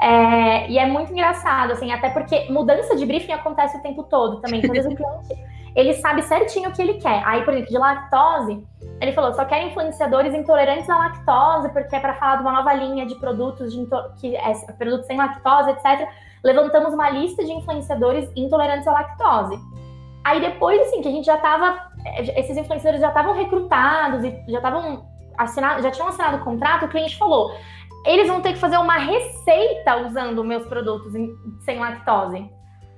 É, 0.00 0.70
e 0.70 0.78
é 0.78 0.86
muito 0.86 1.12
engraçado, 1.12 1.72
assim, 1.72 1.92
até 1.92 2.08
porque 2.08 2.50
mudança 2.50 2.96
de 2.96 3.04
briefing 3.04 3.32
acontece 3.32 3.76
o 3.76 3.82
tempo 3.82 4.02
todo 4.04 4.40
também. 4.40 4.60
Então, 4.60 4.70
o 4.70 4.96
cliente, 4.96 5.44
ele 5.74 5.94
sabe 5.94 6.22
certinho 6.22 6.70
o 6.70 6.72
que 6.72 6.82
ele 6.82 6.94
quer. 6.94 7.22
Aí, 7.24 7.42
por 7.44 7.52
exemplo, 7.52 7.70
de 7.70 7.78
lactose, 7.78 8.66
ele 9.00 9.12
falou, 9.12 9.32
só 9.32 9.44
quer 9.44 9.64
influenciadores 9.66 10.34
intolerantes 10.34 10.88
à 10.88 10.96
lactose, 10.96 11.68
porque 11.70 11.96
é 11.96 12.00
para 12.00 12.14
falar 12.14 12.36
de 12.36 12.42
uma 12.42 12.52
nova 12.52 12.72
linha 12.74 13.06
de 13.06 13.14
produtos, 13.16 13.72
de 13.72 13.86
que 14.20 14.36
é, 14.36 14.52
produtos 14.78 15.06
sem 15.06 15.16
lactose, 15.16 15.70
etc. 15.70 16.08
Levantamos 16.44 16.92
uma 16.92 17.08
lista 17.10 17.44
de 17.44 17.52
influenciadores 17.52 18.30
intolerantes 18.36 18.86
à 18.86 18.92
lactose. 18.92 19.58
Aí 20.24 20.40
depois, 20.40 20.80
assim, 20.82 21.00
que 21.00 21.08
a 21.08 21.12
gente 21.12 21.24
já 21.24 21.38
tava, 21.38 21.90
esses 22.36 22.56
influenciadores 22.56 23.00
já 23.00 23.08
estavam 23.08 23.34
recrutados 23.34 24.24
e 24.24 24.44
já 24.48 24.58
estavam 24.58 25.06
assinado, 25.38 25.82
já 25.82 25.90
tinham 25.90 26.08
assinado 26.08 26.36
o 26.36 26.44
contrato, 26.44 26.84
o 26.84 26.88
cliente 26.88 27.16
falou, 27.16 27.50
eles 28.04 28.28
vão 28.28 28.40
ter 28.40 28.52
que 28.52 28.58
fazer 28.58 28.76
uma 28.76 28.96
receita 28.96 29.96
usando 30.06 30.44
meus 30.44 30.66
produtos 30.66 31.12
sem 31.64 31.78
lactose. 31.78 32.50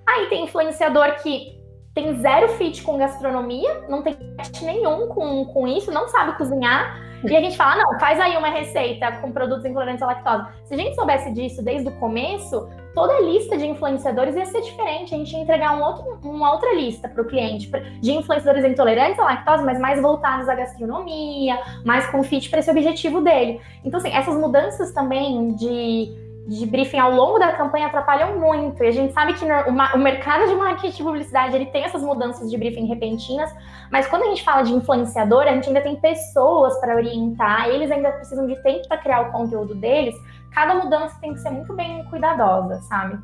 Aí 0.09 0.27
tem 0.27 0.45
influenciador 0.45 1.15
que 1.23 1.62
tem 1.95 2.15
zero 2.21 2.49
fit 2.51 2.83
com 2.83 2.97
gastronomia, 2.97 3.85
não 3.89 4.03
tem 4.03 4.15
fit 4.15 4.65
nenhum 4.65 5.09
com, 5.09 5.45
com 5.47 5.67
isso, 5.69 5.93
não 5.93 6.09
sabe 6.09 6.37
cozinhar. 6.37 7.13
E 7.25 7.37
a 7.37 7.41
gente 7.41 7.57
fala, 7.57 7.77
não, 7.77 8.01
faz 8.01 8.19
aí 8.19 8.37
uma 8.37 8.49
receita 8.49 9.13
com 9.19 9.31
produtos 9.31 9.65
intolerantes 9.65 10.03
à 10.03 10.07
lactose. 10.07 10.45
Se 10.65 10.75
a 10.75 10.77
gente 10.77 10.97
soubesse 10.97 11.33
disso 11.33 11.63
desde 11.63 11.89
o 11.89 11.93
começo, 11.93 12.69
toda 12.95 13.13
a 13.13 13.21
lista 13.21 13.57
de 13.57 13.65
influenciadores 13.65 14.35
ia 14.35 14.45
ser 14.47 14.61
diferente. 14.61 15.15
A 15.15 15.19
gente 15.19 15.33
ia 15.33 15.41
entregar 15.41 15.77
um 15.77 15.83
outro, 15.85 16.19
uma 16.25 16.53
outra 16.53 16.75
lista 16.75 17.09
para 17.09 17.23
o 17.23 17.25
cliente 17.25 17.71
de 18.01 18.11
influenciadores 18.11 18.65
intolerantes 18.65 19.21
à 19.21 19.25
lactose, 19.25 19.65
mas 19.65 19.79
mais 19.79 20.03
voltados 20.03 20.49
à 20.49 20.55
gastronomia, 20.57 21.61
mais 21.85 22.07
com 22.07 22.25
fit 22.25 22.51
para 22.51 22.59
esse 22.59 22.71
objetivo 22.71 23.21
dele. 23.21 23.61
Então, 23.85 24.01
assim, 24.01 24.11
essas 24.11 24.37
mudanças 24.37 24.93
também 24.93 25.55
de, 25.55 26.13
de 26.47 26.67
briefing 26.67 26.99
ao 26.99 27.13
longo 27.13 27.39
da 27.39 27.53
campanha 27.53 27.87
atrapalham 27.87 28.39
muito. 28.39 28.83
E 28.83 28.87
a 28.87 28.91
gente 28.91 29.13
sabe 29.13 29.35
que 29.35 29.45
o 29.45 29.99
mercado 29.99 30.49
de 30.49 30.55
marketing 30.55 31.03
e 31.03 31.05
publicidade 31.05 31.55
ele 31.55 31.67
tem 31.67 31.85
essas 31.85 32.03
mudanças 32.03 32.51
de 32.51 32.57
briefing 32.57 32.87
repentinas, 32.87 33.55
mas 33.91 34.07
quando 34.07 34.25
a 34.25 34.27
gente 34.27 34.43
fala 34.43 34.63
de 34.63 34.73
influenciador, 34.73 35.43
a 35.43 35.53
gente 35.53 35.69
ainda 35.69 35.81
tem 35.81 35.97
pessoas 35.97 36.79
para 36.81 36.97
orientar, 36.97 37.69
eles 37.69 37.91
ainda 37.91 38.11
precisam 38.13 38.47
de 38.47 38.57
tempo 38.63 38.89
para 38.89 38.99
criar 38.99 39.29
o 39.29 39.33
conteúdo 39.33 39.75
deles 39.75 40.15
cada 40.53 40.75
mudança 40.75 41.19
tem 41.21 41.33
que 41.33 41.41
ser 41.41 41.51
muito 41.51 41.75
bem 41.75 42.05
cuidadosa, 42.05 42.81
sabe? 42.83 43.19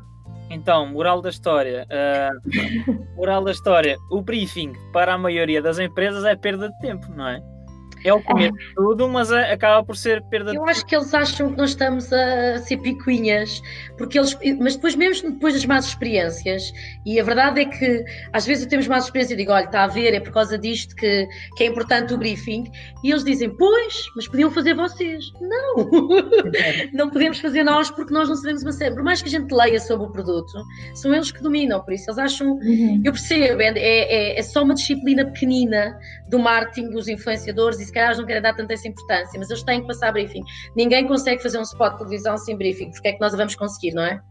Então, 0.49 0.87
moral 0.87 1.21
da 1.21 1.29
história. 1.29 1.87
Uh, 1.87 3.05
moral 3.15 3.43
da 3.43 3.51
história. 3.51 3.97
O 4.09 4.21
briefing 4.21 4.73
para 4.91 5.13
a 5.13 5.17
maioria 5.17 5.61
das 5.61 5.77
empresas 5.77 6.23
é 6.25 6.35
perda 6.35 6.69
de 6.69 6.79
tempo, 6.79 7.07
não 7.15 7.27
é? 7.27 7.39
É 8.03 8.13
o 8.13 8.21
começo 8.21 8.53
de 8.53 8.73
tudo, 8.75 9.09
mas 9.09 9.31
é, 9.31 9.51
acaba 9.51 9.83
por 9.83 9.95
ser 9.95 10.21
perda 10.23 10.53
Eu 10.53 10.65
acho 10.65 10.85
que 10.85 10.95
eles 10.95 11.13
acham 11.13 11.51
que 11.51 11.57
nós 11.57 11.71
estamos 11.71 12.11
a 12.13 12.57
ser 12.59 12.77
picuinhas, 12.77 13.61
porque 13.97 14.17
eles, 14.17 14.37
mas 14.59 14.75
depois, 14.75 14.95
mesmo 14.95 15.31
depois 15.31 15.53
das 15.53 15.65
más 15.65 15.85
experiências, 15.85 16.73
e 17.05 17.19
a 17.19 17.23
verdade 17.23 17.61
é 17.61 17.65
que 17.65 18.05
às 18.31 18.45
vezes 18.45 18.65
temos 18.67 18.87
más 18.87 19.05
experiências 19.05 19.33
e 19.33 19.37
digo, 19.37 19.51
olha, 19.51 19.65
está 19.65 19.83
a 19.83 19.87
ver, 19.87 20.13
é 20.13 20.19
por 20.19 20.31
causa 20.31 20.57
disto 20.57 20.95
que, 20.95 21.27
que 21.55 21.63
é 21.63 21.67
importante 21.67 22.13
o 22.13 22.17
briefing, 22.17 22.71
e 23.03 23.11
eles 23.11 23.23
dizem, 23.23 23.49
pois, 23.49 24.05
mas 24.15 24.27
podiam 24.27 24.51
fazer 24.51 24.73
vocês. 24.75 25.31
Não, 25.41 25.89
não 26.93 27.09
podemos 27.09 27.39
fazer 27.39 27.63
nós 27.63 27.89
porque 27.89 28.13
nós 28.13 28.29
não 28.29 28.35
sabemos 28.35 28.63
uma 28.63 28.71
série. 28.71 28.95
Por 28.95 29.03
mais 29.03 29.21
que 29.21 29.27
a 29.27 29.31
gente 29.31 29.53
leia 29.53 29.79
sobre 29.79 30.07
o 30.07 30.09
produto, 30.11 30.51
são 30.93 31.13
eles 31.13 31.31
que 31.31 31.41
dominam, 31.41 31.81
por 31.81 31.93
isso 31.93 32.09
eles 32.09 32.19
acham, 32.19 32.53
uhum. 32.53 33.01
eu 33.03 33.11
percebo, 33.11 33.61
é, 33.61 33.73
é, 33.75 34.39
é 34.39 34.43
só 34.43 34.63
uma 34.63 34.73
disciplina 34.73 35.25
pequenina 35.25 35.97
do 36.29 36.37
marketing, 36.37 36.91
dos 36.91 37.07
influenciadores, 37.07 37.79
e 37.79 37.85
se 37.85 37.91
calhar 37.91 38.15
não 38.15 38.25
querem 38.25 38.41
dar 38.41 38.55
tanta 38.55 38.73
essa 38.73 38.87
importância, 38.87 39.37
mas 39.37 39.49
eles 39.49 39.63
têm 39.63 39.81
que 39.81 39.87
passar 39.87 40.11
briefing. 40.11 40.43
Ninguém 40.75 41.07
consegue 41.07 41.41
fazer 41.41 41.57
um 41.57 41.63
spot 41.63 41.93
de 41.93 41.97
televisão 41.99 42.37
sem 42.37 42.55
briefing, 42.55 42.91
porque 42.91 43.07
é 43.07 43.13
que 43.13 43.19
nós 43.19 43.33
a 43.33 43.37
vamos 43.37 43.55
conseguir, 43.55 43.93
não 43.93 44.03
é? 44.03 44.21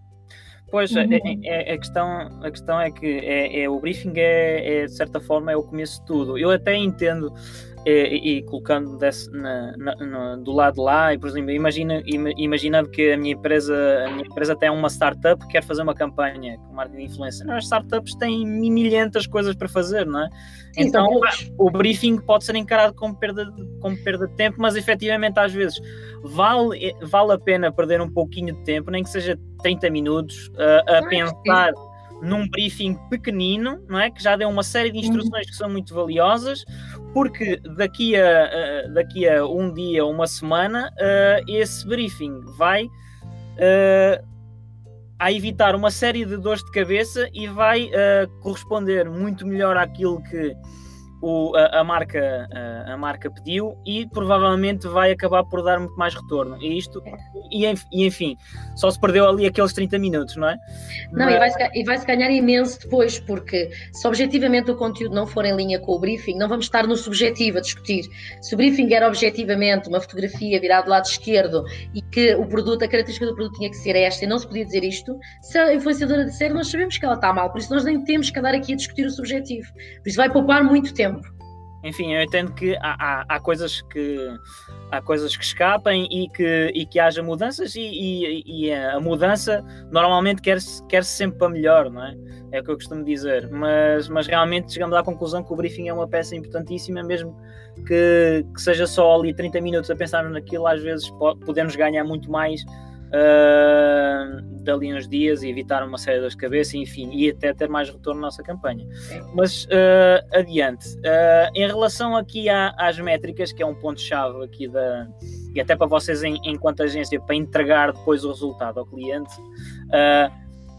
Pois, 0.71 0.93
uhum. 0.93 1.09
é, 1.45 1.71
é, 1.71 1.73
a, 1.73 1.79
questão, 1.79 2.41
a 2.43 2.51
questão 2.51 2.81
é 2.81 2.91
que 2.91 3.07
é, 3.07 3.63
é 3.63 3.69
o 3.69 3.81
briefing 3.81 4.13
é, 4.17 4.83
é, 4.83 4.85
de 4.85 4.95
certa 4.95 5.19
forma, 5.19 5.51
é 5.51 5.57
o 5.57 5.63
começo 5.63 6.01
de 6.01 6.07
tudo. 6.07 6.39
Eu 6.39 6.51
até 6.51 6.77
entendo 6.77 7.33
e, 7.87 8.39
e 8.39 8.43
colocando 8.43 8.97
desse, 8.99 9.31
na, 9.31 9.77
na, 9.77 9.97
na, 9.97 10.37
do 10.37 10.53
lado 10.53 10.83
lá, 10.83 11.15
e 11.15 11.19
por 11.19 11.29
exemplo, 11.29 11.51
imagina, 11.51 12.03
imaginando 12.37 12.89
que 12.91 13.13
a 13.13 13.17
minha 13.17 13.35
empresa, 13.35 13.75
a 14.07 14.11
minha 14.11 14.27
empresa 14.27 14.57
tem 14.57 14.71
uma 14.71 14.89
startup 14.89 15.45
que 15.47 15.53
quer 15.53 15.65
fazer 15.65 15.83
uma 15.83 15.95
campanha 15.95 16.59
com 16.59 16.75
marketing 16.75 17.07
de 17.07 17.13
influência. 17.13 17.55
As 17.55 17.65
startups 17.65 18.15
têm 18.17 18.47
milhentas 18.47 19.27
coisas 19.27 19.55
para 19.55 19.69
fazer, 19.69 20.07
não 20.07 20.23
é? 20.23 20.29
Sim, 20.73 20.83
então 20.83 21.21
o 21.57 21.71
briefing 21.71 22.19
pode 22.19 22.45
ser 22.45 22.55
encarado 22.57 22.95
como 22.95 23.15
perda, 23.17 23.53
como 23.81 23.97
perda 24.05 24.27
de 24.27 24.35
tempo, 24.35 24.57
mas 24.61 24.77
efetivamente 24.77 25.39
às 25.39 25.53
vezes 25.53 25.81
vale, 26.23 26.95
vale 27.03 27.33
a 27.33 27.39
pena 27.39 27.73
perder 27.73 28.01
um 28.01 28.11
pouquinho 28.11 28.55
de 28.55 28.63
tempo, 28.65 28.91
nem 28.91 29.03
que 29.03 29.11
seja 29.11 29.39
30 29.63 29.91
minutos, 29.91 30.49
uh, 30.49 30.97
a 30.97 31.09
pensar 31.09 31.73
num 32.23 32.49
briefing 32.49 32.95
pequenino, 33.09 33.83
não 33.89 33.99
é? 33.99 34.11
Que 34.11 34.23
já 34.23 34.37
deu 34.37 34.49
uma 34.49 34.63
série 34.63 34.91
de 34.91 34.99
instruções 34.99 35.47
que 35.47 35.57
são 35.57 35.69
muito 35.69 35.95
valiosas, 35.95 36.65
porque 37.13 37.57
daqui 37.77 38.17
a, 38.17 38.87
uh, 38.87 38.95
daqui 38.95 39.29
a 39.29 39.47
um 39.47 39.73
dia, 39.73 40.05
uma 40.05 40.27
semana, 40.27 40.91
uh, 40.93 41.51
esse 41.51 41.87
briefing 41.87 42.41
vai 42.57 42.85
uh, 42.85 44.27
a 45.19 45.33
evitar 45.33 45.75
uma 45.75 45.91
série 45.91 46.25
de 46.25 46.37
dores 46.37 46.63
de 46.63 46.71
cabeça 46.71 47.29
e 47.33 47.49
vai 47.49 47.91
corresponder 48.41 49.11
muito 49.11 49.45
melhor 49.45 49.77
àquilo 49.77 50.23
que 50.23 50.55
o, 51.21 51.57
a, 51.57 51.81
a, 51.81 51.85
marca, 51.85 52.49
a, 52.53 52.93
a, 52.93 52.97
marca 52.97 53.31
pediu 53.31 53.77
e 53.85 54.07
provavelmente 54.07 54.87
vai 54.87 55.11
acabar 55.11 55.45
por 55.45 55.63
dar 55.63 55.79
muito 55.79 55.97
mais 55.97 56.15
retorno. 56.15 56.57
E 56.61 56.79
isto, 56.79 57.03
e, 57.51 57.65
e 57.93 58.07
enfim, 58.07 58.37
só 58.77 58.91
se 58.91 59.01
perdeu 59.01 59.29
ali 59.29 59.47
aqueles 59.47 59.73
30 59.73 59.99
minutos, 59.99 60.37
não 60.37 60.49
é? 60.49 60.57
Não, 61.13 61.27
Mas... 61.27 61.55
e 61.75 61.85
vai-se 61.85 62.05
vai 62.05 62.17
ganhar 62.17 62.31
imenso 62.31 62.81
depois, 62.81 63.19
porque 63.19 63.71
se 63.93 64.07
objetivamente 64.07 64.71
o 64.71 64.77
conteúdo 64.77 65.15
não 65.15 65.27
for 65.27 65.45
em 65.45 65.55
linha 65.57 65.79
com 65.81 65.93
o 65.93 65.99
briefing, 65.99 66.37
não 66.37 66.49
vamos 66.49 66.67
estar 66.67 66.87
no 66.87 66.97
subjetivo 66.97 67.59
a 67.59 67.61
discutir. 67.61 68.05
Se 68.41 68.55
o 68.55 68.57
briefing 68.57 68.93
era 68.93 69.07
objetivamente 69.07 69.89
uma 69.89 70.01
fotografia 70.01 70.61
virada 70.61 70.85
do 70.85 70.91
lado 70.91 71.07
esquerdo 71.07 71.65
e 71.95 72.01
que 72.01 72.35
o 72.35 72.47
produto, 72.47 72.85
a 72.85 72.89
característica 72.89 73.27
do 73.27 73.35
produto 73.35 73.57
tinha 73.57 73.71
que 73.71 73.77
ser 73.77 73.97
esta 73.97 74.25
e 74.25 74.29
não 74.29 74.39
se 74.39 74.47
podia 74.47 74.65
dizer 74.65 74.85
isto, 74.85 75.19
se 75.43 75.59
a 75.59 75.75
influenciadora 75.75 76.25
disser, 76.25 76.55
nós 76.55 76.69
sabemos 76.69 76.97
que 76.97 77.05
ela 77.05 77.15
está 77.15 77.33
mal, 77.33 77.51
por 77.51 77.59
isso 77.59 77.73
nós 77.73 77.85
nem 77.85 78.03
temos 78.05 78.31
que 78.31 78.39
andar 78.39 78.55
aqui 78.55 78.73
a 78.73 78.77
discutir 78.77 79.05
o 79.05 79.11
subjetivo. 79.11 79.73
Por 80.03 80.09
isso 80.09 80.17
vai 80.17 80.31
poupar 80.31 80.63
muito 80.63 80.95
tempo 80.95 81.09
tempo. 81.09 81.18
Enfim, 81.85 82.13
eu 82.13 82.23
entendo 82.23 82.53
que 82.53 82.77
há, 82.77 82.97
há, 82.99 83.25
há, 83.29 83.41
coisas 83.41 83.83
que 83.83 84.19
há 84.91 85.01
coisas 85.01 85.37
que 85.37 85.45
escapem 85.45 86.09
e 86.11 86.29
que, 86.29 86.73
e 86.75 86.85
que 86.85 86.99
haja 86.99 87.23
mudanças 87.23 87.77
e, 87.77 87.81
e, 87.81 88.67
e 88.67 88.73
a 88.73 88.99
mudança 88.99 89.65
normalmente 89.91 90.43
quer-se 90.43 90.85
quer 90.87 91.05
-se 91.05 91.17
sempre 91.17 91.39
para 91.39 91.49
melhor, 91.51 91.91
não 91.91 92.05
é? 92.05 92.17
É 92.51 92.61
o 92.61 92.65
que 92.65 92.71
eu 92.71 92.75
costumo 92.75 93.05
dizer. 93.05 93.49
Mas, 93.51 94.09
mas 94.09 94.27
realmente 94.27 94.73
chegamos 94.73 94.97
à 94.97 95.03
conclusão 95.03 95.45
que 95.45 95.53
o 95.53 95.57
briefing 95.57 95.89
é 95.89 95.93
uma 95.93 96.09
peça 96.09 96.35
importantíssima, 96.35 97.03
mesmo 97.03 97.37
que, 97.87 98.45
que 98.55 98.61
seja 98.61 98.87
só 98.87 99.15
ali 99.15 99.33
30 99.33 99.61
minutos 99.61 99.91
a 99.91 99.95
pensarmos 99.95 100.33
naquilo, 100.33 100.67
às 100.67 100.83
vezes 100.83 101.09
podemos 101.45 101.77
ganhar 101.77 102.03
muito 102.05 102.31
mais 102.31 102.65
uh, 103.09 104.63
dali 104.63 104.95
uns 104.95 105.09
dias 105.09 105.43
e 105.43 105.49
evitar 105.49 105.83
uma 105.83 105.99
série 105.99 106.21
das 106.21 106.35
cabeças, 106.35 106.75
enfim, 106.75 107.11
e 107.13 107.31
até 107.31 107.53
ter 107.53 107.69
mais 107.69 107.89
retorno 107.89 108.21
na 108.21 108.27
nossa 108.29 108.43
campanha. 108.43 108.87
Mas 109.35 109.65
uh, 109.65 110.37
adiante, 110.37 110.89
uh, 110.99 111.51
em 111.55 111.67
relação 111.67 112.17
aqui 112.17 112.49
à, 112.49 112.75
às 112.79 112.99
métricas, 112.99 113.53
que 113.53 113.63
é 113.63 113.67
um 113.67 113.75
ponto-chave 113.75 114.45
aqui 114.45 114.69
da 114.69 115.09
e 115.55 115.61
até 115.61 115.75
para 115.75 115.87
vocês 115.87 116.23
em, 116.23 116.39
enquanto 116.45 116.83
agência 116.83 117.21
para 117.21 117.35
entregar 117.35 117.93
depois 117.93 118.25
o 118.25 118.29
resultado 118.29 118.79
ao 118.79 118.87
cliente, 118.87 119.33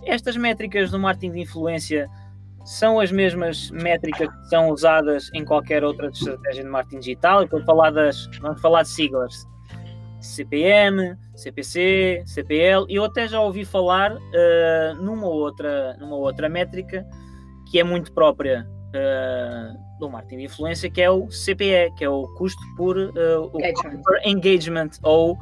estas 0.05 0.37
métricas 0.37 0.91
do 0.91 0.99
marketing 0.99 1.31
de 1.31 1.39
influência 1.41 2.07
são 2.65 2.99
as 2.99 3.11
mesmas 3.11 3.71
métricas 3.71 4.27
que 4.27 4.47
são 4.47 4.69
usadas 4.69 5.29
em 5.33 5.43
qualquer 5.43 5.83
outra 5.83 6.07
estratégia 6.09 6.63
de 6.63 6.69
marketing 6.69 6.99
digital. 6.99 7.43
E 7.43 7.47
para 7.47 7.63
falar 7.65 7.91
das, 7.91 8.29
vamos 8.41 8.61
falar 8.61 8.83
de 8.83 8.89
siglas. 8.89 9.47
CPM, 10.21 11.17
CPC, 11.35 12.23
CPL, 12.25 12.85
eu 12.89 13.03
até 13.05 13.27
já 13.27 13.39
ouvi 13.41 13.63
falar 13.63 14.15
uh, 14.15 14.95
numa, 15.01 15.27
outra, 15.27 15.95
numa 15.97 16.15
outra 16.15 16.49
métrica 16.49 17.05
que 17.71 17.79
é 17.79 17.83
muito 17.83 18.11
própria 18.11 18.67
uh, 18.89 19.99
do 19.99 20.09
marketing 20.09 20.37
de 20.37 20.43
influência, 20.45 20.89
que 20.89 21.01
é 21.01 21.09
o 21.09 21.27
CPE, 21.27 21.93
que 21.95 22.03
é 22.03 22.09
o 22.09 22.27
custo 22.35 22.61
por, 22.75 22.97
uh, 22.97 23.51
engagement. 23.55 24.01
por 24.03 24.19
engagement, 24.25 24.89
ou 25.03 25.37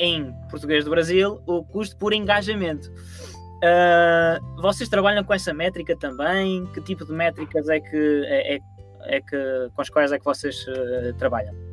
em 0.00 0.34
português 0.50 0.84
do 0.84 0.90
Brasil, 0.90 1.40
o 1.46 1.62
custo 1.62 1.96
por 1.96 2.12
engajamento. 2.12 2.90
vocês 4.56 4.88
trabalham 4.88 5.22
com 5.22 5.32
essa 5.32 5.54
métrica 5.54 5.96
também? 5.96 6.66
Que 6.74 6.80
tipo 6.80 7.04
de 7.04 7.12
métricas 7.12 7.68
é 7.68 7.78
que, 7.78 8.24
é, 8.26 8.56
é, 8.56 8.60
é 9.02 9.20
que 9.20 9.70
com 9.76 9.80
as 9.80 9.88
quais 9.88 10.10
é 10.10 10.18
que 10.18 10.24
vocês 10.24 10.66
trabalham? 11.18 11.69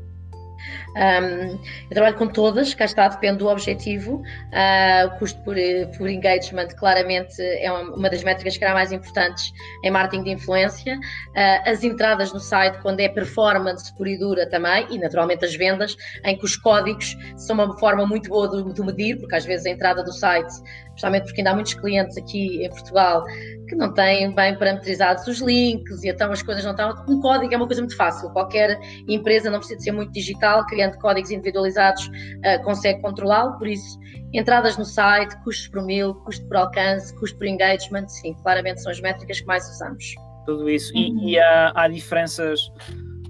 Um, 0.95 1.59
eu 1.89 1.89
trabalho 1.91 2.15
com 2.15 2.28
todas, 2.28 2.74
cá 2.74 2.86
está, 2.86 3.07
depende 3.07 3.38
do 3.38 3.47
objetivo. 3.47 4.22
Uh, 4.51 5.07
o 5.07 5.20
custo 5.20 5.39
por, 5.43 5.55
por 5.97 6.09
engagement, 6.09 6.68
claramente, 6.78 7.41
é 7.41 7.72
uma, 7.72 7.95
uma, 7.95 8.09
das 8.09 8.24
métricas 8.24 8.57
que 8.57 8.63
era 8.63 8.74
mais 8.74 8.91
importantes 8.91 9.51
em 9.84 9.91
marketing 9.91 10.24
de 10.24 10.32
influência. 10.32 10.97
Uh, 10.97 11.70
as 11.70 11.84
entradas 11.84 12.34
no 12.34 12.39
site, 12.39 12.80
quando 12.82 12.99
é 12.99 13.09
performance 13.09 13.93
pura 13.95 14.09
e 14.09 14.18
dura 14.18 14.49
também, 14.49 14.88
e 14.89 14.97
naturalmente 14.97 15.45
as 15.45 15.55
vendas, 15.55 15.95
em 16.26 16.38
que 16.38 16.45
os 16.45 16.55
códigos 16.55 17.15
são 17.36 17.55
uma 17.55 17.78
forma 17.78 18.05
muito 18.05 18.30
boa 18.30 18.49
de, 18.49 18.74
de 18.74 18.82
medir, 18.82 19.18
porque 19.20 19.36
às 19.36 19.45
vezes 19.45 19.65
a 19.65 19.70
entrada 19.70 20.03
do 20.03 20.11
site, 20.11 20.51
especialmente 20.88 21.26
porque 21.26 21.41
ainda 21.41 21.51
há 21.51 21.53
muitos 21.53 21.74
clientes 21.76 22.18
aqui 22.18 22.65
em 22.65 22.70
Portugal 22.70 23.24
que 23.68 23.76
não 23.76 23.93
têm 23.93 24.34
bem 24.34 24.57
parametrizados 24.57 25.28
os 25.28 25.39
links 25.39 26.03
e 26.03 26.09
então 26.09 26.32
as 26.32 26.41
coisas 26.41 26.63
não 26.63 26.72
estão. 26.72 26.93
Um 27.07 27.20
código 27.20 27.53
é 27.53 27.57
uma 27.57 27.68
coisa 27.68 27.82
muito 27.82 27.95
fácil, 27.95 28.30
qualquer 28.32 28.80
empresa 29.07 29.49
não 29.49 29.59
precisa 29.59 29.80
ser 29.82 29.91
muito 29.91 30.11
digital, 30.11 30.65
criando 30.65 30.97
códigos 30.97 31.32
individualizados 31.32 32.07
uh, 32.07 32.63
consegue 32.63 33.01
controlá-lo, 33.01 33.57
por 33.57 33.68
isso 33.68 33.97
entradas 34.34 34.78
no 34.78 34.86
site, 34.86 35.36
custos 35.43 35.68
por 35.68 35.84
mil, 35.84 36.13
custo 36.15 36.45
por 36.47 36.57
alcance, 36.57 37.13
custo 37.15 37.38
por 37.38 37.47
engagement, 37.47 38.07
sim, 38.07 38.34
claramente 38.43 38.82
são 38.82 38.91
as 38.91 38.99
métricas 38.99 39.39
que 39.39 39.47
mais 39.47 39.68
usamos. 39.70 40.15
Tudo 40.45 40.70
isso. 40.70 40.95
E, 40.95 41.32
e 41.32 41.39
há, 41.39 41.74
há 41.76 41.88
diferenças 41.88 42.59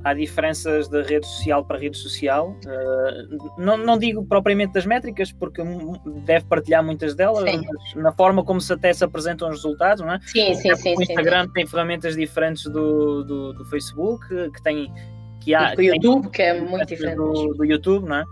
há 0.03 0.13
diferenças 0.13 0.87
de 0.87 1.01
rede 1.01 1.25
social 1.25 1.65
para 1.65 1.77
rede 1.77 1.97
social. 1.97 2.55
Uh, 2.65 3.51
não, 3.57 3.77
não 3.77 3.97
digo 3.97 4.25
propriamente 4.25 4.73
das 4.73 4.85
métricas, 4.85 5.31
porque 5.31 5.61
deve 6.25 6.45
partilhar 6.45 6.83
muitas 6.83 7.15
delas, 7.15 7.43
mas 7.43 7.95
na 7.95 8.11
forma 8.11 8.43
como 8.43 8.61
se 8.61 8.71
até 8.73 8.93
se 8.93 9.03
apresentam 9.03 9.49
os 9.49 9.55
resultados, 9.55 10.03
não 10.03 10.13
é? 10.13 10.19
Sim, 10.21 10.53
sim, 10.55 10.75
sim. 10.75 10.95
O 10.97 11.01
Instagram 11.01 11.41
sim, 11.41 11.47
sim. 11.47 11.53
tem 11.53 11.67
ferramentas 11.67 12.15
diferentes 12.15 12.63
do, 12.63 13.23
do, 13.23 13.53
do, 13.53 13.65
Facebook, 13.65 14.25
que 14.51 14.61
tem. 14.61 14.91
Que 15.41 15.53
há, 15.53 15.73
do 15.75 15.81
YouTube, 15.81 16.29
que 16.29 16.41
é 16.41 16.59
muito 16.59 16.85
diferente. 16.87 17.17
Do, 17.17 17.53
do 17.53 17.65
YouTube, 17.65 18.07
não 18.07 18.17
é? 18.17 18.25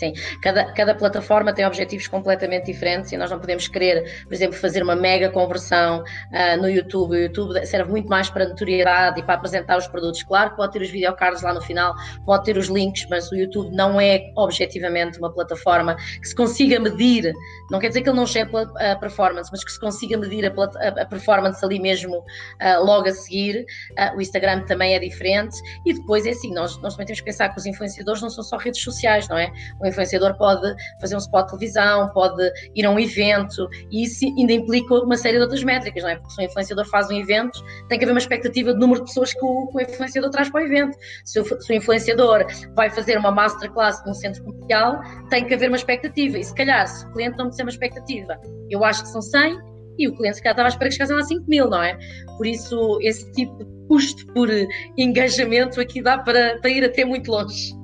Sim, 0.00 0.14
cada, 0.40 0.72
cada 0.72 0.94
plataforma 0.94 1.52
tem 1.52 1.66
objetivos 1.66 2.08
completamente 2.08 2.72
diferentes 2.72 3.12
e 3.12 3.18
nós 3.18 3.30
não 3.30 3.38
podemos 3.38 3.68
querer, 3.68 4.24
por 4.24 4.32
exemplo, 4.32 4.56
fazer 4.56 4.82
uma 4.82 4.96
mega 4.96 5.28
conversão 5.28 6.02
uh, 6.02 6.56
no 6.58 6.70
YouTube. 6.70 7.10
O 7.12 7.20
YouTube 7.20 7.66
serve 7.66 7.90
muito 7.90 8.08
mais 8.08 8.30
para 8.30 8.48
notoriedade 8.48 9.20
e 9.20 9.22
para 9.22 9.34
apresentar 9.34 9.76
os 9.76 9.86
produtos. 9.86 10.22
Claro 10.22 10.52
que 10.52 10.56
pode 10.56 10.72
ter 10.72 10.80
os 10.80 10.88
videocards 10.88 11.42
lá 11.42 11.52
no 11.52 11.60
final, 11.60 11.94
pode 12.24 12.44
ter 12.44 12.56
os 12.56 12.68
links, 12.68 13.06
mas 13.10 13.30
o 13.30 13.36
YouTube 13.36 13.76
não 13.76 14.00
é 14.00 14.22
objetivamente 14.38 15.18
uma 15.18 15.30
plataforma 15.30 15.94
que 15.96 16.28
se 16.28 16.34
consiga 16.34 16.80
medir, 16.80 17.30
não 17.70 17.78
quer 17.78 17.88
dizer 17.88 18.00
que 18.00 18.08
ele 18.08 18.16
não 18.16 18.26
chegue 18.26 18.50
a 18.56 18.96
performance, 18.96 19.50
mas 19.52 19.62
que 19.62 19.70
se 19.70 19.78
consiga 19.78 20.16
medir 20.16 20.46
a, 20.46 21.02
a 21.02 21.04
performance 21.04 21.62
ali 21.62 21.78
mesmo 21.78 22.16
uh, 22.16 22.82
logo 22.82 23.06
a 23.06 23.12
seguir. 23.12 23.66
Uh, 23.98 24.16
o 24.16 24.20
Instagram 24.22 24.62
também 24.62 24.94
é 24.94 24.98
diferente 24.98 25.58
e 25.84 25.92
depois 25.92 26.24
é 26.24 26.30
assim, 26.30 26.54
nós, 26.54 26.78
nós 26.78 26.94
também 26.94 27.06
temos 27.06 27.20
que 27.20 27.26
pensar 27.26 27.50
que 27.50 27.58
os 27.58 27.66
influenciadores 27.66 28.22
não 28.22 28.30
são 28.30 28.42
só 28.42 28.56
redes 28.56 28.82
sociais, 28.82 29.28
não 29.28 29.36
é? 29.36 29.52
O 29.78 29.89
influenciador 29.90 30.36
pode 30.36 30.74
fazer 31.00 31.14
um 31.14 31.18
spot 31.18 31.44
de 31.44 31.50
televisão, 31.50 32.08
pode 32.10 32.50
ir 32.74 32.86
a 32.86 32.90
um 32.90 32.98
evento, 32.98 33.68
e 33.90 34.04
isso 34.04 34.24
ainda 34.24 34.52
implica 34.52 34.94
uma 34.94 35.16
série 35.16 35.36
de 35.36 35.42
outras 35.42 35.62
métricas, 35.62 36.02
não 36.02 36.10
é? 36.10 36.16
Porque 36.16 36.32
se 36.32 36.40
um 36.40 36.44
influenciador 36.44 36.86
faz 36.86 37.10
um 37.10 37.18
evento, 37.18 37.62
tem 37.88 37.98
que 37.98 38.04
haver 38.04 38.12
uma 38.12 38.20
expectativa 38.20 38.72
de 38.72 38.80
número 38.80 39.00
de 39.00 39.06
pessoas 39.06 39.32
que 39.32 39.44
o, 39.44 39.66
que 39.68 39.76
o 39.76 39.80
influenciador 39.80 40.30
traz 40.30 40.50
para 40.50 40.62
o 40.62 40.64
evento. 40.64 40.96
Se 41.24 41.40
o, 41.40 41.44
se 41.44 41.72
o, 41.72 41.74
influenciador 41.74 42.46
vai 42.74 42.90
fazer 42.90 43.18
uma 43.18 43.30
masterclass 43.30 44.02
num 44.06 44.14
centro 44.14 44.42
comercial, 44.44 45.00
tem 45.28 45.44
que 45.44 45.54
haver 45.54 45.68
uma 45.68 45.76
expectativa. 45.76 46.38
E 46.38 46.44
se 46.44 46.54
calhar, 46.54 46.86
se 46.86 47.06
o 47.06 47.12
cliente 47.12 47.36
não 47.36 47.46
me 47.46 47.50
disser 47.50 47.64
uma 47.64 47.70
expectativa, 47.70 48.38
eu 48.70 48.84
acho 48.84 49.02
que 49.02 49.08
são 49.08 49.22
100, 49.22 49.58
e 49.98 50.08
o 50.08 50.16
cliente 50.16 50.36
se 50.36 50.42
calhar 50.42 50.54
estava 50.54 50.68
à 50.68 50.70
espera 50.70 50.88
que 50.88 50.96
chegassem 50.96 51.16
a 51.16 51.22
5 51.22 51.44
mil, 51.48 51.68
não 51.68 51.82
é? 51.82 51.98
Por 52.36 52.46
isso, 52.46 52.98
esse 53.02 53.30
tipo 53.32 53.56
de 53.58 53.80
custo 53.86 54.24
por 54.32 54.48
engajamento 54.96 55.80
aqui 55.80 56.00
dá 56.00 56.18
para, 56.18 56.58
para 56.60 56.70
ir 56.70 56.84
até 56.84 57.04
muito 57.04 57.30
longe. 57.30 57.79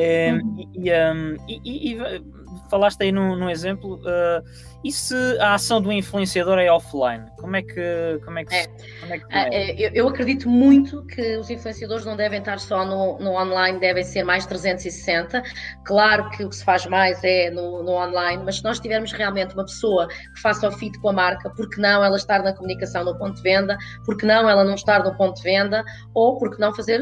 É, 0.00 0.30
e, 0.30 0.92
um, 0.92 1.36
e, 1.48 1.92
e, 1.92 1.98
falaste 2.68 3.02
aí 3.02 3.12
num, 3.12 3.48
exemplo, 3.48 3.96
uh, 3.96 4.42
e 4.84 4.92
se 4.92 5.14
a 5.40 5.54
ação 5.54 5.82
do 5.82 5.92
influenciador 5.92 6.58
é 6.58 6.70
offline? 6.70 7.24
Como 7.40 7.56
é 7.56 7.62
que, 7.62 8.20
como 8.24 8.38
é 8.38 8.44
que, 8.44 8.54
é. 8.54 8.66
Como 9.00 9.14
é 9.14 9.18
que 9.18 9.24
é? 9.30 9.48
é? 9.54 9.86
Eu, 9.86 9.90
eu, 9.92 10.08
acredito 10.08 10.48
muito 10.48 11.04
que 11.06 11.36
os 11.36 11.50
influenciadores 11.50 12.04
não 12.04 12.16
devem 12.16 12.38
estar 12.38 12.60
só 12.60 12.84
no, 12.84 13.18
no, 13.18 13.32
online, 13.32 13.80
devem 13.80 14.04
ser 14.04 14.22
mais 14.22 14.46
360. 14.46 15.42
Claro 15.84 16.30
que 16.30 16.44
o 16.44 16.48
que 16.48 16.56
se 16.56 16.64
faz 16.64 16.86
mais 16.86 17.22
é 17.24 17.50
no, 17.50 17.82
no 17.82 17.92
online, 17.92 18.42
mas 18.44 18.56
se 18.56 18.64
nós 18.64 18.78
tivermos 18.78 19.10
realmente 19.12 19.54
uma 19.54 19.64
pessoa 19.64 20.06
que 20.06 20.40
faça 20.40 20.68
o 20.68 20.72
fit 20.72 20.96
com 21.00 21.08
a 21.08 21.12
marca, 21.12 21.50
por 21.50 21.68
que 21.68 21.80
não 21.80 22.04
ela 22.04 22.16
estar 22.16 22.42
na 22.42 22.52
comunicação 22.52 23.04
no 23.04 23.18
ponto 23.18 23.34
de 23.34 23.42
venda, 23.42 23.76
por 24.04 24.16
que 24.16 24.26
não 24.26 24.48
ela 24.48 24.62
não 24.62 24.74
estar 24.74 25.02
no 25.02 25.12
ponto 25.16 25.36
de 25.36 25.42
venda, 25.42 25.84
ou 26.14 26.38
por 26.38 26.54
que 26.54 26.60
não 26.60 26.72
fazer 26.72 27.00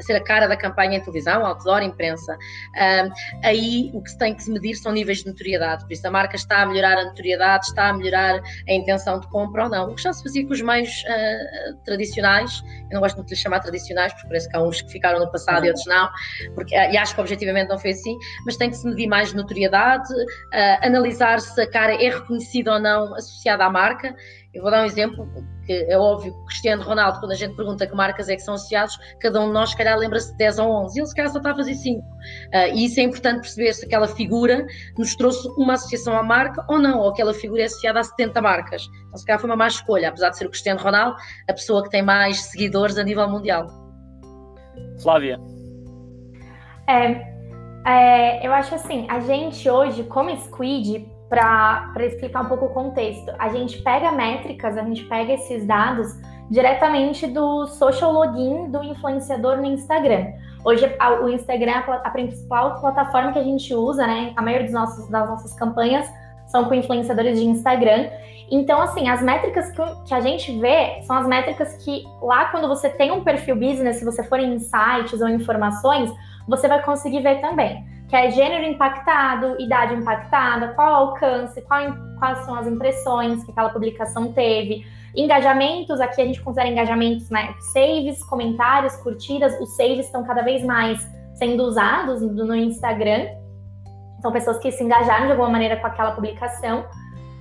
ser 0.00 0.14
a 0.14 0.24
cara 0.24 0.46
da 0.46 0.56
campanha 0.56 0.96
em 0.96 1.00
televisão, 1.00 1.44
outdoor, 1.44 1.82
imprensa. 1.82 2.34
Um, 2.34 3.12
aí 3.44 3.90
o 3.92 4.02
que 4.02 4.10
se 4.10 4.18
tem 4.18 4.34
que 4.34 4.42
se 4.42 4.51
medir 4.52 4.74
são 4.74 4.92
níveis 4.92 5.18
de 5.18 5.26
notoriedade, 5.26 5.84
por 5.84 5.92
isso 5.92 6.06
a 6.06 6.10
marca 6.10 6.36
está 6.36 6.62
a 6.62 6.66
melhorar 6.66 6.98
a 6.98 7.04
notoriedade, 7.04 7.66
está 7.66 7.88
a 7.88 7.92
melhorar 7.92 8.40
a 8.68 8.72
intenção 8.72 9.20
de 9.20 9.28
compra 9.28 9.64
ou 9.64 9.70
não. 9.70 9.90
O 9.90 9.94
que 9.94 10.02
já 10.02 10.12
se 10.12 10.22
fazia 10.22 10.46
com 10.46 10.52
os 10.52 10.60
meios 10.60 10.88
uh, 11.04 11.76
tradicionais, 11.84 12.62
eu 12.90 12.94
não 12.94 13.00
gosto 13.00 13.22
de 13.22 13.30
lhes 13.30 13.38
chamar 13.38 13.60
tradicionais, 13.60 14.12
porque 14.12 14.28
parece 14.28 14.48
que 14.48 14.56
há 14.56 14.62
uns 14.62 14.82
que 14.82 14.92
ficaram 14.92 15.18
no 15.18 15.30
passado 15.30 15.64
e 15.64 15.68
outros 15.68 15.86
não, 15.86 16.08
porque, 16.54 16.74
uh, 16.74 16.92
e 16.92 16.96
acho 16.96 17.14
que 17.14 17.20
objetivamente 17.20 17.68
não 17.68 17.78
foi 17.78 17.90
assim, 17.90 18.16
mas 18.44 18.56
tem 18.56 18.70
que 18.70 18.76
se 18.76 18.86
medir 18.86 19.06
mais 19.06 19.32
notoriedade, 19.32 20.12
uh, 20.12 20.86
analisar 20.86 21.40
se 21.40 21.60
a 21.60 21.70
cara 21.70 21.94
é 21.94 22.10
reconhecida 22.10 22.74
ou 22.74 22.80
não 22.80 23.14
associada 23.14 23.64
à 23.64 23.70
marca. 23.70 24.14
Eu 24.52 24.62
vou 24.62 24.70
dar 24.70 24.82
um 24.82 24.84
exemplo, 24.84 25.26
que 25.72 25.92
é 25.92 25.98
óbvio 25.98 26.32
que 26.32 26.44
Cristiano 26.46 26.82
Ronaldo, 26.82 27.20
quando 27.20 27.32
a 27.32 27.36
gente 27.36 27.54
pergunta 27.54 27.86
que 27.86 27.94
marcas 27.94 28.28
é 28.28 28.36
que 28.36 28.42
são 28.42 28.54
associados, 28.54 28.98
cada 29.20 29.40
um 29.40 29.46
de 29.46 29.52
nós, 29.52 29.70
se 29.70 29.76
calhar, 29.76 29.96
lembra-se 29.96 30.30
de 30.32 30.38
10 30.38 30.58
ou 30.58 30.84
11, 30.84 30.98
e 30.98 31.00
ele, 31.00 31.06
se 31.06 31.14
calhar, 31.14 31.30
só 31.30 31.38
está 31.38 31.50
a 31.52 31.56
fazer 31.56 31.74
5. 31.74 32.00
Uh, 32.00 32.04
e 32.74 32.84
isso 32.84 33.00
é 33.00 33.02
importante 33.02 33.40
perceber 33.40 33.72
se 33.72 33.86
aquela 33.86 34.08
figura 34.08 34.66
nos 34.98 35.14
trouxe 35.16 35.48
uma 35.56 35.74
associação 35.74 36.16
à 36.16 36.22
marca 36.22 36.64
ou 36.68 36.78
não, 36.78 37.00
ou 37.00 37.08
aquela 37.08 37.32
figura 37.32 37.62
é 37.62 37.64
associada 37.64 38.00
a 38.00 38.04
70 38.04 38.40
marcas. 38.42 38.82
Então, 39.06 39.18
se 39.18 39.26
calhar, 39.26 39.40
foi 39.40 39.50
uma 39.50 39.56
má 39.56 39.68
escolha, 39.68 40.08
apesar 40.08 40.30
de 40.30 40.38
ser 40.38 40.46
o 40.46 40.50
Cristiano 40.50 40.80
Ronaldo, 40.80 41.16
a 41.48 41.52
pessoa 41.52 41.82
que 41.82 41.90
tem 41.90 42.02
mais 42.02 42.40
seguidores 42.42 42.98
a 42.98 43.04
nível 43.04 43.28
mundial. 43.28 43.66
Flávia. 45.00 45.38
É, 46.88 47.32
é, 47.86 48.46
eu 48.46 48.52
acho 48.52 48.74
assim, 48.74 49.06
a 49.08 49.20
gente 49.20 49.68
hoje, 49.68 50.04
como 50.04 50.30
Squid, 50.36 51.11
para 51.32 52.04
explicar 52.04 52.42
um 52.42 52.44
pouco 52.44 52.66
o 52.66 52.68
contexto. 52.68 53.32
A 53.38 53.48
gente 53.48 53.80
pega 53.80 54.12
métricas, 54.12 54.76
a 54.76 54.82
gente 54.82 55.02
pega 55.04 55.32
esses 55.32 55.66
dados 55.66 56.14
diretamente 56.50 57.26
do 57.26 57.66
social 57.68 58.12
login 58.12 58.70
do 58.70 58.84
influenciador 58.84 59.56
no 59.56 59.64
Instagram. 59.64 60.26
Hoje 60.62 60.84
o 61.22 61.30
Instagram 61.30 61.72
é 61.72 62.00
a 62.04 62.10
principal 62.10 62.78
plataforma 62.82 63.32
que 63.32 63.38
a 63.38 63.42
gente 63.42 63.74
usa, 63.74 64.06
né? 64.06 64.34
A 64.36 64.42
maioria 64.42 64.66
dos 64.66 64.74
nossos, 64.74 65.08
das 65.08 65.26
nossas 65.26 65.54
campanhas 65.54 66.06
são 66.48 66.66
com 66.66 66.74
influenciadores 66.74 67.38
de 67.38 67.46
Instagram. 67.46 68.10
Então, 68.50 68.82
assim, 68.82 69.08
as 69.08 69.22
métricas 69.22 69.70
que, 69.70 70.14
a 70.14 70.20
gente 70.20 70.60
vê 70.60 71.00
são 71.04 71.16
as 71.16 71.26
métricas 71.26 71.82
que 71.82 72.04
lá 72.20 72.44
quando 72.50 72.68
você 72.68 72.90
tem 72.90 73.10
um 73.10 73.24
perfil 73.24 73.56
business, 73.56 73.96
se 73.96 74.04
você 74.04 74.22
for 74.22 74.38
em 74.38 74.58
sites 74.58 75.22
ou 75.22 75.30
informações, 75.30 76.12
você 76.46 76.68
vai 76.68 76.82
conseguir 76.82 77.22
ver 77.22 77.40
também 77.40 77.90
que 78.12 78.16
é 78.16 78.30
gênero 78.30 78.66
impactado, 78.66 79.56
idade 79.58 79.94
impactada, 79.94 80.74
qual 80.74 80.94
alcance, 80.94 81.62
qual, 81.62 81.80
quais 82.18 82.44
são 82.44 82.54
as 82.54 82.66
impressões 82.66 83.42
que 83.42 83.50
aquela 83.50 83.70
publicação 83.70 84.34
teve, 84.34 84.84
engajamentos, 85.16 85.98
aqui 85.98 86.20
a 86.20 86.26
gente 86.26 86.42
considera 86.42 86.68
engajamentos, 86.68 87.30
né? 87.30 87.54
Saves, 87.72 88.22
comentários, 88.24 88.94
curtidas, 88.96 89.58
os 89.58 89.74
saves 89.76 90.04
estão 90.04 90.24
cada 90.24 90.42
vez 90.42 90.62
mais 90.62 91.00
sendo 91.32 91.62
usados 91.62 92.20
no 92.20 92.54
Instagram. 92.54 93.28
São 94.20 94.30
pessoas 94.30 94.58
que 94.58 94.70
se 94.70 94.84
engajaram 94.84 95.24
de 95.24 95.30
alguma 95.30 95.48
maneira 95.48 95.78
com 95.78 95.86
aquela 95.86 96.10
publicação. 96.10 96.84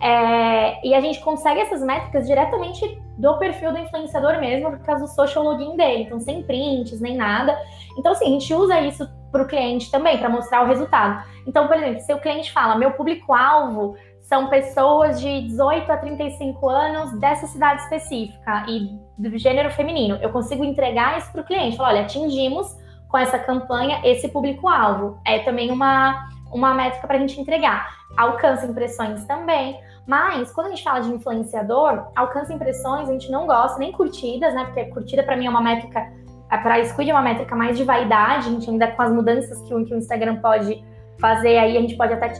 É, 0.01 0.87
e 0.87 0.95
a 0.95 1.01
gente 1.01 1.19
consegue 1.19 1.59
essas 1.59 1.83
métricas 1.83 2.25
diretamente 2.25 2.97
do 3.17 3.37
perfil 3.37 3.73
do 3.73 3.77
influenciador 3.77 4.39
mesmo, 4.39 4.71
por 4.71 4.79
causa 4.79 5.03
do 5.03 5.09
social 5.09 5.43
login 5.43 5.75
dele. 5.75 6.03
Então, 6.03 6.17
sem 6.21 6.41
prints, 6.43 7.01
nem 7.01 7.17
nada. 7.17 7.59
Então, 7.97 8.13
assim, 8.13 8.27
a 8.27 8.29
gente 8.29 8.53
usa 8.53 8.79
isso 8.79 9.05
para 9.31 9.43
o 9.43 9.47
cliente 9.47 9.89
também, 9.89 10.17
para 10.17 10.29
mostrar 10.29 10.63
o 10.63 10.67
resultado. 10.67 11.23
Então, 11.47 11.67
por 11.67 11.77
exemplo, 11.77 12.01
se 12.01 12.13
o 12.13 12.19
cliente 12.19 12.51
fala, 12.51 12.75
meu 12.75 12.91
público-alvo 12.91 13.95
são 14.21 14.47
pessoas 14.47 15.19
de 15.19 15.41
18 15.41 15.91
a 15.91 15.97
35 15.97 16.69
anos 16.69 17.19
dessa 17.19 17.47
cidade 17.47 17.81
específica 17.81 18.65
e 18.67 18.89
do 19.17 19.37
gênero 19.37 19.71
feminino, 19.71 20.17
eu 20.21 20.29
consigo 20.29 20.63
entregar 20.63 21.17
isso 21.17 21.31
para 21.31 21.41
o 21.41 21.43
cliente. 21.43 21.77
Falar, 21.77 21.89
olha, 21.89 22.01
atingimos 22.01 22.67
com 23.09 23.17
essa 23.17 23.37
campanha 23.37 23.99
esse 24.03 24.29
público-alvo. 24.29 25.19
É 25.25 25.39
também 25.39 25.69
uma, 25.69 26.29
uma 26.51 26.73
métrica 26.73 27.05
para 27.05 27.17
a 27.17 27.19
gente 27.19 27.39
entregar. 27.39 27.89
Alcança 28.17 28.65
impressões 28.65 29.25
também. 29.25 29.79
Mas, 30.07 30.51
quando 30.51 30.67
a 30.67 30.69
gente 30.69 30.83
fala 30.83 31.01
de 31.01 31.11
influenciador, 31.11 32.07
alcança 32.15 32.53
impressões, 32.53 33.09
a 33.09 33.11
gente 33.11 33.29
não 33.29 33.45
gosta, 33.45 33.77
nem 33.77 33.91
curtidas, 33.91 34.53
né? 34.53 34.65
Porque 34.65 34.85
curtida 34.85 35.23
para 35.23 35.35
mim 35.35 35.45
é 35.45 35.49
uma 35.49 35.61
métrica 35.61 36.11
para 36.57 36.83
Squid 36.85 37.09
é 37.09 37.13
uma 37.13 37.21
métrica 37.21 37.55
mais 37.55 37.77
de 37.77 37.83
vaidade, 37.83 38.47
a 38.47 38.51
gente 38.51 38.69
ainda 38.69 38.87
com 38.87 39.01
as 39.01 39.11
mudanças 39.11 39.61
que 39.61 39.73
o, 39.73 39.85
que 39.85 39.93
o 39.93 39.97
Instagram 39.97 40.37
pode 40.37 40.83
fazer 41.19 41.57
aí, 41.57 41.77
a 41.77 41.81
gente 41.81 41.95
pode 41.95 42.13
até 42.13 42.33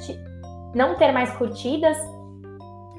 não 0.74 0.96
ter 0.96 1.12
mais 1.12 1.32
curtidas. 1.32 1.98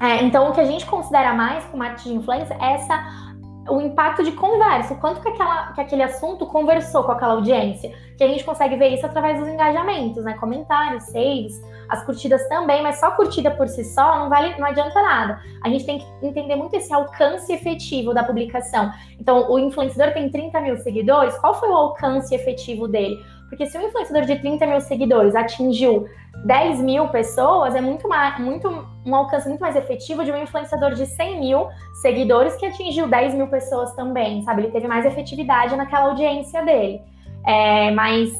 É, 0.01 0.23
então, 0.23 0.49
o 0.49 0.53
que 0.53 0.61
a 0.61 0.65
gente 0.65 0.85
considera 0.85 1.33
mais 1.33 1.63
com 1.65 1.77
marketing 1.77 2.09
de 2.09 2.15
influência 2.15 2.57
é 2.59 2.73
essa 2.73 3.32
o 3.69 3.79
impacto 3.81 4.23
de 4.23 4.31
conversa, 4.33 4.93
o 4.93 4.99
quanto 4.99 5.21
que, 5.21 5.29
aquela, 5.29 5.71
que 5.73 5.81
aquele 5.81 6.03
assunto 6.03 6.45
conversou 6.45 7.03
com 7.03 7.11
aquela 7.11 7.33
audiência. 7.33 7.93
Que 8.17 8.23
a 8.23 8.27
gente 8.27 8.43
consegue 8.43 8.75
ver 8.75 8.89
isso 8.89 9.05
através 9.05 9.39
dos 9.39 9.47
engajamentos, 9.47 10.23
né? 10.23 10.33
Comentários, 10.33 11.05
saves, 11.05 11.61
as 11.89 12.03
curtidas 12.03 12.47
também, 12.47 12.81
mas 12.83 12.99
só 12.99 13.11
curtida 13.11 13.51
por 13.51 13.67
si 13.67 13.83
só 13.83 14.19
não 14.19 14.29
vale, 14.29 14.57
não 14.59 14.67
adianta 14.67 15.01
nada. 15.01 15.41
A 15.63 15.69
gente 15.69 15.85
tem 15.85 15.99
que 15.99 16.05
entender 16.21 16.55
muito 16.55 16.75
esse 16.75 16.93
alcance 16.93 17.51
efetivo 17.51 18.13
da 18.13 18.23
publicação. 18.23 18.91
Então, 19.19 19.49
o 19.49 19.57
influenciador 19.57 20.13
tem 20.13 20.29
30 20.29 20.61
mil 20.61 20.77
seguidores, 20.77 21.37
qual 21.37 21.53
foi 21.53 21.69
o 21.69 21.75
alcance 21.75 22.33
efetivo 22.35 22.87
dele? 22.87 23.23
Porque 23.53 23.67
se 23.67 23.77
um 23.77 23.87
influenciador 23.87 24.25
de 24.25 24.35
30 24.39 24.65
mil 24.65 24.81
seguidores 24.81 25.35
atingiu 25.35 26.07
10 26.43 26.79
mil 26.81 27.07
pessoas, 27.09 27.75
é 27.75 27.81
muito, 27.81 28.09
mais, 28.09 28.39
muito 28.39 28.67
um 29.05 29.15
alcance 29.15 29.47
muito 29.47 29.61
mais 29.61 29.75
efetivo 29.75 30.25
de 30.25 30.31
um 30.31 30.41
influenciador 30.41 30.95
de 30.95 31.05
100 31.05 31.39
mil 31.39 31.67
seguidores 32.01 32.55
que 32.55 32.65
atingiu 32.65 33.07
10 33.07 33.35
mil 33.35 33.47
pessoas 33.47 33.93
também, 33.93 34.41
sabe? 34.41 34.63
Ele 34.63 34.71
teve 34.71 34.87
mais 34.87 35.05
efetividade 35.05 35.75
naquela 35.75 36.05
audiência 36.05 36.65
dele. 36.65 36.99
É, 37.45 37.91
mais 37.91 38.31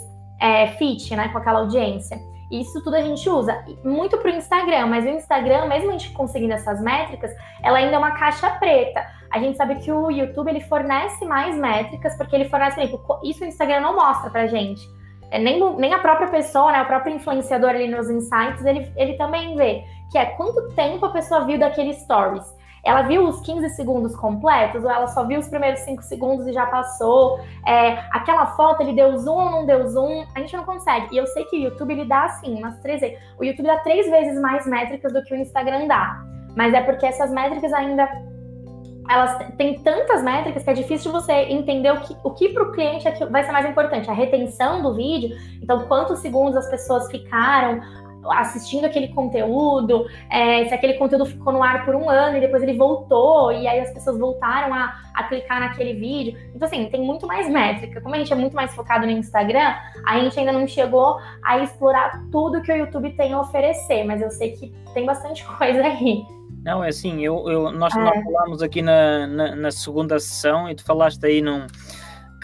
é, 0.42 0.66
fit, 0.68 1.16
né, 1.16 1.28
com 1.28 1.38
aquela 1.38 1.60
audiência. 1.60 2.20
Isso 2.52 2.84
tudo 2.84 2.96
a 2.96 3.02
gente 3.02 3.30
usa 3.30 3.64
muito 3.84 4.18
para 4.18 4.32
o 4.32 4.34
Instagram, 4.34 4.88
mas 4.88 5.06
o 5.06 5.10
Instagram, 5.10 5.68
mesmo 5.68 5.90
a 5.90 5.92
gente 5.92 6.10
conseguindo 6.14 6.54
essas 6.54 6.82
métricas, 6.82 7.32
ela 7.62 7.78
ainda 7.78 7.96
é 7.96 7.98
uma 8.00 8.12
caixa 8.12 8.50
preta. 8.50 9.06
A 9.32 9.38
gente 9.38 9.58
sabe 9.58 9.76
que 9.76 9.92
o 9.92 10.10
YouTube 10.10 10.50
ele 10.50 10.62
fornece 10.62 11.24
mais 11.24 11.56
métricas, 11.56 12.18
porque 12.18 12.36
ele 12.36 12.50
fornece, 12.50 12.82
isso 13.24 13.44
o 13.44 13.48
Instagram 13.48 13.82
não 13.82 13.96
mostra 13.96 14.32
pra 14.32 14.48
gente. 14.48 14.82
Nem, 15.40 15.76
nem 15.78 15.94
a 15.94 16.00
própria 16.00 16.28
pessoa, 16.28 16.72
né, 16.72 16.82
o 16.82 16.86
próprio 16.86 17.16
influenciador 17.16 17.72
ali 17.72 17.88
nos 17.88 18.10
insights, 18.10 18.64
ele, 18.66 18.92
ele 18.96 19.14
também 19.14 19.56
vê, 19.56 19.84
que 20.12 20.18
é 20.18 20.26
quanto 20.26 20.70
tempo 20.76 21.06
a 21.06 21.10
pessoa 21.10 21.46
viu 21.46 21.58
daquele 21.58 21.94
stories. 21.94 22.46
Ela 22.84 23.04
viu 23.04 23.24
os 23.24 23.40
15 23.40 23.70
segundos 23.70 24.14
completos 24.14 24.84
ou 24.84 24.92
ela 24.92 25.08
só 25.08 25.26
viu 25.26 25.40
os 25.40 25.48
primeiros 25.48 25.80
5 25.82 26.04
segundos 26.04 26.46
e 26.46 26.52
já 26.52 26.66
passou? 26.66 27.40
É, 27.66 27.98
aquela 28.12 28.48
foto 28.48 28.82
ele 28.84 28.92
deu 28.92 29.18
zoom 29.18 29.38
ou 29.38 29.52
não 29.52 29.66
deu 29.66 29.88
zoom? 29.88 30.26
A 30.36 30.40
gente 30.42 30.56
não 30.56 30.66
consegue. 30.66 31.08
E 31.16 31.18
eu 31.18 31.26
sei 31.28 31.46
que 31.46 31.56
o 31.56 31.62
YouTube 31.62 31.94
ele 31.94 32.04
dá 32.04 32.26
assim, 32.26 32.56
umas 32.56 32.78
três. 32.80 33.02
O 33.40 33.44
YouTube 33.46 33.68
dá 33.68 33.78
três 33.78 34.10
vezes 34.10 34.40
mais 34.40 34.68
métricas 34.68 35.14
do 35.14 35.24
que 35.24 35.34
o 35.34 35.38
Instagram 35.38 35.88
dá. 35.88 36.22
Mas 36.58 36.74
é 36.74 36.82
porque 36.82 37.06
essas 37.06 37.32
métricas 37.32 37.72
ainda 37.72 38.06
elas 39.10 39.38
têm 39.58 39.80
tantas 39.80 40.24
métricas 40.24 40.64
que 40.64 40.70
é 40.70 40.74
difícil 40.74 41.12
você 41.12 41.34
entender 41.34 41.92
o 41.92 42.02
que, 42.02 42.16
o 42.24 42.32
que 42.32 42.50
para 42.50 42.64
o 42.64 42.72
cliente 42.72 43.08
é 43.08 43.26
vai 43.26 43.44
ser 43.44 43.52
mais 43.52 43.66
importante, 43.66 44.10
a 44.10 44.14
retenção 44.14 44.82
do 44.82 44.94
vídeo, 44.94 45.38
então 45.62 45.86
quantos 45.88 46.20
segundos 46.20 46.56
as 46.56 46.70
pessoas 46.70 47.10
ficaram 47.10 47.82
assistindo 48.32 48.86
aquele 48.86 49.10
conteúdo, 49.10 50.06
é, 50.30 50.66
se 50.66 50.74
aquele 50.74 50.94
conteúdo 50.94 51.26
ficou 51.26 51.52
no 51.52 51.62
ar 51.62 51.86
por 51.86 51.96
um 51.96 52.10
ano 52.10 52.38
e 52.38 52.40
depois 52.40 52.64
ele 52.64 52.78
voltou, 52.78 53.52
e 53.52 53.68
aí 53.68 53.80
as 53.80 53.92
pessoas 53.92 54.18
voltaram 54.18 54.74
a, 54.74 54.98
a 55.14 55.24
clicar 55.24 55.60
naquele 55.60 55.94
vídeo. 55.94 56.38
Então, 56.56 56.68
assim, 56.68 56.86
tem 56.86 57.02
muito 57.02 57.28
mais 57.28 57.50
métrica. 57.50 58.02
Como 58.02 58.16
a 58.16 58.18
gente 58.18 58.32
é 58.32 58.36
muito 58.36 58.56
mais 58.56 58.74
focado 58.74 59.06
no 59.06 59.12
Instagram, 59.12 59.76
a 60.06 60.20
gente 60.20 60.40
ainda 60.40 60.52
não 60.52 60.68
chegou 60.68 61.18
a 61.44 61.60
explorar 61.60 62.24
tudo 62.32 62.62
que 62.62 62.72
o 62.72 62.76
YouTube 62.76 63.12
tem 63.12 63.34
a 63.34 63.42
oferecer, 63.42 64.04
mas 64.04 64.22
eu 64.22 64.32
sei 64.32 64.52
que 64.52 64.74
tem 64.94 65.06
bastante 65.06 65.44
coisa 65.58 65.84
aí. 65.84 66.26
Não, 66.64 66.84
é 66.84 66.90
assim, 66.90 67.24
eu, 67.24 67.50
eu 67.50 67.72
nós, 67.72 67.94
nós 67.94 68.24
falámos 68.24 68.62
aqui 68.62 68.82
na, 68.82 69.28
na, 69.28 69.56
na, 69.56 69.72
segunda 69.72 70.20
sessão 70.20 70.70
e 70.70 70.76
tu 70.76 70.84
falaste 70.84 71.24
aí 71.26 71.42
num. 71.42 71.68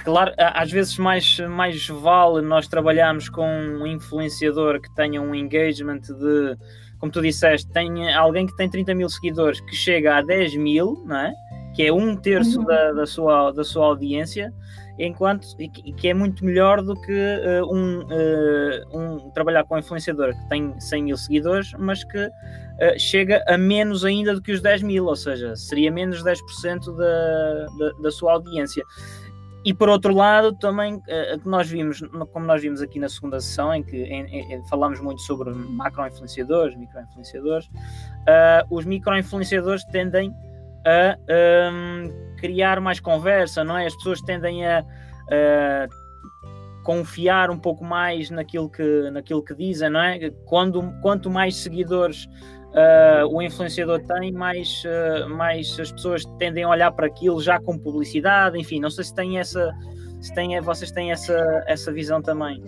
Claro, 0.03 0.33
às 0.37 0.71
vezes 0.71 0.97
mais, 0.97 1.39
mais 1.39 1.87
vale 1.87 2.41
nós 2.41 2.67
trabalharmos 2.67 3.29
com 3.29 3.45
um 3.45 3.85
influenciador 3.85 4.81
que 4.81 4.93
tenha 4.95 5.21
um 5.21 5.35
engagement 5.35 5.99
de, 5.99 6.57
como 6.99 7.11
tu 7.11 7.21
disseste, 7.21 7.69
tem 7.71 8.13
alguém 8.13 8.45
que 8.45 8.55
tem 8.55 8.69
30 8.69 8.95
mil 8.95 9.09
seguidores 9.09 9.59
que 9.61 9.75
chega 9.75 10.17
a 10.17 10.21
10 10.21 10.55
mil, 10.55 11.03
não 11.05 11.17
é? 11.17 11.33
que 11.73 11.85
é 11.85 11.93
um 11.93 12.15
terço 12.15 12.59
uhum. 12.59 12.65
da, 12.65 12.91
da, 12.91 13.05
sua, 13.05 13.51
da 13.51 13.63
sua 13.63 13.85
audiência, 13.85 14.53
enquanto 14.99 15.55
que 15.55 16.07
é 16.09 16.13
muito 16.13 16.43
melhor 16.43 16.81
do 16.81 16.93
que 16.93 17.11
uh, 17.11 17.73
um, 17.73 18.01
uh, 18.01 18.97
um 18.97 19.31
trabalhar 19.31 19.63
com 19.63 19.75
um 19.75 19.79
influenciador 19.79 20.35
que 20.35 20.49
tem 20.49 20.77
100 20.79 21.03
mil 21.03 21.17
seguidores, 21.17 21.71
mas 21.79 22.03
que 22.03 22.25
uh, 22.25 22.31
chega 22.99 23.41
a 23.47 23.57
menos 23.57 24.03
ainda 24.03 24.35
do 24.35 24.41
que 24.41 24.51
os 24.51 24.61
10 24.61 24.83
mil, 24.83 25.05
ou 25.05 25.15
seja, 25.15 25.55
seria 25.55 25.89
menos 25.89 26.21
10% 26.21 26.97
da, 26.97 27.65
da, 27.77 27.91
da 28.01 28.11
sua 28.11 28.33
audiência. 28.33 28.83
E 29.63 29.73
por 29.73 29.89
outro 29.89 30.13
lado, 30.13 30.53
também 30.53 30.95
uh, 30.95 31.01
nós 31.45 31.69
vimos, 31.69 32.01
como 32.33 32.45
nós 32.45 32.61
vimos 32.61 32.81
aqui 32.81 32.99
na 32.99 33.07
segunda 33.07 33.39
sessão, 33.39 33.73
em 33.73 33.81
que 33.81 34.03
em, 34.03 34.53
em, 34.53 34.67
falamos 34.67 34.99
muito 34.99 35.21
sobre 35.21 35.49
macro-influenciadores, 35.51 36.75
micro-influenciadores, 36.77 37.69
os 38.69 38.85
micro-influenciadores 38.85 39.83
tendem 39.85 40.33
a 40.85 41.17
um, 41.71 42.28
criar 42.39 42.79
mais 42.79 42.99
conversa, 42.99 43.63
não 43.63 43.77
é? 43.77 43.85
As 43.85 43.95
pessoas 43.95 44.21
tendem 44.21 44.65
a, 44.65 44.79
a, 44.79 45.87
confiar 46.83 47.49
um 47.49 47.57
pouco 47.57 47.83
mais 47.83 48.29
naquilo 48.29 48.69
que, 48.69 49.09
naquilo 49.11 49.43
que 49.43 49.53
dizem, 49.53 49.89
não 49.89 50.01
é? 50.01 50.31
Quando, 50.45 50.81
quanto 51.01 51.29
mais 51.29 51.55
seguidores 51.55 52.25
uh, 52.25 53.27
o 53.31 53.41
influenciador 53.41 53.99
tem, 54.01 54.31
mais, 54.31 54.83
uh, 54.85 55.29
mais 55.29 55.79
as 55.79 55.91
pessoas 55.91 56.23
tendem 56.37 56.63
a 56.63 56.69
olhar 56.69 56.91
para 56.91 57.07
aquilo 57.07 57.41
já 57.41 57.59
com 57.59 57.77
publicidade, 57.77 58.57
enfim, 58.57 58.79
não 58.79 58.89
sei 58.89 59.03
se 59.03 59.13
tem 59.13 59.37
essa, 59.37 59.71
se 60.19 60.61
vocês 60.61 60.91
têm 60.91 61.11
essa, 61.11 61.63
essa 61.67 61.91
visão 61.91 62.21
também. 62.21 62.61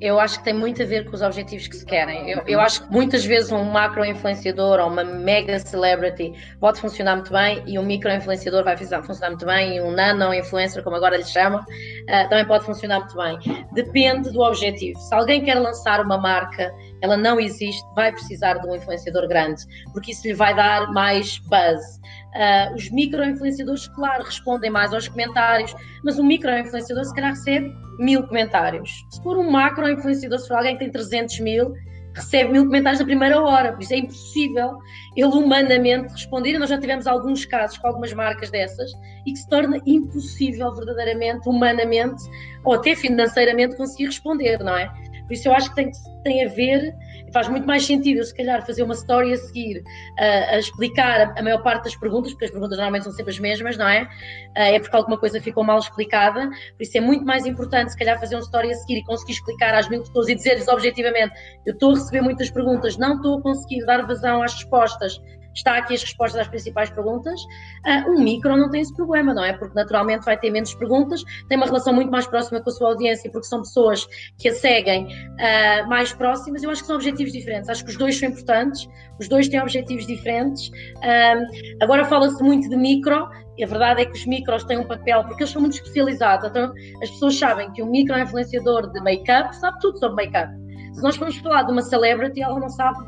Eu 0.00 0.20
acho 0.20 0.38
que 0.38 0.44
tem 0.44 0.52
muito 0.52 0.82
a 0.82 0.86
ver 0.86 1.06
com 1.06 1.14
os 1.14 1.22
objetivos 1.22 1.66
que 1.66 1.76
se 1.76 1.86
querem. 1.86 2.30
Eu, 2.30 2.42
eu 2.46 2.60
acho 2.60 2.86
que 2.86 2.92
muitas 2.92 3.24
vezes 3.24 3.50
um 3.50 3.64
macro 3.64 4.04
influenciador 4.04 4.78
ou 4.78 4.88
uma 4.88 5.02
mega 5.02 5.58
celebrity 5.58 6.34
pode 6.60 6.78
funcionar 6.78 7.16
muito 7.16 7.32
bem 7.32 7.62
e 7.66 7.78
um 7.78 7.82
micro 7.82 8.12
influenciador 8.12 8.64
vai 8.64 8.76
funcionar 8.76 9.30
muito 9.30 9.46
bem 9.46 9.76
e 9.76 9.80
um 9.80 9.90
nano 9.90 10.34
influencer, 10.34 10.82
como 10.84 10.96
agora 10.96 11.16
lhe 11.16 11.24
chamam, 11.24 11.60
uh, 11.60 12.28
também 12.28 12.44
pode 12.44 12.66
funcionar 12.66 13.00
muito 13.00 13.16
bem. 13.16 13.66
Depende 13.72 14.30
do 14.30 14.40
objetivo. 14.40 14.98
Se 15.00 15.14
alguém 15.14 15.42
quer 15.42 15.54
lançar 15.54 16.04
uma 16.04 16.18
marca, 16.18 16.70
ela 17.00 17.16
não 17.16 17.40
existe, 17.40 17.82
vai 17.94 18.12
precisar 18.12 18.54
de 18.54 18.68
um 18.68 18.76
influenciador 18.76 19.26
grande, 19.26 19.62
porque 19.94 20.12
isso 20.12 20.26
lhe 20.26 20.34
vai 20.34 20.54
dar 20.54 20.92
mais 20.92 21.38
buzz. 21.38 21.98
Uh, 22.34 22.74
os 22.74 22.90
micro-influenciadores, 22.90 23.88
claro, 23.88 24.22
respondem 24.22 24.70
mais 24.70 24.92
aos 24.92 25.08
comentários, 25.08 25.74
mas 26.04 26.18
um 26.18 26.24
micro-influenciador 26.24 27.04
se 27.04 27.14
calhar 27.14 27.30
recebe 27.30 27.74
mil 27.98 28.22
comentários. 28.26 29.06
Se 29.10 29.22
for 29.22 29.38
um 29.38 29.50
macro-influenciador, 29.50 30.38
se 30.38 30.48
for 30.48 30.58
alguém 30.58 30.74
que 30.74 30.80
tem 30.80 30.90
300 30.90 31.40
mil, 31.40 31.74
recebe 32.14 32.52
mil 32.52 32.64
comentários 32.64 33.00
na 33.00 33.06
primeira 33.06 33.40
hora, 33.40 33.72
por 33.72 33.82
isso 33.82 33.94
é 33.94 33.98
impossível 33.98 34.76
ele 35.16 35.28
humanamente 35.28 36.12
responder. 36.12 36.50
E 36.50 36.58
nós 36.58 36.68
já 36.68 36.78
tivemos 36.78 37.06
alguns 37.06 37.44
casos 37.44 37.78
com 37.78 37.86
algumas 37.86 38.12
marcas 38.12 38.50
dessas 38.50 38.90
e 39.26 39.32
que 39.32 39.38
se 39.38 39.48
torna 39.48 39.78
impossível 39.86 40.74
verdadeiramente, 40.74 41.48
humanamente 41.48 42.22
ou 42.64 42.74
até 42.74 42.94
financeiramente 42.94 43.76
conseguir 43.76 44.06
responder, 44.06 44.58
não 44.58 44.76
é? 44.76 44.88
Por 45.26 45.32
isso 45.32 45.48
eu 45.48 45.54
acho 45.54 45.68
que 45.70 45.76
tem, 45.76 45.90
tem 46.24 46.44
a 46.44 46.48
ver, 46.48 46.94
faz 47.32 47.48
muito 47.48 47.66
mais 47.66 47.84
sentido 47.84 48.18
eu 48.18 48.24
se 48.24 48.34
calhar 48.34 48.64
fazer 48.64 48.82
uma 48.82 48.94
story 48.94 49.32
a 49.32 49.36
seguir, 49.36 49.82
a, 50.18 50.54
a 50.54 50.58
explicar 50.58 51.34
a, 51.36 51.42
maior 51.42 51.62
parte 51.62 51.84
das 51.84 51.96
perguntas, 51.96 52.32
porque 52.32 52.46
as 52.46 52.50
perguntas 52.50 52.76
normalmente 52.76 53.04
são 53.04 53.12
sempre 53.12 53.32
as 53.32 53.38
mesmas, 53.38 53.76
não 53.76 53.88
é? 53.88 54.08
é 54.54 54.78
porque 54.78 54.96
alguma 54.96 55.18
coisa 55.18 55.40
ficou 55.40 55.64
mal 55.64 55.78
explicada, 55.78 56.48
por 56.48 56.82
isso 56.82 56.96
é 56.96 57.00
muito 57.00 57.24
mais 57.24 57.46
importante 57.46 57.92
se 57.92 57.98
calhar 57.98 58.18
fazer 58.18 58.34
uma 58.36 58.42
story 58.42 58.70
a 58.70 58.74
seguir 58.74 58.98
e 58.98 59.04
conseguir 59.04 59.32
explicar 59.32 59.74
às 59.74 59.88
mil 59.88 60.00
pessoas 60.00 60.28
e 60.28 60.34
dizer-lhes 60.34 60.68
objetivamente, 60.68 61.34
eu 61.64 61.72
estou 61.72 61.92
a 61.92 61.94
receber 61.94 62.20
muitas 62.20 62.50
perguntas, 62.50 62.96
não 62.96 63.16
estou 63.16 63.38
a 63.38 63.42
conseguir 63.42 63.84
dar 63.84 64.06
vazão 64.06 64.42
às 64.42 64.54
respostas, 64.54 65.20
está 65.58 65.76
aqui 65.76 65.94
as 65.94 66.02
respostas 66.02 66.40
às 66.40 66.48
principais 66.48 66.90
perguntas. 66.90 67.40
Uh, 67.86 68.10
um 68.10 68.22
micro 68.22 68.56
não 68.56 68.70
tem 68.70 68.80
esse 68.80 68.94
problema, 68.94 69.34
não 69.34 69.44
é? 69.44 69.52
Porque 69.52 69.74
naturalmente 69.74 70.24
vai 70.24 70.36
ter 70.36 70.50
menos 70.50 70.74
perguntas, 70.74 71.22
tem 71.48 71.56
uma 71.56 71.66
relação 71.66 71.92
muito 71.92 72.10
mais 72.10 72.26
próxima 72.26 72.60
com 72.60 72.70
a 72.70 72.72
sua 72.72 72.88
audiência, 72.88 73.30
porque 73.30 73.46
são 73.46 73.60
pessoas 73.60 74.06
que 74.38 74.48
a 74.48 74.54
seguem 74.54 75.04
uh, 75.06 75.88
mais 75.88 76.12
próximas. 76.12 76.62
Eu 76.62 76.70
acho 76.70 76.82
que 76.82 76.86
são 76.86 76.96
objetivos 76.96 77.32
diferentes. 77.32 77.68
Acho 77.68 77.84
que 77.84 77.90
os 77.90 77.96
dois 77.96 78.18
são 78.18 78.28
importantes, 78.28 78.88
os 79.20 79.28
dois 79.28 79.48
têm 79.48 79.60
objetivos 79.60 80.06
diferentes. 80.06 80.68
Uh, 80.68 81.82
agora 81.82 82.04
fala-se 82.04 82.42
muito 82.42 82.68
de 82.68 82.76
micro, 82.76 83.28
e 83.56 83.64
a 83.64 83.66
verdade 83.66 84.02
é 84.02 84.04
que 84.04 84.12
os 84.12 84.24
micros 84.24 84.62
têm 84.64 84.78
um 84.78 84.86
papel, 84.86 85.24
porque 85.24 85.42
eles 85.42 85.52
são 85.52 85.60
muito 85.60 85.74
especializados. 85.74 86.48
Então, 86.48 86.72
as 87.02 87.10
pessoas 87.10 87.36
sabem 87.36 87.72
que 87.72 87.82
um 87.82 87.90
micro 87.90 88.16
influenciador 88.16 88.90
de 88.92 89.00
make-up 89.00 89.54
sabe 89.56 89.78
tudo 89.80 89.98
sobre 89.98 90.24
make-up. 90.24 90.52
Se 90.94 91.02
nós 91.02 91.16
formos 91.16 91.36
falar 91.38 91.64
de 91.64 91.72
uma 91.72 91.82
celebrity, 91.82 92.40
ela 92.40 92.58
não 92.58 92.68
sabe 92.68 92.98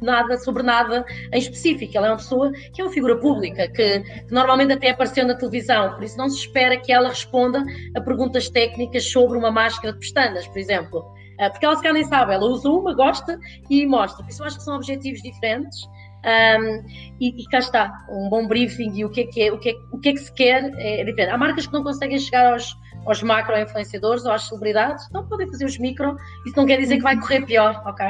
nada 0.00 0.38
sobre 0.38 0.62
nada 0.62 1.04
em 1.32 1.38
específico. 1.38 1.96
Ela 1.96 2.08
é 2.08 2.10
uma 2.10 2.16
pessoa 2.16 2.52
que 2.72 2.80
é 2.80 2.84
uma 2.84 2.92
figura 2.92 3.16
pública, 3.16 3.68
que, 3.68 4.00
que, 4.00 4.32
normalmente 4.32 4.72
até 4.72 4.90
apareceu 4.90 5.26
na 5.26 5.34
televisão, 5.34 5.94
por 5.94 6.04
isso 6.04 6.16
não 6.16 6.28
se 6.28 6.38
espera 6.38 6.76
que 6.76 6.92
ela 6.92 7.08
responda 7.08 7.64
a 7.96 8.00
perguntas 8.00 8.48
técnicas 8.48 9.04
sobre 9.10 9.36
uma 9.36 9.50
máscara 9.50 9.92
de 9.92 9.98
pestanas, 9.98 10.46
por 10.46 10.58
exemplo. 10.58 11.00
Uh, 11.40 11.50
porque 11.50 11.64
ela 11.64 11.74
se 11.74 11.82
calhar 11.82 11.94
nem 11.94 12.04
sabe, 12.04 12.34
ela 12.34 12.44
usa 12.44 12.68
uma, 12.68 12.94
gosta 12.94 13.38
e 13.70 13.86
mostra. 13.86 14.22
Por 14.22 14.30
isso 14.30 14.42
eu 14.42 14.46
acho 14.46 14.58
que 14.58 14.62
são 14.62 14.76
objetivos 14.76 15.22
diferentes. 15.22 15.88
Um, 16.22 16.84
e, 17.18 17.42
e, 17.42 17.48
cá 17.48 17.60
está, 17.60 18.06
um 18.10 18.28
bom 18.28 18.46
briefing 18.46 18.92
e 18.94 19.06
o 19.06 19.10
que 19.10 19.22
é 19.22 19.26
que, 19.26 19.42
é, 19.42 19.50
o 19.50 19.58
que, 19.58 19.70
é, 19.70 19.74
o 19.90 19.98
que, 19.98 20.10
é 20.10 20.12
que 20.12 20.18
se 20.18 20.32
quer 20.32 20.70
é, 20.76 21.02
diferente. 21.02 21.32
Há 21.32 21.38
marcas 21.38 21.66
que 21.66 21.72
não 21.72 21.82
conseguem 21.82 22.18
chegar 22.18 22.52
aos, 22.52 22.76
aos 23.06 23.22
macro-influenciadores 23.22 24.26
ou 24.26 24.32
às 24.32 24.46
celebridades, 24.46 25.06
então 25.08 25.26
podem 25.26 25.46
fazer 25.48 25.64
os 25.64 25.78
micro, 25.78 26.14
isso 26.46 26.56
não 26.56 26.66
quer 26.66 26.78
dizer 26.78 26.96
que 26.96 27.02
vai 27.02 27.18
correr 27.18 27.46
pior, 27.46 27.82
ok? 27.86 28.06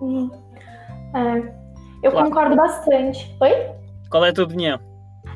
Uhum. 0.00 0.41
É, 1.14 1.52
eu 2.02 2.10
claro. 2.10 2.28
concordo 2.28 2.56
bastante. 2.56 3.36
Oi? 3.40 3.70
Qual 4.10 4.24
é 4.24 4.30
a 4.30 4.32
tua 4.32 4.44
opinião? 4.44 4.78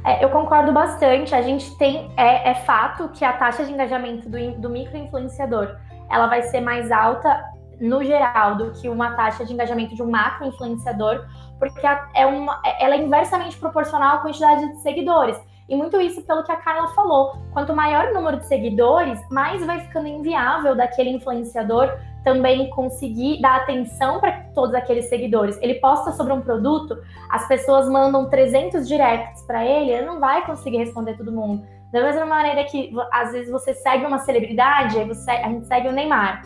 É, 0.05 0.25
eu 0.25 0.31
concordo 0.31 0.73
bastante. 0.73 1.35
A 1.35 1.43
gente 1.43 1.77
tem, 1.79 2.11
é, 2.17 2.51
é, 2.51 2.55
fato 2.55 3.09
que 3.11 3.25
a 3.25 3.33
taxa 3.33 3.65
de 3.65 3.73
engajamento 3.73 4.29
do, 4.29 4.61
do 4.61 4.71
micro-influenciador 4.71 5.77
ela 6.11 6.27
vai 6.27 6.43
ser 6.43 6.61
mais 6.61 6.91
alta 6.91 7.43
no 7.81 8.03
geral 8.03 8.57
do 8.57 8.71
que 8.73 8.89
uma 8.89 9.13
taxa 9.13 9.45
de 9.45 9.53
engajamento 9.53 9.95
de 9.95 10.03
um 10.03 10.11
macro-influenciador, 10.11 11.27
porque 11.59 11.87
é 12.15 12.25
uma, 12.25 12.61
ela 12.81 12.95
é 12.95 12.99
inversamente 12.99 13.59
proporcional 13.59 14.17
à 14.17 14.19
quantidade 14.19 14.67
de 14.73 14.79
seguidores. 14.79 15.39
E 15.69 15.75
muito 15.75 16.01
isso 16.01 16.23
pelo 16.23 16.45
que 16.45 16.53
a 16.53 16.57
Carla 16.57 16.89
falou. 16.89 17.37
Quanto 17.53 17.75
maior 17.75 18.09
o 18.09 18.15
número 18.15 18.37
de 18.39 18.47
seguidores, 18.47 19.21
mais 19.31 19.65
vai 19.67 19.81
ficando 19.81 20.07
inviável 20.07 20.77
daquele 20.77 21.11
influenciador 21.11 21.93
também 22.27 22.69
conseguir 22.71 23.41
dar 23.41 23.59
atenção 23.59 24.19
para 24.19 24.33
todos 24.53 24.75
aqueles 24.75 25.09
seguidores. 25.09 25.57
Ele 25.63 25.75
posta 25.75 26.11
sobre 26.11 26.33
um 26.33 26.41
produto, 26.41 26.99
as 27.31 27.47
pessoas 27.47 27.89
mandam 27.89 28.29
300 28.29 28.89
directs 28.89 29.43
para 29.43 29.65
ele, 29.65 29.93
ele 29.93 30.05
não 30.05 30.19
vai 30.19 30.45
conseguir 30.45 30.79
responder 30.79 31.17
todo 31.17 31.31
mundo. 31.31 31.65
Da 31.93 32.03
mesma 32.03 32.27
maneira 32.27 32.65
que 32.65 32.93
às 33.13 33.31
vezes 33.31 33.49
você 33.49 33.73
segue 33.75 34.05
uma 34.05 34.19
celebridade, 34.19 35.05
você, 35.05 35.31
a 35.31 35.49
gente 35.49 35.69
segue 35.69 35.87
o 35.87 35.93
Neymar. 35.93 36.43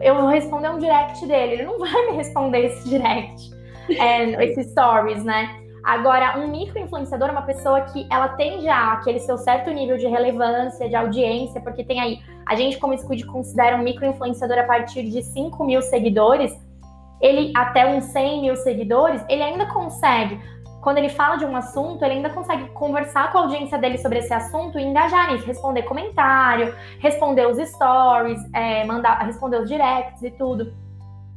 Eu 0.00 0.14
vou 0.14 0.28
responder 0.28 0.70
um 0.70 0.78
direct 0.78 1.26
dele, 1.26 1.52
ele 1.52 1.64
não 1.64 1.76
vai 1.78 2.06
me 2.06 2.12
responder 2.12 2.64
esse 2.64 2.88
direct, 2.88 3.50
é, 3.90 4.42
esses 4.42 4.70
stories, 4.70 5.22
né? 5.22 5.59
Agora, 5.84 6.38
um 6.38 6.48
micro-influenciador 6.48 7.28
é 7.28 7.32
uma 7.32 7.42
pessoa 7.42 7.80
que 7.82 8.06
ela 8.10 8.28
tem 8.30 8.60
já 8.60 8.92
aquele 8.92 9.18
seu 9.18 9.38
certo 9.38 9.70
nível 9.70 9.96
de 9.96 10.06
relevância, 10.06 10.88
de 10.88 10.94
audiência, 10.94 11.60
porque 11.60 11.84
tem 11.84 12.00
aí, 12.00 12.20
a 12.46 12.54
gente 12.54 12.78
como 12.78 12.96
Squid 12.96 13.24
considera 13.26 13.76
um 13.76 13.82
micro-influenciador 13.82 14.58
a 14.58 14.64
partir 14.64 15.04
de 15.04 15.22
5 15.22 15.64
mil 15.64 15.80
seguidores, 15.82 16.52
ele 17.20 17.52
até 17.56 17.86
uns 17.86 18.04
100 18.04 18.42
mil 18.42 18.56
seguidores, 18.56 19.24
ele 19.28 19.42
ainda 19.42 19.66
consegue, 19.66 20.40
quando 20.82 20.98
ele 20.98 21.10
fala 21.10 21.36
de 21.36 21.44
um 21.44 21.54
assunto, 21.54 22.02
ele 22.04 22.14
ainda 22.14 22.30
consegue 22.30 22.68
conversar 22.70 23.30
com 23.30 23.38
a 23.38 23.40
audiência 23.42 23.78
dele 23.78 23.98
sobre 23.98 24.18
esse 24.18 24.32
assunto 24.32 24.78
e 24.78 24.82
engajar 24.82 25.30
nisso, 25.30 25.46
responder 25.46 25.82
comentário, 25.82 26.74
responder 26.98 27.46
os 27.46 27.58
stories, 27.58 28.40
é, 28.54 28.84
mandar, 28.84 29.18
responder 29.24 29.60
os 29.60 29.68
directs 29.68 30.22
e 30.22 30.30
tudo. 30.30 30.72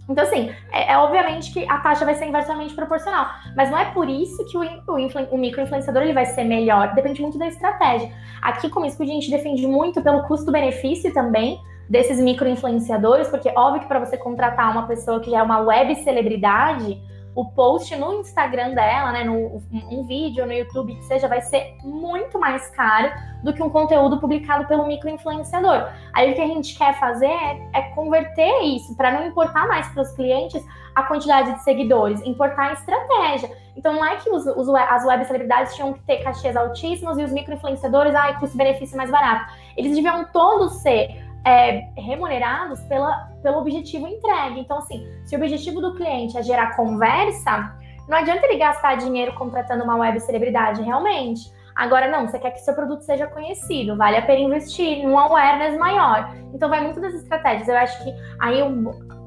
Então, 0.09 0.23
assim, 0.23 0.51
é, 0.71 0.91
é, 0.91 0.97
obviamente 0.97 1.53
que 1.53 1.67
a 1.69 1.77
taxa 1.77 2.03
vai 2.03 2.13
ser 2.15 2.25
inversamente 2.25 2.73
proporcional, 2.73 3.27
mas 3.55 3.71
não 3.71 3.77
é 3.77 3.85
por 3.85 4.09
isso 4.09 4.43
que 4.45 4.57
o, 4.57 4.61
o, 4.61 5.35
o 5.35 5.37
microinfluenciador 5.37 6.03
ele 6.03 6.13
vai 6.13 6.25
ser 6.25 6.43
melhor, 6.43 6.93
depende 6.93 7.21
muito 7.21 7.37
da 7.37 7.47
estratégia. 7.47 8.11
Aqui, 8.41 8.69
como 8.69 8.85
isso, 8.85 9.01
a 9.01 9.05
gente 9.05 9.31
defende 9.31 9.65
muito 9.65 10.01
pelo 10.01 10.23
custo-benefício 10.23 11.13
também 11.13 11.59
desses 11.89 12.19
microinfluenciadores, 12.19 13.29
porque 13.29 13.49
óbvio 13.55 13.81
que 13.81 13.87
para 13.87 13.99
você 13.99 14.17
contratar 14.17 14.71
uma 14.71 14.87
pessoa 14.87 15.19
que 15.19 15.31
já 15.31 15.39
é 15.39 15.43
uma 15.43 15.59
web 15.59 15.95
celebridade, 16.03 17.01
o 17.35 17.45
post 17.45 17.95
no 17.95 18.13
Instagram 18.13 18.73
dela, 18.73 19.11
né, 19.11 19.23
no, 19.23 19.61
um 19.91 20.03
vídeo 20.03 20.45
no 20.45 20.53
YouTube 20.53 20.95
que 20.95 21.03
seja, 21.05 21.27
vai 21.27 21.41
ser 21.41 21.75
muito 21.83 22.39
mais 22.39 22.69
caro 22.69 23.11
do 23.43 23.53
que 23.53 23.61
um 23.61 23.69
conteúdo 23.69 24.19
publicado 24.19 24.65
pelo 24.67 24.87
microinfluenciador. 24.87 25.89
Aí 26.13 26.31
o 26.31 26.35
que 26.35 26.41
a 26.41 26.47
gente 26.47 26.77
quer 26.77 26.97
fazer 26.99 27.25
é, 27.25 27.67
é 27.73 27.81
converter 27.93 28.61
isso 28.63 28.95
para 28.95 29.11
não 29.11 29.25
importar 29.25 29.67
mais 29.67 29.87
para 29.89 30.03
os 30.03 30.11
clientes 30.11 30.63
a 30.95 31.03
quantidade 31.03 31.53
de 31.53 31.63
seguidores, 31.63 32.21
importar 32.21 32.69
a 32.69 32.73
estratégia. 32.73 33.49
Então 33.75 33.93
não 33.93 34.05
é 34.05 34.17
que 34.17 34.29
os, 34.29 34.45
os, 34.45 34.69
as 34.69 35.03
web 35.03 35.25
celebridades 35.25 35.75
tinham 35.75 35.91
que 35.93 36.01
ter 36.01 36.17
cachês 36.17 36.55
altíssimos 36.55 37.17
e 37.17 37.23
os 37.23 37.31
microinfluenciadores, 37.31 38.13
ah, 38.13 38.33
custo-benefício 38.39 38.95
mais 38.95 39.09
barato. 39.09 39.51
Eles 39.75 39.95
deviam 39.95 40.25
todos 40.25 40.81
ser 40.81 41.22
é, 41.45 41.89
remunerados 41.97 42.79
pela, 42.81 43.31
pelo 43.41 43.59
objetivo 43.59 44.07
entregue. 44.07 44.59
Então, 44.59 44.77
assim, 44.77 45.05
se 45.25 45.35
o 45.35 45.39
objetivo 45.39 45.81
do 45.81 45.95
cliente 45.95 46.37
é 46.37 46.43
gerar 46.43 46.75
conversa, 46.75 47.75
não 48.07 48.17
adianta 48.17 48.45
ele 48.45 48.57
gastar 48.57 48.95
dinheiro 48.95 49.33
contratando 49.35 49.83
uma 49.83 49.95
web 49.95 50.19
celebridade, 50.19 50.81
realmente. 50.81 51.51
Agora, 51.75 52.07
não, 52.07 52.27
você 52.27 52.37
quer 52.37 52.51
que 52.51 52.59
seu 52.59 52.75
produto 52.75 53.01
seja 53.01 53.25
conhecido, 53.27 53.97
vale 53.97 54.17
a 54.17 54.21
pena 54.21 54.41
investir 54.41 55.03
num 55.03 55.17
awareness 55.17 55.77
maior. 55.77 56.31
Então, 56.53 56.69
vai 56.69 56.81
muito 56.81 57.01
das 57.01 57.13
estratégias. 57.15 57.67
Eu 57.67 57.77
acho 57.77 58.03
que 58.03 58.13
aí 58.39 58.61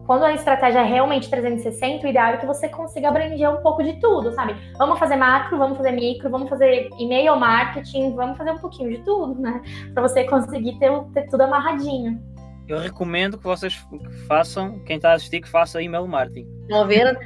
quando 0.06 0.24
a 0.24 0.32
estratégia 0.32 0.80
é 0.80 0.84
realmente 0.84 1.28
360, 1.28 2.06
o 2.06 2.10
ideal 2.10 2.34
é 2.34 2.36
que 2.36 2.46
você 2.46 2.68
consiga 2.68 3.08
abranger 3.08 3.50
um 3.50 3.60
pouco 3.62 3.82
de 3.82 3.94
tudo, 3.94 4.32
sabe? 4.32 4.56
Vamos 4.78 4.98
fazer 4.98 5.16
macro, 5.16 5.58
vamos 5.58 5.76
fazer 5.76 5.90
micro, 5.92 6.30
vamos 6.30 6.48
fazer 6.48 6.88
e-mail 6.98 7.36
marketing, 7.36 8.14
vamos 8.14 8.38
fazer 8.38 8.52
um 8.52 8.58
pouquinho 8.58 8.90
de 8.90 8.98
tudo, 9.04 9.40
né? 9.40 9.60
Para 9.92 10.02
você 10.02 10.24
conseguir 10.24 10.78
ter, 10.78 10.90
ter 11.12 11.28
tudo 11.28 11.42
amarradinho. 11.42 12.20
Eu 12.68 12.78
recomendo 12.78 13.38
que 13.38 13.44
vocês 13.44 13.80
façam, 14.26 14.80
quem 14.80 14.96
está 14.96 15.12
a 15.12 15.14
assistir, 15.14 15.40
que 15.40 15.48
faça 15.48 15.80
e-mail 15.80 16.06
marketing. 16.08 16.48
Estão 16.62 16.80
a 16.80 16.84
ver? 16.84 17.18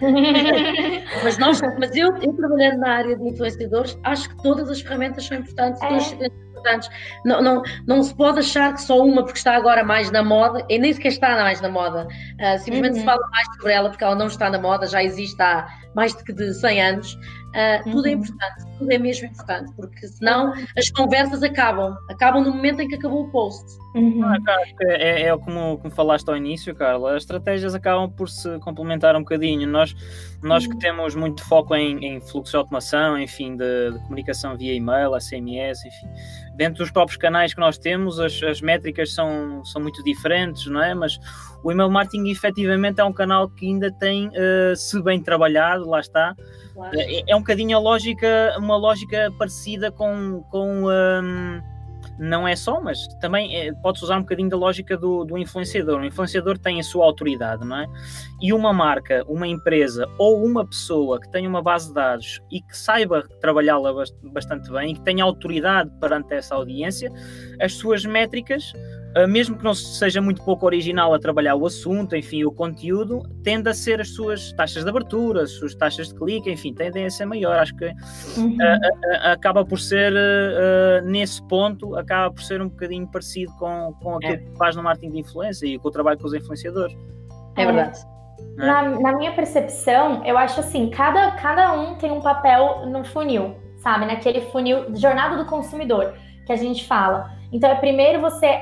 mas, 1.24 1.39
nós, 1.39 1.61
mas 1.78 1.97
eu, 1.97 2.14
eu, 2.18 2.33
trabalhando 2.35 2.78
na 2.78 2.97
área 2.97 3.16
de 3.16 3.26
influenciadores, 3.26 3.99
acho 4.05 4.28
que 4.28 4.43
todas 4.43 4.68
as 4.68 4.81
ferramentas 4.83 5.24
são 5.24 5.39
importantes, 5.39 5.81
é. 5.83 6.28
Importantes. 6.61 6.89
Não, 7.25 7.43
não, 7.43 7.63
não 7.87 8.03
se 8.03 8.15
pode 8.15 8.41
achar 8.41 8.75
que 8.75 8.83
só 8.83 8.99
uma, 9.05 9.23
porque 9.23 9.39
está 9.39 9.57
agora 9.57 9.83
mais 9.83 10.11
na 10.11 10.23
moda, 10.23 10.65
e 10.69 10.79
nem 10.79 10.93
sequer 10.93 11.09
está 11.09 11.31
mais 11.37 11.61
na 11.61 11.69
moda, 11.69 12.07
uh, 12.07 12.59
simplesmente 12.59 12.95
uhum. 12.95 13.01
se 13.01 13.05
fala 13.05 13.27
mais 13.31 13.47
sobre 13.57 13.73
ela 13.73 13.89
porque 13.91 14.05
ela 14.05 14.15
não 14.15 14.27
está 14.27 14.51
na 14.51 14.59
moda, 14.59 14.87
já 14.87 15.03
existe 15.03 15.41
há 15.41 15.67
mais 15.95 16.15
de, 16.15 16.33
de 16.33 16.55
100 16.55 16.83
anos. 16.83 17.15
Uh, 17.15 17.89
uhum. 17.89 17.93
Tudo 17.93 18.07
é 18.07 18.11
uhum. 18.11 18.19
importante, 18.19 18.65
tudo 18.79 18.93
é 18.93 18.99
mesmo 18.99 19.27
importante, 19.27 19.73
porque 19.75 20.07
senão 20.07 20.55
as 20.79 20.89
conversas 20.91 21.43
acabam, 21.43 21.97
acabam 22.09 22.45
no 22.45 22.53
momento 22.53 22.81
em 22.81 22.89
que 22.89 22.95
acabou 22.95 23.25
o 23.25 23.31
post. 23.33 23.65
Uhum. 23.93 24.23
Ah, 24.25 24.39
é, 24.83 25.23
é, 25.23 25.37
como, 25.37 25.77
como 25.79 25.91
falaste 25.93 26.29
ao 26.29 26.37
início, 26.37 26.73
Carla, 26.77 27.17
as 27.17 27.25
estratégias 27.25 27.75
acabam 27.75 28.09
por 28.09 28.29
se 28.29 28.57
complementar 28.61 29.17
um 29.17 29.21
bocadinho. 29.21 29.67
Nós, 29.67 29.97
nós 30.41 30.65
que 30.65 30.75
uhum. 30.75 30.79
temos 30.79 31.17
muito 31.17 31.43
foco 31.45 31.75
em, 31.75 32.05
em 32.05 32.21
fluxo 32.21 32.53
de 32.53 32.57
automação, 32.57 33.19
enfim, 33.19 33.57
de, 33.57 33.91
de, 33.93 33.99
comunicação 34.05 34.57
via 34.57 34.73
e-mail, 34.73 35.21
SMS, 35.21 35.85
enfim, 35.85 36.09
dentro 36.61 36.85
dos 36.85 36.91
próprios 36.91 37.17
canais 37.17 37.55
que 37.55 37.61
nós 37.61 37.79
temos, 37.79 38.21
as, 38.21 38.43
as 38.43 38.61
métricas 38.61 39.15
são, 39.15 39.65
são 39.65 39.81
muito 39.81 40.05
diferentes, 40.05 40.67
não 40.67 40.83
é? 40.83 40.95
Mas 40.95 41.19
o 41.65 41.73
email 41.73 41.89
marketing 41.89 42.29
efetivamente 42.29 43.01
é 43.01 43.05
um 43.05 43.15
canal 43.15 43.49
que 43.49 43.67
ainda 43.67 43.91
tem, 43.91 44.29
uh, 44.29 44.77
se 44.77 45.03
bem 45.03 45.23
trabalhado, 45.23 45.89
lá 45.89 46.01
está, 46.01 46.37
claro. 46.75 47.01
é, 47.01 47.23
é, 47.27 47.35
um 47.35 47.39
bocadinho 47.39 47.79
a 47.79 47.81
lógica, 47.81 48.55
uma 48.59 48.77
lógica 48.77 49.33
parecida 49.39 49.91
com, 49.91 50.43
com 50.51 50.85
um, 50.85 51.63
não 52.21 52.47
é 52.47 52.55
só, 52.55 52.81
mas 52.83 53.07
também 53.18 53.57
é, 53.57 53.73
pode-se 53.73 54.05
usar 54.05 54.18
um 54.18 54.21
bocadinho 54.21 54.51
da 54.51 54.57
lógica 54.57 54.95
do, 54.95 55.25
do 55.25 55.39
influenciador. 55.39 56.01
O 56.01 56.05
influenciador 56.05 56.59
tem 56.59 56.79
a 56.79 56.83
sua 56.83 57.07
autoridade, 57.07 57.66
não 57.66 57.79
é? 57.79 57.87
E 58.43 58.53
uma 58.53 58.75
marca, 58.75 59.25
uma 59.27 59.49
empresa 59.49 60.07
ou 60.18 60.45
uma 60.45 60.66
pessoa 60.66 61.18
que 61.18 61.31
tenha 61.31 61.49
uma 61.49 61.62
base 61.62 61.89
de 61.89 61.95
dados 61.95 62.39
e 62.51 62.61
que 62.61 62.77
saiba 62.77 63.27
trabalhá-la 63.41 63.91
bastante 64.25 64.71
bem 64.71 64.93
e 64.93 64.95
que 64.95 65.01
tenha 65.01 65.25
autoridade 65.25 65.91
perante 65.99 66.35
essa 66.35 66.55
audiência, 66.55 67.11
as 67.59 67.73
suas 67.73 68.05
métricas 68.05 68.73
mesmo 69.29 69.57
que 69.57 69.65
não 69.65 69.75
seja 69.75 70.21
muito 70.21 70.43
pouco 70.45 70.67
original 70.67 71.13
a 71.13 71.19
trabalhar 71.19 71.57
o 71.57 71.67
assunto, 71.67 72.15
enfim, 72.15 72.45
o 72.45 72.53
conteúdo, 72.53 73.23
tende 73.43 73.69
a 73.69 73.75
ser 73.75 74.01
as 74.01 74.11
suas 74.11 74.53
taxas 74.53 74.85
de 74.85 74.91
abertura, 74.91 75.43
as 75.43 75.51
suas 75.53 75.75
taxas 75.75 76.09
de 76.09 76.15
clique, 76.15 76.51
enfim, 76.51 76.73
tendem 76.73 77.05
a 77.05 77.11
ser 77.11 77.27
maior. 77.27 77.59
Acho 77.59 77.75
que 77.77 77.87
uhum. 78.37 78.57
uh, 78.57 79.31
acaba 79.33 79.65
por 79.65 79.81
ser, 79.81 80.13
nesse 81.05 81.43
ponto, 81.49 81.97
acaba 81.97 82.33
por 82.33 82.43
ser 82.43 82.63
um 82.63 82.69
bocadinho 82.69 83.07
parecido 83.09 83.53
com, 83.59 83.93
com 84.01 84.17
aquilo 84.17 84.35
é. 84.35 84.37
que 84.37 84.57
faz 84.57 84.77
no 84.77 84.83
marketing 84.83 85.11
de 85.11 85.19
influência 85.21 85.67
e 85.67 85.79
com 85.79 85.89
o 85.89 85.91
trabalho 85.91 86.19
com 86.19 86.27
os 86.27 86.35
influenciadores. 86.35 86.97
É 87.57 87.67
verdade. 87.67 87.99
É. 88.59 88.67
Na, 88.67 88.83
na, 88.83 89.13
minha 89.13 89.33
percepção, 89.33 90.25
eu 90.25 90.37
acho 90.37 90.61
assim, 90.61 90.89
cada, 90.91 91.33
cada 91.33 91.73
um 91.73 91.97
tem 91.97 92.11
um 92.11 92.21
papel 92.21 92.87
no 92.87 93.05
funil, 93.05 93.57
sabe? 93.79 94.07
Naquele 94.07 94.43
funil, 94.43 94.95
jornada 94.95 95.37
do 95.37 95.47
consumidor, 95.47 96.15
que 96.47 96.53
a 96.53 96.57
gente 96.57 96.87
fala. 96.87 97.39
Então, 97.53 97.70
é 97.70 97.74
primeiro 97.74 98.20
você 98.20 98.61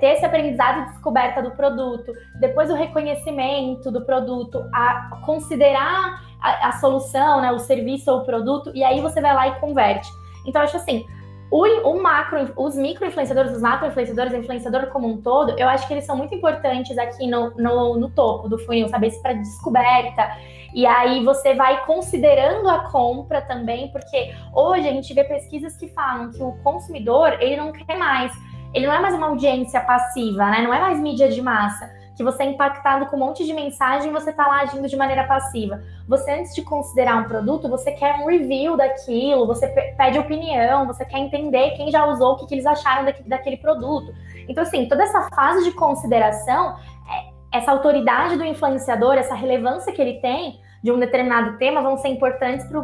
ter 0.00 0.06
esse 0.06 0.24
aprendizado 0.24 0.82
e 0.82 0.84
descoberta 0.92 1.42
do 1.42 1.50
produto, 1.52 2.12
depois 2.38 2.70
o 2.70 2.74
reconhecimento 2.74 3.90
do 3.90 4.04
produto, 4.04 4.64
a 4.72 5.20
considerar 5.24 6.22
a, 6.40 6.68
a 6.68 6.72
solução, 6.72 7.40
né, 7.40 7.50
o 7.50 7.58
serviço 7.58 8.10
ou 8.10 8.20
o 8.20 8.24
produto, 8.24 8.70
e 8.74 8.84
aí 8.84 9.00
você 9.00 9.20
vai 9.20 9.34
lá 9.34 9.48
e 9.48 9.60
converte. 9.60 10.08
Então, 10.46 10.62
acho 10.62 10.76
assim, 10.76 11.04
o, 11.50 11.64
o 11.64 12.02
macro, 12.02 12.52
os 12.56 12.76
micro-influenciadores, 12.76 13.52
os 13.52 13.62
macro-influenciadores, 13.62 14.32
o 14.32 14.36
influenciador 14.36 14.88
como 14.88 15.08
um 15.08 15.16
todo, 15.22 15.58
eu 15.58 15.68
acho 15.68 15.86
que 15.86 15.94
eles 15.94 16.04
são 16.04 16.16
muito 16.16 16.34
importantes 16.34 16.96
aqui 16.98 17.26
no, 17.26 17.50
no, 17.56 17.98
no 17.98 18.10
topo 18.10 18.48
do 18.48 18.58
funil, 18.58 18.88
sabe? 18.88 19.08
Isso 19.08 19.22
para 19.22 19.32
descoberta. 19.32 20.36
E 20.74 20.84
aí 20.86 21.24
você 21.24 21.54
vai 21.54 21.84
considerando 21.86 22.68
a 22.68 22.90
compra 22.90 23.40
também, 23.40 23.90
porque 23.90 24.34
hoje 24.54 24.86
a 24.86 24.92
gente 24.92 25.12
vê 25.14 25.24
pesquisas 25.24 25.76
que 25.76 25.88
falam 25.88 26.30
que 26.30 26.42
o 26.42 26.52
consumidor, 26.62 27.38
ele 27.40 27.56
não 27.56 27.72
quer 27.72 27.96
mais, 27.96 28.32
ele 28.74 28.86
não 28.86 28.94
é 28.94 29.00
mais 29.00 29.14
uma 29.14 29.28
audiência 29.28 29.80
passiva, 29.80 30.50
né? 30.50 30.60
Não 30.62 30.74
é 30.74 30.80
mais 30.80 31.00
mídia 31.00 31.28
de 31.28 31.40
massa 31.40 31.97
que 32.18 32.24
você 32.24 32.42
é 32.42 32.46
impactado 32.46 33.06
com 33.06 33.14
um 33.14 33.20
monte 33.20 33.46
de 33.46 33.52
mensagem 33.52 34.10
e 34.10 34.12
você 34.12 34.30
está 34.30 34.44
lá 34.44 34.62
agindo 34.62 34.88
de 34.88 34.96
maneira 34.96 35.22
passiva. 35.22 35.80
Você, 36.08 36.32
antes 36.32 36.52
de 36.52 36.62
considerar 36.62 37.16
um 37.16 37.28
produto, 37.28 37.68
você 37.68 37.92
quer 37.92 38.16
um 38.16 38.26
review 38.26 38.76
daquilo, 38.76 39.46
você 39.46 39.68
pede 39.96 40.18
opinião, 40.18 40.84
você 40.84 41.04
quer 41.04 41.18
entender 41.20 41.76
quem 41.76 41.92
já 41.92 42.04
usou, 42.06 42.32
o 42.32 42.36
que, 42.38 42.46
que 42.46 42.54
eles 42.56 42.66
acharam 42.66 43.08
daquele 43.24 43.56
produto. 43.56 44.12
Então, 44.48 44.64
assim, 44.64 44.88
toda 44.88 45.04
essa 45.04 45.30
fase 45.30 45.62
de 45.62 45.70
consideração, 45.70 46.74
é, 47.08 47.56
essa 47.56 47.70
autoridade 47.70 48.36
do 48.36 48.44
influenciador, 48.44 49.14
essa 49.14 49.36
relevância 49.36 49.92
que 49.92 50.02
ele 50.02 50.14
tem 50.14 50.60
de 50.82 50.90
um 50.90 50.98
determinado 50.98 51.56
tema 51.56 51.80
vão 51.80 51.96
ser 51.98 52.08
importantes 52.08 52.66
para 52.66 52.80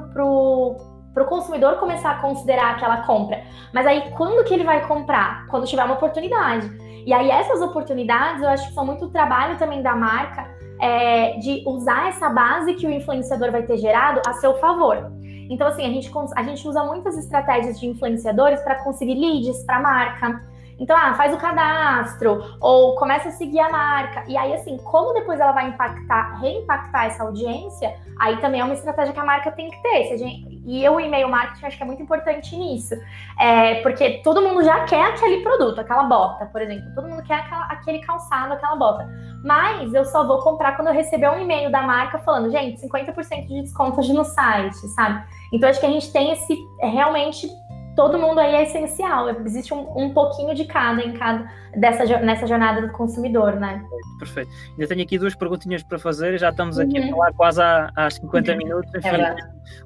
para 1.14 1.22
o 1.22 1.26
consumidor 1.26 1.76
começar 1.78 2.10
a 2.10 2.20
considerar 2.20 2.72
aquela 2.72 3.02
compra. 3.02 3.42
Mas 3.72 3.86
aí, 3.86 4.10
quando 4.16 4.44
que 4.44 4.52
ele 4.52 4.64
vai 4.64 4.84
comprar? 4.86 5.46
Quando 5.46 5.64
tiver 5.64 5.84
uma 5.84 5.94
oportunidade. 5.94 6.68
E 7.06 7.12
aí, 7.12 7.30
essas 7.30 7.60
oportunidades, 7.60 8.42
eu 8.42 8.48
acho 8.48 8.68
que 8.68 8.74
são 8.74 8.84
muito 8.84 9.08
trabalho 9.10 9.58
também 9.58 9.82
da 9.82 9.94
marca 9.94 10.48
é, 10.80 11.36
de 11.38 11.62
usar 11.66 12.08
essa 12.08 12.28
base 12.28 12.74
que 12.74 12.86
o 12.86 12.90
influenciador 12.90 13.50
vai 13.50 13.62
ter 13.62 13.76
gerado 13.76 14.20
a 14.26 14.32
seu 14.34 14.54
favor. 14.54 15.12
Então, 15.50 15.66
assim, 15.66 15.84
a 15.84 15.90
gente, 15.90 16.10
a 16.34 16.42
gente 16.42 16.66
usa 16.66 16.82
muitas 16.84 17.18
estratégias 17.18 17.78
de 17.78 17.86
influenciadores 17.86 18.60
para 18.62 18.82
conseguir 18.82 19.14
leads 19.14 19.62
para 19.64 19.76
a 19.76 19.80
marca 19.80 20.53
então, 20.78 20.96
ah, 20.96 21.14
faz 21.14 21.32
o 21.32 21.38
cadastro, 21.38 22.56
ou 22.60 22.96
começa 22.96 23.28
a 23.28 23.32
seguir 23.32 23.60
a 23.60 23.70
marca. 23.70 24.24
E 24.26 24.36
aí, 24.36 24.52
assim, 24.54 24.76
como 24.78 25.12
depois 25.12 25.38
ela 25.40 25.52
vai 25.52 25.68
impactar, 25.68 26.40
reimpactar 26.40 27.06
essa 27.06 27.22
audiência, 27.22 27.94
aí 28.18 28.36
também 28.38 28.60
é 28.60 28.64
uma 28.64 28.74
estratégia 28.74 29.12
que 29.12 29.20
a 29.20 29.24
marca 29.24 29.50
tem 29.52 29.70
que 29.70 29.82
ter. 29.82 30.16
Gente, 30.16 30.62
e 30.64 30.84
eu, 30.84 30.94
o 30.94 31.00
e-mail 31.00 31.28
marketing, 31.28 31.66
acho 31.66 31.76
que 31.76 31.82
é 31.82 31.86
muito 31.86 32.02
importante 32.02 32.56
nisso. 32.56 32.94
É, 33.38 33.82
porque 33.82 34.22
todo 34.22 34.42
mundo 34.42 34.64
já 34.64 34.84
quer 34.84 35.10
aquele 35.10 35.42
produto, 35.42 35.80
aquela 35.80 36.04
bota, 36.04 36.46
por 36.46 36.62
exemplo. 36.62 36.94
Todo 36.94 37.08
mundo 37.08 37.22
quer 37.22 37.34
aquela, 37.34 37.66
aquele 37.66 37.98
calçado, 38.00 38.54
aquela 38.54 38.76
bota. 38.76 39.08
Mas 39.44 39.92
eu 39.92 40.04
só 40.06 40.26
vou 40.26 40.40
comprar 40.40 40.74
quando 40.74 40.88
eu 40.88 40.94
receber 40.94 41.28
um 41.28 41.38
e-mail 41.38 41.70
da 41.70 41.82
marca 41.82 42.18
falando, 42.18 42.50
gente, 42.50 42.80
50% 42.80 43.46
de 43.46 43.62
desconto 43.62 44.00
no 44.00 44.24
site, 44.24 44.76
sabe? 44.94 45.22
Então, 45.52 45.68
acho 45.68 45.78
que 45.78 45.86
a 45.86 45.90
gente 45.90 46.10
tem 46.12 46.32
esse 46.32 46.58
realmente 46.80 47.46
todo 47.94 48.18
mundo 48.18 48.38
aí 48.38 48.54
é 48.54 48.62
essencial. 48.64 49.28
Existe 49.44 49.72
um, 49.72 49.86
um 49.96 50.12
pouquinho 50.12 50.54
de 50.54 50.64
cada 50.64 51.02
em 51.02 51.12
cada 51.12 51.48
dessa 51.76 52.04
nessa 52.20 52.46
jornada 52.46 52.80
do 52.82 52.92
consumidor, 52.92 53.56
né? 53.56 53.84
Perfeito. 54.18 54.50
Ainda 54.72 54.86
tenho 54.86 55.02
aqui 55.02 55.18
duas 55.18 55.34
perguntinhas 55.34 55.82
para 55.82 55.98
fazer. 55.98 56.38
Já 56.38 56.50
estamos 56.50 56.78
aqui 56.78 56.98
uhum. 56.98 57.06
a 57.06 57.10
falar 57.10 57.32
quase 57.32 57.62
há, 57.62 57.90
há 57.96 58.10
50 58.10 58.52
uhum. 58.52 58.58
minutos. 58.58 58.94
Enfim, 58.94 59.08
é 59.08 59.36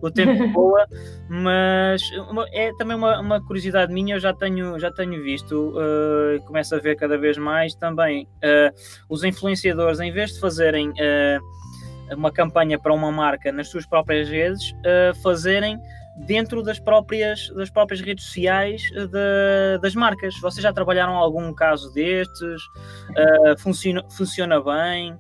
o 0.02 0.10
tempo 0.10 0.48
voa, 0.52 0.86
mas 1.28 2.02
uma, 2.30 2.46
é 2.52 2.72
também 2.74 2.96
uma, 2.96 3.20
uma, 3.20 3.40
curiosidade 3.44 3.92
minha. 3.92 4.16
Eu 4.16 4.20
já 4.20 4.32
tenho 4.32 4.78
já 4.78 4.90
tenho 4.90 5.22
visto, 5.22 5.74
uh, 5.76 6.42
começo 6.44 6.74
a 6.74 6.78
ver 6.78 6.96
cada 6.96 7.16
vez 7.18 7.36
mais 7.36 7.74
também 7.74 8.24
uh, 8.24 8.74
os 9.08 9.24
influenciadores, 9.24 10.00
em 10.00 10.12
vez 10.12 10.32
de 10.32 10.40
fazerem 10.40 10.90
uh, 10.90 12.14
uma 12.16 12.32
campanha 12.32 12.78
para 12.78 12.92
uma 12.92 13.12
marca 13.12 13.52
nas 13.52 13.68
suas 13.68 13.84
próprias 13.86 14.28
redes, 14.30 14.74
fazerem 15.22 15.78
dentro 16.26 16.62
das 16.62 16.78
próprias, 16.78 17.48
das 17.50 17.70
próprias 17.70 18.00
redes 18.00 18.24
sociais 18.24 18.82
eh, 18.94 19.06
de, 19.06 19.80
das 19.80 19.94
marcas. 19.94 20.38
Vocês 20.40 20.62
já 20.62 20.72
trabalharam 20.72 21.14
algum 21.14 21.52
caso 21.54 21.92
destes? 21.92 22.62
Uh, 23.10 23.58
funciona, 23.58 24.04
funciona 24.10 24.60
bem? 24.60 25.18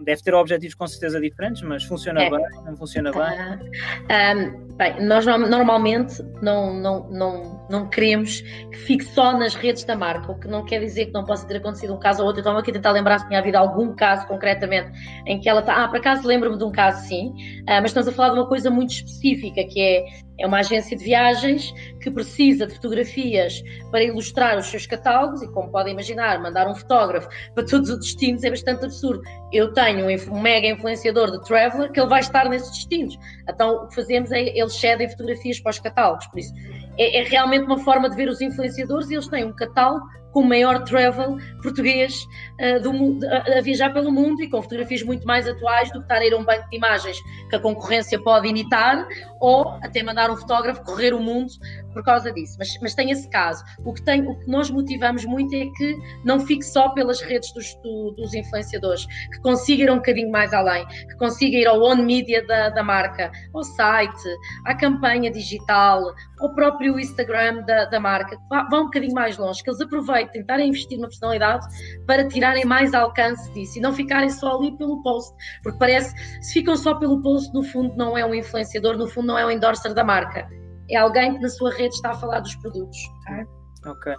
Deve 0.00 0.22
ter 0.22 0.34
objetivos 0.34 0.74
com 0.74 0.86
certeza 0.86 1.20
diferentes, 1.20 1.62
mas 1.62 1.84
funciona 1.84 2.22
é. 2.22 2.30
bem, 2.30 2.44
não 2.66 2.76
funciona 2.76 3.10
bem? 3.10 3.22
Uh, 3.22 4.68
um, 4.70 4.76
bem, 4.76 5.06
nós 5.06 5.24
normalmente 5.24 6.22
não, 6.42 6.74
não, 6.74 7.08
não, 7.10 7.59
não 7.70 7.88
queremos 7.88 8.40
que 8.40 8.76
fique 8.76 9.04
só 9.04 9.32
nas 9.38 9.54
redes 9.54 9.84
da 9.84 9.96
marca, 9.96 10.32
o 10.32 10.38
que 10.38 10.48
não 10.48 10.64
quer 10.64 10.80
dizer 10.80 11.06
que 11.06 11.12
não 11.12 11.24
possa 11.24 11.46
ter 11.46 11.56
acontecido 11.56 11.94
um 11.94 11.98
caso 11.98 12.20
ou 12.20 12.26
outro. 12.26 12.40
Então, 12.40 12.56
aqui 12.56 12.72
tentar 12.72 12.90
lembrar 12.90 13.20
se 13.20 13.28
tinha 13.28 13.38
havido 13.38 13.56
algum 13.56 13.94
caso 13.94 14.26
concretamente 14.26 14.90
em 15.26 15.40
que 15.40 15.48
ela 15.48 15.60
está. 15.60 15.84
Ah, 15.84 15.88
por 15.88 15.98
acaso 15.98 16.26
lembro-me 16.26 16.58
de 16.58 16.64
um 16.64 16.72
caso, 16.72 17.06
sim, 17.06 17.28
uh, 17.28 17.80
mas 17.80 17.86
estamos 17.86 18.08
a 18.08 18.12
falar 18.12 18.30
de 18.30 18.40
uma 18.40 18.48
coisa 18.48 18.70
muito 18.70 18.90
específica, 18.90 19.64
que 19.64 19.80
é 19.80 20.04
é 20.40 20.46
uma 20.46 20.60
agência 20.60 20.96
de 20.96 21.04
viagens 21.04 21.72
que 22.00 22.10
precisa 22.10 22.66
de 22.66 22.74
fotografias 22.74 23.62
para 23.90 24.02
ilustrar 24.02 24.58
os 24.58 24.66
seus 24.66 24.86
catálogos 24.86 25.42
e, 25.42 25.48
como 25.52 25.70
podem 25.70 25.92
imaginar, 25.92 26.40
mandar 26.40 26.66
um 26.66 26.74
fotógrafo 26.74 27.28
para 27.54 27.64
todos 27.64 27.90
os 27.90 27.98
destinos 27.98 28.42
é 28.42 28.48
bastante 28.48 28.86
absurdo. 28.86 29.22
Eu 29.52 29.72
tenho 29.74 30.06
um 30.06 30.40
mega 30.40 30.66
influenciador 30.66 31.30
de 31.30 31.44
Traveler 31.44 31.92
que 31.92 32.00
ele 32.00 32.08
vai 32.08 32.20
estar 32.20 32.48
nesses 32.48 32.70
destinos. 32.70 33.18
Então, 33.48 33.84
o 33.84 33.88
que 33.88 33.94
fazemos 33.96 34.32
é 34.32 34.58
eles 34.58 34.74
cedem 34.74 35.10
fotografias 35.10 35.60
para 35.60 35.70
os 35.70 35.78
catálogos. 35.78 36.26
Por 36.28 36.38
isso, 36.38 36.54
é, 36.98 37.20
é 37.20 37.24
realmente 37.24 37.64
uma 37.64 37.78
forma 37.78 38.08
de 38.08 38.16
ver 38.16 38.28
os 38.28 38.40
influenciadores 38.40 39.10
e 39.10 39.14
eles 39.14 39.28
têm 39.28 39.44
um 39.44 39.52
catálogo 39.52 40.04
com 40.32 40.40
o 40.40 40.44
maior 40.44 40.84
travel 40.84 41.38
português 41.62 42.26
uh, 42.60 42.80
do 42.80 43.26
a, 43.26 43.58
a, 43.58 43.60
viajar 43.60 43.92
pelo 43.92 44.10
mundo 44.12 44.42
e 44.42 44.48
com 44.48 44.62
fotografias 44.62 45.02
muito 45.02 45.26
mais 45.26 45.46
atuais 45.46 45.88
do 45.90 45.98
que 45.98 46.04
estar 46.04 46.16
a 46.16 46.26
ir 46.26 46.32
a 46.32 46.36
um 46.36 46.44
banco 46.44 46.68
de 46.70 46.76
imagens 46.76 47.18
que 47.48 47.56
a 47.56 47.60
concorrência 47.60 48.20
pode 48.22 48.48
imitar 48.48 49.06
ou 49.40 49.68
até 49.82 50.02
mandar 50.02 50.30
um 50.30 50.36
fotógrafo 50.36 50.84
correr 50.84 51.14
o 51.14 51.20
mundo 51.20 51.52
por 51.92 52.04
causa 52.04 52.32
disso. 52.32 52.56
Mas, 52.58 52.78
mas 52.80 52.94
tem 52.94 53.10
esse 53.10 53.28
caso. 53.28 53.64
O 53.84 53.92
que, 53.92 54.02
tem, 54.02 54.26
o 54.26 54.38
que 54.38 54.48
nós 54.48 54.70
motivamos 54.70 55.24
muito 55.24 55.54
é 55.54 55.66
que 55.76 55.98
não 56.24 56.38
fique 56.40 56.64
só 56.64 56.90
pelas 56.90 57.20
redes 57.20 57.52
dos, 57.52 57.74
do, 57.76 58.12
dos 58.12 58.34
influenciadores, 58.34 59.06
que 59.06 59.40
consiga 59.40 59.84
ir 59.84 59.90
um 59.90 59.96
bocadinho 59.96 60.30
mais 60.30 60.52
além, 60.52 60.86
que 60.86 61.16
consiga 61.16 61.56
ir 61.56 61.66
ao 61.66 61.82
on 61.82 61.96
media 61.96 62.46
da, 62.46 62.68
da 62.68 62.82
marca, 62.82 63.30
ao 63.54 63.62
site, 63.62 64.28
à 64.66 64.74
campanha 64.74 65.30
digital, 65.30 66.14
ao 66.40 66.54
próprio 66.54 66.98
Instagram 66.98 67.62
da, 67.62 67.86
da 67.86 67.98
marca, 67.98 68.38
vá, 68.48 68.64
vá 68.70 68.80
um 68.80 68.84
bocadinho 68.84 69.14
mais 69.14 69.36
longe, 69.36 69.62
que 69.62 69.70
eles 69.70 69.80
aproveitem 69.80 70.19
aproveitem, 70.20 70.40
tentarem 70.40 70.68
investir 70.68 70.98
na 70.98 71.06
personalidade 71.06 71.66
para 72.06 72.26
tirarem 72.28 72.64
mais 72.64 72.92
alcance 72.94 73.50
disso 73.52 73.78
e 73.78 73.80
não 73.80 73.92
ficarem 73.92 74.30
só 74.30 74.58
ali 74.58 74.76
pelo 74.76 75.02
post, 75.02 75.34
porque 75.62 75.78
parece, 75.78 76.14
se 76.42 76.54
ficam 76.54 76.76
só 76.76 76.94
pelo 76.94 77.20
post, 77.22 77.52
no 77.54 77.62
fundo 77.62 77.94
não 77.96 78.16
é 78.16 78.24
um 78.24 78.34
influenciador, 78.34 78.96
no 78.96 79.08
fundo 79.08 79.28
não 79.28 79.38
é 79.38 79.46
um 79.46 79.50
endorser 79.50 79.94
da 79.94 80.04
marca, 80.04 80.48
é 80.90 80.96
alguém 80.96 81.34
que 81.34 81.40
na 81.40 81.48
sua 81.48 81.72
rede 81.72 81.94
está 81.94 82.10
a 82.10 82.14
falar 82.14 82.40
dos 82.40 82.54
produtos. 82.56 82.98
Okay? 83.22 83.44
Ok. 83.86 84.14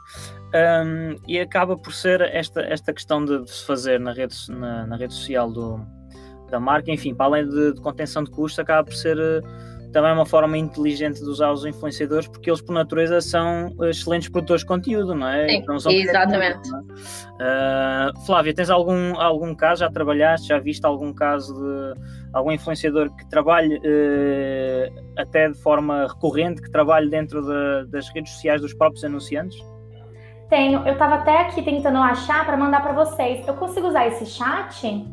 Um, 0.56 1.16
e 1.28 1.40
acaba 1.40 1.78
por 1.78 1.94
ser 1.94 2.22
esta, 2.22 2.62
esta 2.62 2.92
questão 2.92 3.24
de, 3.24 3.44
de 3.44 3.52
se 3.52 3.66
fazer 3.66 4.00
na 4.00 4.12
rede, 4.12 4.36
na, 4.50 4.88
na 4.88 4.96
rede 4.96 5.14
social 5.14 5.52
do, 5.52 5.80
da 6.50 6.60
marca, 6.60 6.92
enfim, 6.92 7.14
para 7.14 7.28
além 7.28 7.48
de, 7.48 7.74
de 7.74 7.82
contenção 7.82 8.24
de 8.24 8.32
custos, 8.32 8.58
acaba 8.58 8.84
por 8.84 8.96
ser 8.96 9.18
também 9.92 10.12
é 10.12 10.14
uma 10.14 10.26
forma 10.26 10.58
inteligente 10.58 11.20
de 11.20 11.26
usar 11.26 11.52
os 11.52 11.66
influenciadores, 11.66 12.28
porque 12.28 12.50
eles, 12.50 12.62
por 12.62 12.74
natureza, 12.74 13.20
são 13.22 13.76
excelentes 13.82 14.30
produtores 14.30 14.62
de 14.62 14.68
conteúdo, 14.68 15.14
não 15.14 15.28
é? 15.28 15.48
Sim, 15.48 15.56
então, 15.58 15.76
exatamente. 15.76 16.70
É? 17.40 18.12
Uh, 18.14 18.26
Flávia, 18.26 18.54
tens 18.54 18.70
algum, 18.70 19.20
algum 19.20 19.54
caso, 19.54 19.82
já 19.82 19.92
trabalhaste, 19.92 20.48
já 20.48 20.60
viste 20.60 20.86
algum 20.86 21.14
caso 21.14 21.54
de 21.54 22.02
algum 22.34 22.52
influenciador 22.52 23.14
que 23.16 23.30
trabalhe 23.30 23.78
uh, 23.78 25.12
até 25.18 25.50
de 25.50 25.58
forma 25.58 26.08
recorrente, 26.08 26.62
que 26.62 26.72
trabalhe 26.72 27.10
dentro 27.10 27.42
de, 27.42 27.92
das 27.92 28.08
redes 28.10 28.32
sociais 28.34 28.62
dos 28.62 28.74
próprios 28.74 29.04
anunciantes? 29.04 29.58
Tenho. 30.50 30.86
Eu 30.86 30.94
estava 30.94 31.16
até 31.16 31.42
aqui 31.42 31.62
tentando 31.62 31.98
achar 31.98 32.46
para 32.46 32.58
mandar 32.58 32.82
para 32.82 32.92
vocês. 32.94 33.48
Eu 33.48 33.54
consigo 33.56 33.88
usar 33.88 34.08
esse 34.08 34.26
chat? 34.26 35.06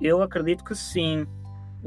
Eu 0.00 0.22
acredito 0.22 0.64
que 0.64 0.74
sim. 0.74 1.26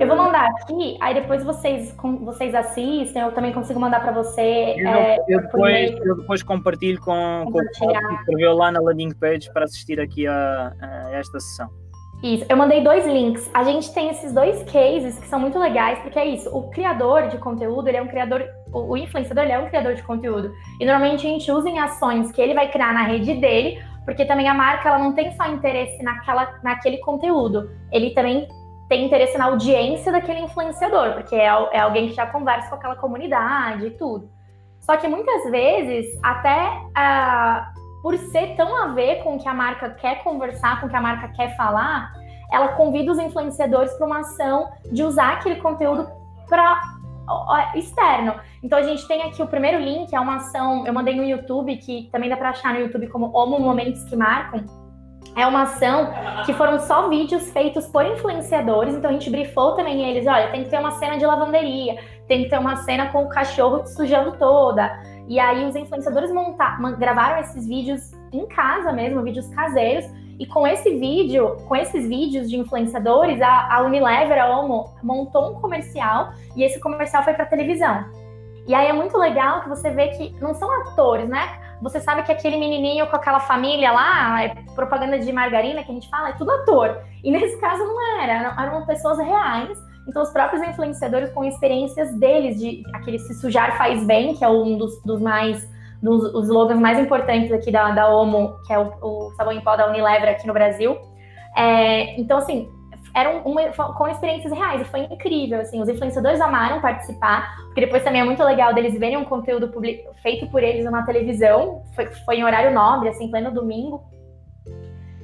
Eu 0.02 0.08
vou 0.08 0.18
mandar 0.18 0.47
aqui, 0.47 0.97
aí 0.99 1.14
depois 1.14 1.43
vocês, 1.43 1.95
vocês 2.22 2.56
assistem, 2.56 3.22
eu 3.22 3.32
também 3.34 3.54
consigo 3.54 3.80
mandar 3.80 3.99
para 3.99 4.12
você. 4.12 4.74
Eu, 4.76 4.89
é, 4.89 5.18
eu, 5.28 5.41
depois, 5.41 5.91
eu 5.91 6.18
depois 6.18 6.41
compartilho 6.41 6.99
com, 6.99 7.45
com 7.52 7.60
o 7.60 7.62
que 7.62 8.16
escreveu 8.20 8.56
lá 8.56 8.72
na 8.72 8.82
landing 8.82 9.14
page 9.14 9.54
para 9.54 9.66
assistir 9.66 9.99
aqui 9.99 10.26
a, 10.26 10.74
a, 10.82 11.12
esta 11.12 11.39
sessão. 11.39 11.70
Isso, 12.24 12.43
eu 12.49 12.58
mandei 12.58 12.84
dois 12.84 13.06
links. 13.06 13.47
A 13.54 13.64
gente 13.64 13.93
tem 13.93 14.10
esses 14.10 14.34
dois 14.34 14.64
cases 14.64 15.20
que 15.20 15.28
são 15.28 15.39
muito 15.39 15.60
legais, 15.60 15.99
porque 15.99 16.18
é 16.18 16.26
isso, 16.26 16.49
o 16.49 16.72
criador 16.72 17.28
de 17.28 17.38
conteúdo, 17.38 17.88
ele 17.88 17.97
é 17.97 18.02
um 18.02 18.08
criador, 18.08 18.43
o, 18.74 18.93
o 18.93 18.97
influenciador, 18.97 19.43
ele 19.43 19.54
é 19.54 19.60
um 19.60 19.70
criador 19.70 19.93
de 19.93 20.02
conteúdo. 20.02 20.52
E 20.80 20.86
normalmente 20.86 21.28
a 21.28 21.30
gente 21.30 21.52
usa 21.52 21.70
em 21.70 21.78
ações 21.78 22.32
que 22.32 22.41
ele 22.41 22.56
vai 22.56 22.72
criar 22.72 22.91
na 22.91 23.04
rede 23.04 23.36
dele, 23.36 23.80
porque 24.04 24.26
também 24.26 24.47
a 24.47 24.54
marca 24.56 24.89
ela 24.89 24.97
não 24.97 25.14
tem 25.14 25.32
só 25.34 25.45
interesse 25.45 26.02
naquela, 26.02 26.56
naquele 26.64 26.97
conteúdo, 26.97 27.70
ele 27.91 28.10
também 28.12 28.47
tem 28.92 29.06
interesse 29.06 29.38
na 29.38 29.46
audiência 29.46 30.12
daquele 30.12 30.42
influenciador, 30.42 31.14
porque 31.14 31.34
é, 31.34 31.46
é 31.46 31.80
alguém 31.80 32.10
que 32.10 32.14
já 32.14 32.28
conversa 32.28 32.68
com 32.68 32.76
aquela 32.76 32.98
comunidade 32.98 33.86
e 33.86 33.92
tudo. 33.92 34.30
Só 34.82 34.98
que 34.98 35.08
muitas 35.08 35.50
vezes, 35.50 36.20
até 36.22 36.60
uh, 36.60 38.02
por 38.02 38.18
ser 38.18 38.54
tão 38.58 38.76
a 38.76 38.88
ver 38.88 39.24
com 39.24 39.38
o 39.38 39.39
que 39.39 39.48
a 39.48 39.54
marca 39.54 39.92
quer 39.92 40.22
conversar, 40.26 40.82
com 40.82 40.88
o 40.88 40.89
que 40.89 40.96
a 40.98 41.00
marca 41.00 41.30
quer 41.30 41.56
falar, 41.56 42.12
ela 42.52 42.74
convida 42.74 43.14
os 43.14 43.18
influenciadores 43.18 43.94
para 43.94 44.06
uma 44.06 44.20
ação 44.20 44.70
de 44.92 45.04
usar 45.04 45.36
aquele 45.36 45.62
conteúdo 45.62 46.10
para 46.50 46.82
externo. 47.76 48.36
Então 48.62 48.78
a 48.78 48.84
gente 48.84 49.08
tem 49.08 49.22
aqui 49.22 49.42
o 49.42 49.48
primeiro 49.48 49.80
link, 49.80 50.14
é 50.14 50.20
uma 50.20 50.36
ação, 50.36 50.86
eu 50.86 50.92
mandei 50.92 51.16
no 51.16 51.24
YouTube, 51.24 51.78
que 51.78 52.10
também 52.12 52.30
dá 52.30 52.36
para 52.36 52.50
achar 52.50 52.74
no 52.74 52.82
YouTube 52.82 53.08
como 53.08 53.32
Homo 53.34 53.58
Momentos 53.58 54.04
que 54.04 54.18
Marcam 54.18 54.66
é 55.36 55.46
uma 55.46 55.64
ação 55.64 56.10
que 56.46 56.54
foram 56.54 56.80
só 56.80 57.08
vídeos 57.08 57.52
feitos 57.52 57.88
por 57.88 58.06
influenciadores, 58.06 58.96
então 58.96 59.10
a 59.10 59.14
gente 59.14 59.30
brifou 59.30 59.76
também 59.76 60.10
eles, 60.10 60.28
olha, 60.28 60.52
tem 60.52 60.64
que 60.64 60.70
ter 60.70 60.80
uma 60.80 60.92
cena 60.92 61.18
de 61.18 61.26
lavanderia, 61.26 61.98
tem 62.28 62.44
que 62.44 62.50
ter 62.50 62.60
uma 62.60 62.78
cena 62.78 63.08
com 63.10 63.24
o 63.24 63.30
cachorro 63.30 63.86
sujando 63.88 64.34
toda. 64.34 64.92
E 65.28 65.40
aí 65.40 65.66
os 65.66 65.76
influenciadores 65.76 66.32
montar, 66.32 66.80
gravaram 66.98 67.40
esses 67.40 67.68
vídeos 67.68 68.12
em 68.34 68.46
casa 68.48 68.92
mesmo, 68.92 69.24
vídeos 69.24 69.48
caseiros, 69.50 70.06
e 70.40 70.46
com 70.48 70.66
esse 70.66 70.98
vídeo, 70.98 71.56
com 71.68 71.76
esses 71.76 72.08
vídeos 72.08 72.50
de 72.50 72.58
influenciadores, 72.58 73.40
a, 73.42 73.76
a 73.76 73.82
Unilever, 73.84 74.42
a 74.42 74.60
Omo, 74.60 74.92
montou 75.04 75.52
um 75.52 75.62
comercial 75.62 76.32
e 76.56 76.64
esse 76.64 76.80
comercial 76.80 77.24
foi 77.24 77.34
para 77.34 77.46
televisão. 77.46 78.06
E 78.68 78.74
aí 78.74 78.88
é 78.88 78.94
muito 78.94 79.18
legal 79.18 79.62
que 79.62 79.70
você 79.70 79.92
vê 79.92 80.08
que 80.10 80.36
não 80.42 80.54
são 80.54 80.72
atores, 80.82 81.30
né? 81.30 81.61
Você 81.82 82.00
sabe 82.00 82.24
que 82.24 82.32
aquele 82.32 82.58
menininho 82.58 83.08
com 83.08 83.16
aquela 83.16 83.40
família 83.40 83.92
lá, 83.92 84.44
é 84.44 84.50
propaganda 84.76 85.18
de 85.20 85.32
margarina 85.32 85.84
que 85.84 85.92
a 85.92 85.94
gente 85.94 86.10
fala, 86.10 86.30
é 86.30 86.34
tudo 86.34 86.52
ator. 86.52 87.02
E 87.24 87.32
nesse 87.32 87.60
caso 87.60 87.84
não 87.84 88.22
era, 88.22 88.56
eram 88.62 88.86
pessoas 88.86 89.18
reais 89.18 89.78
Então, 90.08 90.22
os 90.22 90.30
próprios 90.30 90.62
influenciadores 90.68 91.32
com 91.32 91.44
experiências 91.44 92.14
deles, 92.16 92.60
de 92.60 92.84
aquele 92.94 93.20
se 93.20 93.34
sujar 93.36 93.78
faz 93.78 94.04
bem, 94.06 94.34
que 94.36 94.44
é 94.44 94.50
um 94.50 94.78
dos, 94.78 95.02
dos 95.04 95.22
mais 95.22 95.70
dos 96.02 96.34
os 96.34 96.46
slogans 96.46 96.80
mais 96.80 96.98
importantes 96.98 97.52
aqui 97.52 97.72
da, 97.72 97.92
da 97.92 98.10
Omo, 98.10 98.56
que 98.66 98.74
é 98.74 98.80
o, 98.80 98.92
o 99.02 99.32
sabão 99.36 99.54
em 99.54 99.62
pó 99.62 99.76
da 99.76 99.88
Unilever 99.88 100.30
aqui 100.30 100.48
no 100.48 100.54
Brasil. 100.54 100.98
É, 101.56 102.20
então, 102.20 102.40
assim, 102.40 102.68
eram 103.14 103.41
uma, 103.43 103.70
com 103.72 104.07
experiências 104.07 104.53
reais, 104.53 104.82
e 104.82 104.86
foi 104.86 105.01
incrível, 105.01 105.59
assim, 105.59 105.82
os 105.82 105.89
influenciadores 105.89 106.39
amaram 106.39 106.82
participar, 106.82 107.55
porque 107.66 107.82
depois 107.82 108.03
também 108.03 108.22
é 108.22 108.24
muito 108.24 108.43
legal 108.43 108.74
deles 108.74 108.97
verem 108.97 109.18
um 109.18 109.26
conteúdo 109.26 109.72
feito 110.22 110.47
por 110.47 110.64
eles 110.64 110.86
na 110.86 111.03
televisão, 111.03 111.84
foi, 111.95 112.07
foi 112.07 112.36
em 112.38 112.43
horário 112.43 112.74
nobre, 112.74 113.09
assim, 113.09 113.30
pleno 113.30 113.51
domingo, 113.51 114.03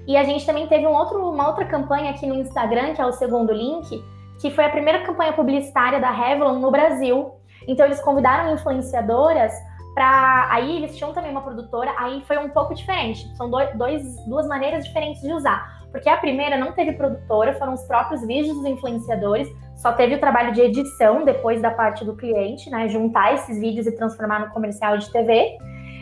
e 0.05 0.15
a 0.15 0.23
gente 0.23 0.45
também 0.45 0.67
teve 0.67 0.85
um 0.87 0.93
outro, 0.93 1.29
uma 1.29 1.47
outra 1.47 1.65
campanha 1.65 2.11
aqui 2.11 2.25
no 2.25 2.35
Instagram, 2.35 2.93
que 2.93 3.01
é 3.01 3.05
o 3.05 3.11
segundo 3.11 3.51
link, 3.51 4.03
que 4.41 4.51
foi 4.51 4.65
a 4.65 4.69
primeira 4.69 5.03
campanha 5.03 5.33
publicitária 5.33 5.99
da 5.99 6.11
Revlon 6.11 6.59
no 6.59 6.71
Brasil, 6.71 7.33
então 7.67 7.85
eles 7.85 7.99
convidaram 8.01 8.53
influenciadoras 8.53 9.53
para 9.97 10.47
aí 10.51 10.77
eles 10.77 10.95
tinham 10.95 11.11
também 11.11 11.31
uma 11.31 11.41
produtora, 11.41 11.91
aí 11.97 12.21
foi 12.27 12.37
um 12.37 12.49
pouco 12.49 12.75
diferente. 12.75 13.35
São 13.35 13.49
dois, 13.49 13.75
duas 14.27 14.47
maneiras 14.47 14.85
diferentes 14.85 15.23
de 15.23 15.33
usar. 15.33 15.76
Porque 15.91 16.09
a 16.09 16.17
primeira 16.17 16.57
não 16.57 16.73
teve 16.73 16.93
produtora, 16.93 17.53
foram 17.53 17.73
os 17.73 17.83
próprios 17.83 18.25
vídeos 18.25 18.55
dos 18.55 18.65
influenciadores, 18.65 19.47
só 19.75 19.93
teve 19.93 20.15
o 20.15 20.19
trabalho 20.19 20.53
de 20.53 20.61
edição 20.61 21.23
depois 21.23 21.61
da 21.61 21.71
parte 21.71 22.03
do 22.03 22.15
cliente, 22.15 22.69
né? 22.69 22.87
Juntar 22.89 23.33
esses 23.33 23.59
vídeos 23.59 23.87
e 23.87 23.91
transformar 23.95 24.39
no 24.39 24.49
comercial 24.49 24.97
de 24.97 25.11
TV. 25.11 25.57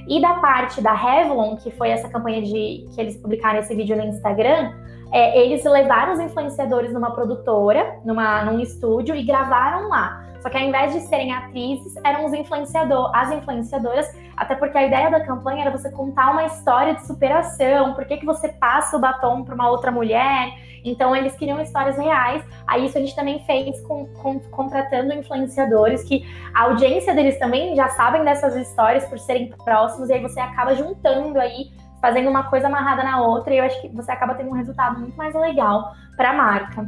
E 0.08 0.22
da 0.22 0.36
parte 0.36 0.82
da 0.82 0.94
Revlon, 0.94 1.56
que 1.58 1.72
foi 1.72 1.90
essa 1.90 2.08
campanha 2.08 2.42
de 2.42 2.88
que 2.94 3.02
eles 3.02 3.18
publicaram 3.18 3.60
esse 3.60 3.74
vídeo 3.76 3.98
no 3.98 4.04
Instagram, 4.04 4.72
é, 5.12 5.40
eles 5.40 5.64
levaram 5.64 6.14
os 6.14 6.20
influenciadores 6.20 6.94
numa 6.94 7.12
produtora, 7.12 8.00
numa, 8.04 8.44
num 8.46 8.60
estúdio 8.60 9.16
e 9.16 9.24
gravaram 9.24 9.90
lá. 9.90 10.25
Só 10.46 10.52
que 10.52 10.58
ao 10.60 10.64
invés 10.64 10.94
de 10.94 11.00
serem 11.00 11.34
atrizes, 11.34 11.96
eram 12.04 12.24
os 12.24 12.32
influenciador, 12.32 13.10
as 13.16 13.32
influenciadoras, 13.32 14.08
até 14.38 14.54
porque 14.54 14.78
a 14.78 14.86
ideia 14.86 15.10
da 15.10 15.26
campanha 15.26 15.62
era 15.62 15.72
você 15.72 15.90
contar 15.90 16.30
uma 16.30 16.46
história 16.46 16.94
de 16.94 17.04
superação, 17.08 17.96
por 17.96 18.06
que, 18.06 18.18
que 18.18 18.28
você 18.28 18.50
passa 18.50 18.96
o 18.96 19.00
batom 19.00 19.44
para 19.44 19.56
uma 19.56 19.72
outra 19.72 19.92
mulher. 19.92 20.54
Então 20.84 21.16
eles 21.16 21.36
queriam 21.36 21.60
histórias 21.60 21.98
reais. 21.98 22.44
Aí 22.68 22.86
isso 22.86 22.96
a 22.96 23.02
gente 23.02 23.16
também 23.16 23.44
fez 23.48 23.82
com, 23.88 24.06
com, 24.06 24.40
contratando 24.40 25.16
influenciadores 25.16 26.04
que 26.04 26.24
a 26.54 26.66
audiência 26.66 27.16
deles 27.16 27.40
também 27.40 27.76
já 27.76 27.90
sabem 27.90 28.24
dessas 28.24 28.56
histórias 28.56 29.04
por 29.10 29.18
serem 29.18 29.50
próximos, 29.50 30.12
e 30.12 30.14
aí 30.14 30.22
você 30.22 30.40
acaba 30.40 30.76
juntando 30.76 31.40
aí 31.40 31.72
fazendo 32.00 32.30
uma 32.30 32.44
coisa 32.52 32.68
amarrada 32.68 33.04
na 33.04 33.20
outra, 33.20 33.52
e 33.52 33.58
eu 33.58 33.64
acho 33.64 33.82
que 33.82 33.90
você 33.90 34.12
acaba 34.12 34.36
tendo 34.36 34.52
um 34.52 34.54
resultado 34.54 35.00
muito 35.00 35.18
mais 35.18 35.34
legal 35.34 35.92
para 36.16 36.30
a 36.30 36.34
marca. 36.34 36.88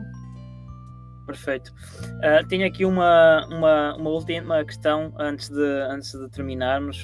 Perfeito. 1.28 1.73
Uh, 2.23 2.47
tenho 2.47 2.65
aqui 2.65 2.86
uma, 2.86 3.45
uma, 3.51 3.95
uma 3.95 4.09
última 4.09 4.63
questão 4.63 5.13
antes 5.19 5.49
de, 5.49 5.61
antes 5.89 6.13
de 6.13 6.30
terminarmos. 6.30 7.03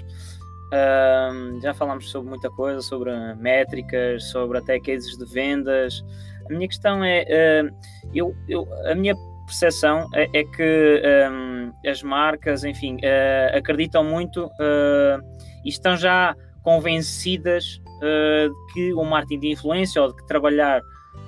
Uh, 0.72 1.60
já 1.62 1.74
falámos 1.74 2.10
sobre 2.10 2.30
muita 2.30 2.50
coisa, 2.50 2.82
sobre 2.82 3.12
métricas, 3.36 4.24
sobre 4.30 4.58
até 4.58 4.80
cases 4.80 5.18
de 5.18 5.26
vendas. 5.26 6.02
A 6.50 6.54
minha 6.54 6.70
questão 6.70 7.04
é, 7.04 7.24
uh, 7.24 7.76
eu, 8.16 8.34
eu, 8.48 8.66
a 8.90 8.96
minha 8.96 9.14
percepção 9.46 10.08
é, 10.14 10.24
é 10.34 10.44
que 10.46 11.02
um, 11.30 11.74
as 11.86 12.02
marcas, 12.02 12.64
enfim, 12.64 12.98
acreditam 13.54 14.06
muito 14.06 14.50
e 15.66 15.70
estão 15.70 15.98
já 15.98 16.34
convencidas 16.64 17.82
de 18.00 18.74
que 18.74 18.94
o 18.94 19.04
marketing 19.04 19.40
de 19.42 19.52
influência 19.52 20.02
ou 20.02 20.08
de 20.08 20.16
que 20.16 20.26
trabalhar 20.28 20.82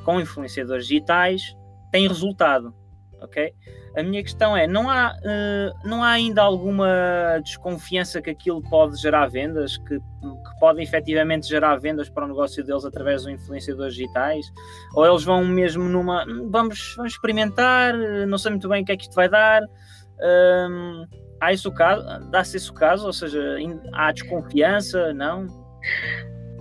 com 0.05 0.19
influenciadores 0.21 0.87
digitais 0.87 1.41
tem 1.91 2.07
resultado 2.07 2.73
ok? 3.21 3.53
A 3.97 4.03
minha 4.03 4.21
questão 4.21 4.55
é, 4.55 4.67
não 4.67 4.89
há, 4.89 5.15
uh, 5.15 5.87
não 5.87 6.03
há 6.03 6.11
ainda 6.11 6.41
alguma 6.41 7.39
desconfiança 7.43 8.21
que 8.21 8.29
aquilo 8.29 8.61
pode 8.61 8.97
gerar 8.97 9.27
vendas, 9.27 9.77
que, 9.77 9.97
que 9.99 10.59
pode 10.59 10.81
efetivamente 10.81 11.47
gerar 11.47 11.77
vendas 11.77 12.09
para 12.09 12.25
o 12.25 12.27
negócio 12.27 12.63
deles 12.63 12.83
através 12.83 13.23
dos 13.23 13.31
influenciadores 13.31 13.95
digitais? 13.95 14.45
Ou 14.93 15.05
eles 15.05 15.23
vão 15.23 15.45
mesmo 15.45 15.83
numa, 15.85 16.25
vamos, 16.49 16.93
vamos 16.97 17.13
experimentar, 17.13 17.93
não 18.27 18.37
sei 18.37 18.51
muito 18.51 18.67
bem 18.67 18.83
o 18.83 18.85
que 18.85 18.91
é 18.91 18.97
que 18.97 19.03
isto 19.03 19.15
vai 19.15 19.29
dar, 19.29 19.61
um, 20.69 21.05
o 21.65 21.71
caso, 21.71 22.29
dá-se 22.31 22.57
esse 22.57 22.69
o 22.69 22.73
caso, 22.73 23.05
ou 23.05 23.13
seja, 23.13 23.57
há 23.93 24.11
desconfiança, 24.11 25.13
não? 25.13 25.47